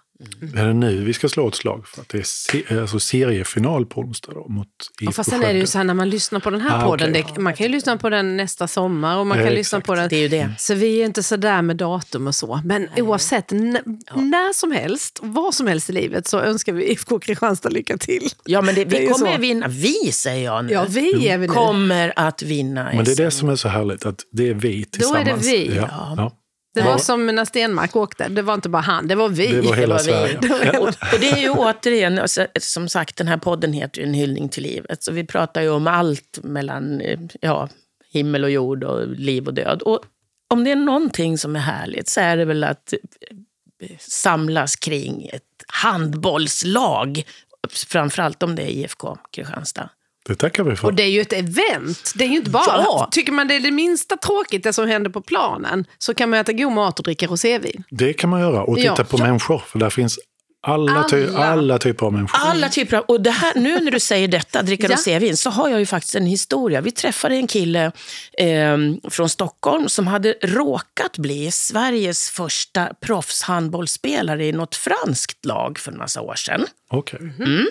Är 0.57 0.67
det 0.67 0.73
nu 0.75 1.05
vi 1.05 1.13
ska 1.13 1.29
slå 1.29 1.49
ett 1.49 1.55
slag? 1.55 1.87
För 1.89 2.01
att 2.03 2.09
det 2.09 2.19
är 2.19 2.23
se, 2.23 2.81
alltså 2.81 3.01
seriefinaal 3.01 3.87
på 3.87 4.01
onsdag 4.01 4.33
då, 4.33 4.49
mot 4.49 4.67
Ja, 5.01 5.05
IFK 5.05 5.13
fast 5.13 5.31
sen 5.31 5.43
är 5.43 5.53
det 5.53 5.59
ju 5.59 5.67
så 5.67 5.79
här 5.79 5.85
när 5.85 5.95
man 5.95 6.11
lyssnar 6.11 6.41
på 6.41 6.51
den 6.51 6.61
här 6.61 6.79
Ah, 6.79 6.87
podden. 6.87 7.11
okej. 7.11 7.25
Det, 7.35 7.41
man 7.41 7.55
kan 7.55 7.67
ju 7.67 7.73
lyssna 7.73 7.97
på 7.97 8.11
den 8.11 8.37
nästa 8.37 8.69
sommar 8.69 9.17
och 9.17 9.27
man 9.27 9.39
kan 9.39 9.47
Eh, 9.47 9.53
lyssna 9.55 9.79
exakt. 9.79 9.87
på 9.87 9.95
den 9.95 10.09
Det 10.09 10.17
är 10.17 10.21
ju 10.21 10.29
det. 10.29 10.51
Så 10.59 10.75
vi 10.75 11.01
är 11.03 11.05
inte 11.07 11.23
så 11.23 11.37
där 11.37 11.63
med 11.63 11.77
datum 11.77 12.27
och 12.27 12.35
så. 12.35 12.61
Men 12.65 12.89
oavsett, 12.97 13.53
n- 13.53 13.79
när 14.15 14.53
som 14.53 14.73
helst, 14.73 15.19
vad 15.23 15.55
som 15.55 15.67
helst 15.67 15.91
i 15.91 15.93
livet 15.93 16.27
så 16.27 16.41
önskar 16.41 16.73
vi 16.73 16.91
IFK 16.93 17.19
Kristianstad 17.19 17.69
lycka 17.69 17.97
till. 17.99 18.29
Ja, 18.45 18.61
men 18.63 18.75
det, 18.75 18.85
Det 18.85 18.97
är 18.97 19.01
vi 19.01 19.07
ju 19.07 19.13
kommer 19.13 19.35
så. 19.35 19.41
vinna. 19.41 19.67
Vi, 19.69 20.13
säger 20.13 20.45
jag 20.45 20.65
nu. 20.65 20.73
Ja, 20.73 20.87
vi 20.89 21.29
är 21.29 21.39
vi 21.39 21.47
nu. 21.47 21.53
kommer 21.53 22.13
att 22.17 22.43
vinna 22.43 22.91
Men 22.95 23.05
det 23.05 23.13
är 23.13 23.17
det 23.17 23.31
som 23.31 23.49
är 23.49 23.57
så 23.57 23.69
härligt, 23.69 24.07
att 24.07 24.21
det 24.33 24.49
är 24.49 24.55
vi 24.55 24.73
Då 24.73 24.79
är 24.79 24.85
tillsammans. 24.85 25.27
det 25.47 25.53
vi. 25.53 25.77
Ja, 25.77 26.15
ja. 26.17 26.37
Det 26.75 26.81
var 26.83 26.91
Ja. 26.91 26.99
som 26.99 27.27
när 27.27 27.45
Stenmark 27.45 27.97
åkte. 27.97 28.29
Det 28.29 28.43
var 28.43 28.55
inte 28.55 28.69
bara 28.69 28.83
han, 28.83 29.09
det 29.09 29.15
var 29.15 29.29
vi. 29.29 29.47
Det 29.53 29.61
var 29.61 29.75
hela 29.77 29.95
var 29.95 29.99
vi. 29.99 30.05
Sverige. 30.05 30.39
Det 30.43 30.49
var 30.49 30.59
hela- 30.59 30.79
Och, 30.81 30.89
och 30.89 31.21
det 31.21 31.31
är 31.31 31.39
ju 31.39 31.51
återigen, 31.51 32.21
som 32.61 32.89
sagt, 32.89 33.17
den 33.17 33.29
här 33.29 33.37
podden 33.37 33.73
heter 33.73 34.01
ju 34.01 34.07
En 34.07 34.15
hyllning 34.15 34.49
till 34.49 34.63
livet. 34.63 35.03
Så 35.03 35.13
vi 35.13 35.27
pratar 35.27 35.63
ju 35.63 35.69
om 35.71 35.87
allt 35.87 36.39
mellan 36.43 37.01
eh, 37.01 37.19
ja, 37.41 37.69
himmel 38.13 38.45
och 38.45 38.51
jord 38.51 38.85
och 38.85 39.09
liv 39.09 39.47
och 39.47 39.55
död. 39.55 39.83
Och 39.83 40.01
om 40.49 40.65
det 40.65 40.71
är 40.73 40.77
någonting 40.77 41.39
som 41.39 41.57
är 41.57 41.61
härligt 41.61 42.09
så 42.09 42.21
är 42.21 42.37
det 42.37 42.45
väl 42.45 42.65
att 42.65 42.93
eh, 43.83 43.97
samlas 43.99 44.77
kring 44.77 45.27
ett 45.33 45.43
handbollslag. 45.69 47.23
Framförallt 47.71 48.43
om 48.43 48.55
det 48.55 48.62
är 48.62 48.71
IFK 48.71 49.18
Kristianstad. 49.33 49.91
Det 50.29 50.35
tackar 50.35 50.64
vi 50.64 50.77
för. 50.77 50.89
Och 50.89 50.95
det 50.95 51.03
är 51.03 51.07
ju 51.11 51.21
ett 51.21 51.33
event. 51.33 52.12
Det 52.14 52.25
är 52.25 52.29
ju 52.29 52.37
inte 52.37 52.51
bara... 52.51 52.64
Ja. 52.66 53.09
Tycker 53.12 53.33
man 53.33 53.49
det 53.49 53.55
är 53.57 53.61
det 53.61 53.71
minsta 53.71 54.16
tråkigt, 54.16 54.62
det 54.62 54.73
som 54.73 54.89
händer 54.89 55.11
på 55.11 55.21
planen, 55.23 55.85
så 55.99 56.14
kan 56.14 56.31
man 56.31 56.39
äta 56.39 56.53
god 56.53 56.73
mat 56.73 56.99
och 56.99 57.05
dricka 57.05 57.27
rosévin. 57.27 57.85
Det 57.91 58.12
kan 58.12 58.31
man 58.31 58.41
göra. 58.41 58.62
Och 58.62 58.77
titta 58.77 58.95
Ja. 58.99 59.05
på 59.05 59.18
människor, 59.18 59.59
för 59.66 59.79
där 59.79 59.91
finns 59.91 60.18
alla, 60.62 61.05
ty- 61.09 61.27
Alla. 61.27 61.47
alla 61.47 61.79
typer 61.79 62.07
av 62.07 62.12
människor. 62.12 62.39
Alla 62.41 62.68
typer 62.68 62.97
av... 62.97 63.05
Och 63.05 63.21
det 63.21 63.31
här, 63.31 63.53
nu 63.55 63.81
när 63.81 63.91
du 63.91 64.01
säger 64.01 64.29
detta, 64.29 64.62
dricka 64.62 64.87
Ja. 64.91 64.95
rosévin, 64.95 65.37
så 65.37 65.51
har 65.51 65.68
jag 65.68 65.79
ju 65.81 65.87
faktiskt 65.87 66.14
en 66.14 66.27
historia. 66.27 66.81
Vi 66.81 66.91
träffade 66.91 67.35
en 67.35 67.47
kille 67.47 67.93
eh, 68.39 68.77
från 69.11 69.29
Stockholm 69.29 69.89
som 69.89 70.07
hade 70.07 70.33
råkat 70.43 71.18
bli 71.18 71.51
Sveriges 71.51 72.31
första 72.31 72.89
proffshandbollsspelare 73.07 74.47
i 74.47 74.53
något 74.53 74.77
franskt 74.77 75.45
lag 75.45 75.79
för 75.79 75.93
en 75.93 75.99
massa 75.99 76.21
år 76.21 76.35
sedan. 76.35 76.66
Okej. 76.91 77.21
Mhm. 77.21 77.66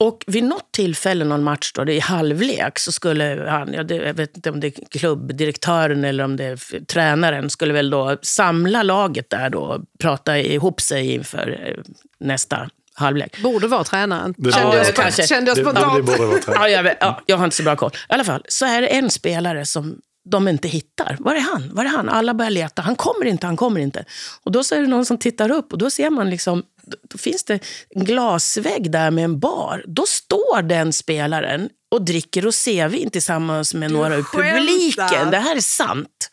Och 0.00 0.24
vid 0.26 0.44
något 0.44 0.72
tillfälle, 0.72 1.24
någon 1.24 1.42
match 1.44 1.72
då, 1.74 1.84
det 1.84 1.92
är 1.92 1.96
i 1.96 2.00
halvlek, 2.00 2.78
så 2.78 2.92
skulle 2.92 3.46
han, 3.48 3.72
jag 3.72 4.14
vet 4.14 4.36
inte 4.36 4.50
om 4.50 4.60
det 4.60 4.66
är 4.66 4.98
klubbdirektören 4.98 6.04
eller 6.04 6.24
om 6.24 6.36
det 6.36 6.44
är 6.44 6.84
tränaren, 6.84 7.50
skulle 7.50 7.72
väl 7.72 7.90
då 7.90 8.16
samla 8.22 8.82
laget 8.82 9.30
där 9.30 9.50
då 9.50 9.60
och 9.60 9.80
prata 9.98 10.38
ihop 10.38 10.80
sig 10.80 11.14
inför 11.14 11.66
eh, 11.66 11.82
nästa 12.20 12.68
halvlek. 12.94 13.42
Borde 13.42 13.66
vara 13.66 13.84
tränaren. 13.84 14.34
Det 14.36 14.52
kände, 14.52 14.76
jag, 14.76 14.94
kanske. 14.94 15.26
kände 15.26 15.50
jag 15.50 15.56
Det, 15.56 15.62
det, 15.62 15.72
det 15.72 15.80
spontant. 15.80 16.06
borde 16.06 16.26
vara 16.26 16.38
tränare. 16.44 16.70
Ja, 16.70 16.76
jag, 16.76 16.82
vet, 16.82 16.96
ja, 17.00 17.20
jag 17.26 17.36
har 17.36 17.44
inte 17.44 17.56
så 17.56 17.62
bra 17.62 17.76
koll. 17.76 17.90
I 17.94 18.12
alla 18.12 18.24
fall, 18.24 18.44
så 18.48 18.66
är 18.66 18.80
det 18.80 18.86
en 18.86 19.10
spelare 19.10 19.66
som 19.66 19.98
de 20.30 20.48
inte 20.48 20.68
hittar. 20.68 21.16
Var 21.20 21.34
är 21.34 21.40
han? 21.40 21.70
Var 21.74 21.84
är 21.84 21.88
han? 21.88 22.08
Alla 22.08 22.34
börjar 22.34 22.50
leta. 22.50 22.82
Han 22.82 22.96
kommer 22.96 23.26
inte, 23.26 23.46
han 23.46 23.56
kommer 23.56 23.80
inte. 23.80 24.04
Och 24.42 24.52
då 24.52 24.64
så 24.64 24.74
är 24.74 24.80
det 24.80 24.86
någon 24.86 25.04
som 25.06 25.18
tittar 25.18 25.50
upp 25.50 25.72
och 25.72 25.78
då 25.78 25.90
ser 25.90 26.10
man 26.10 26.30
liksom, 26.30 26.62
då- 27.10 27.18
finns 27.18 27.44
det 27.44 27.58
en 27.90 28.04
glasvägg 28.04 28.90
där 28.92 29.10
med 29.10 29.24
en 29.24 29.40
bar. 29.40 29.84
Då 29.86 30.04
står 30.06 30.62
den 30.62 30.92
spelaren 30.92 31.68
och 31.90 32.04
dricker 32.04 32.42
rosévin 32.42 33.10
tillsammans 33.10 33.74
med 33.74 33.90
några 33.92 34.16
ur 34.16 34.22
skämtar. 34.22 34.58
publiken. 34.58 35.30
Det 35.30 35.38
här 35.38 35.56
är 35.56 35.60
sant. 35.60 36.29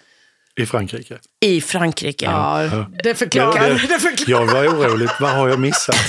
I 0.57 0.65
Frankrike. 0.65 1.17
I 1.45 1.61
Frankrike. 1.61 2.25
Ja, 2.25 2.59
det 3.03 3.09
Ja, 3.09 3.15
förklarar. 3.15 3.69
det- 3.69 3.87
Det 3.87 3.99
förklarar. 3.99 4.45
Jag 4.45 4.53
var 4.53 4.67
orolig. 4.67 5.09
Vad 5.19 5.29
har 5.31 5.49
jag 5.49 5.59
missat? 5.59 5.95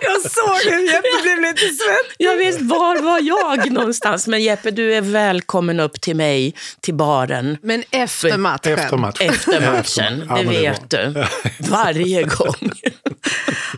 Jag 0.00 0.20
såg 0.30 0.72
hur 0.72 0.86
Jeppe 0.88 1.22
blev 1.22 1.40
lite 1.40 1.60
svettig. 1.60 2.14
Jag 2.18 2.36
visst, 2.36 2.60
var 2.60 3.02
var 3.02 3.20
jag 3.20 3.72
någonstans? 3.72 4.26
Men 4.26 4.42
Jeppe, 4.42 4.70
du 4.70 4.94
är 4.94 5.00
välkommen 5.00 5.80
upp 5.80 6.00
till 6.00 6.16
mig, 6.16 6.54
till 6.80 6.94
baren. 6.94 7.58
Men 7.62 7.82
efter 7.90 8.36
matchen. 8.38 8.72
Efter 8.78 8.96
matchen. 8.96 9.30
Efter 9.30 9.72
matchen, 9.72 10.26
Ja, 10.28 10.36
det 10.36 10.42
vet 10.44 10.90
du. 10.90 11.24
Varje 11.70 12.22
gång. 12.22 12.54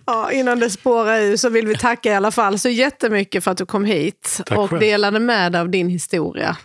Ja, 0.07 0.33
innan 0.33 0.61
det 0.61 0.71
spårar 0.71 1.21
ur 1.21 1.37
så 1.37 1.49
vill 1.49 1.67
vi 1.67 1.75
tacka 1.77 2.13
i 2.13 2.15
alla 2.15 2.31
fall 2.31 2.59
så 2.59 2.69
jättemycket 2.69 3.45
för 3.45 3.51
att 3.51 3.57
du 3.59 3.67
kom 3.67 3.85
hit 3.85 4.41
Tack 4.47 4.59
och 4.59 4.71
själv. 4.71 4.81
delade 4.81 5.21
med 5.21 5.53
dig 5.53 5.61
av 5.61 5.69
din 5.71 5.89
historia. 5.89 6.57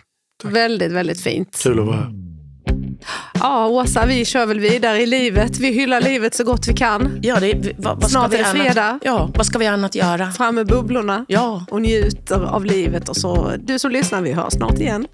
Väldigt, 0.44 0.92
väldigt 0.92 1.20
fint. 1.20 1.60
Kul 1.62 1.78
att 1.80 1.86
vara 1.86 1.96
här. 1.96 2.10
Ja, 3.40 3.66
Åsa, 3.66 4.06
vi 4.06 4.24
kör 4.24 4.46
väl 4.46 4.60
vidare 4.60 5.02
i 5.02 5.06
livet. 5.06 5.58
Vi 5.58 5.70
hyllar 5.72 6.00
livet 6.00 6.34
så 6.34 6.44
gott 6.44 6.68
vi 6.68 6.72
kan. 6.74 7.18
Ja, 7.22 7.40
det, 7.40 7.74
vad, 7.78 8.00
vad 8.00 8.10
Snart 8.10 8.32
ska 8.32 8.36
vi 8.36 8.36
är 8.36 8.42
det 8.42 8.48
annat- 8.60 8.66
fredag. 8.74 8.98
Ja, 9.02 9.30
vad 9.34 9.46
ska 9.46 9.58
vi 9.58 9.66
annat 9.66 9.94
göra? 9.94 10.30
Fram 10.32 10.54
med 10.54 10.66
bubblorna 10.66 11.24
Ja. 11.28 11.64
och 11.70 11.82
njuter 11.82 12.40
av 12.44 12.64
livet. 12.64 13.08
Och 13.08 13.16
så, 13.16 13.52
du 13.64 13.78
som 13.78 13.90
lyssnar, 13.90 14.20
vi 14.22 14.32
hörs 14.32 14.52
snart 14.52 14.78
igen. 14.78 15.06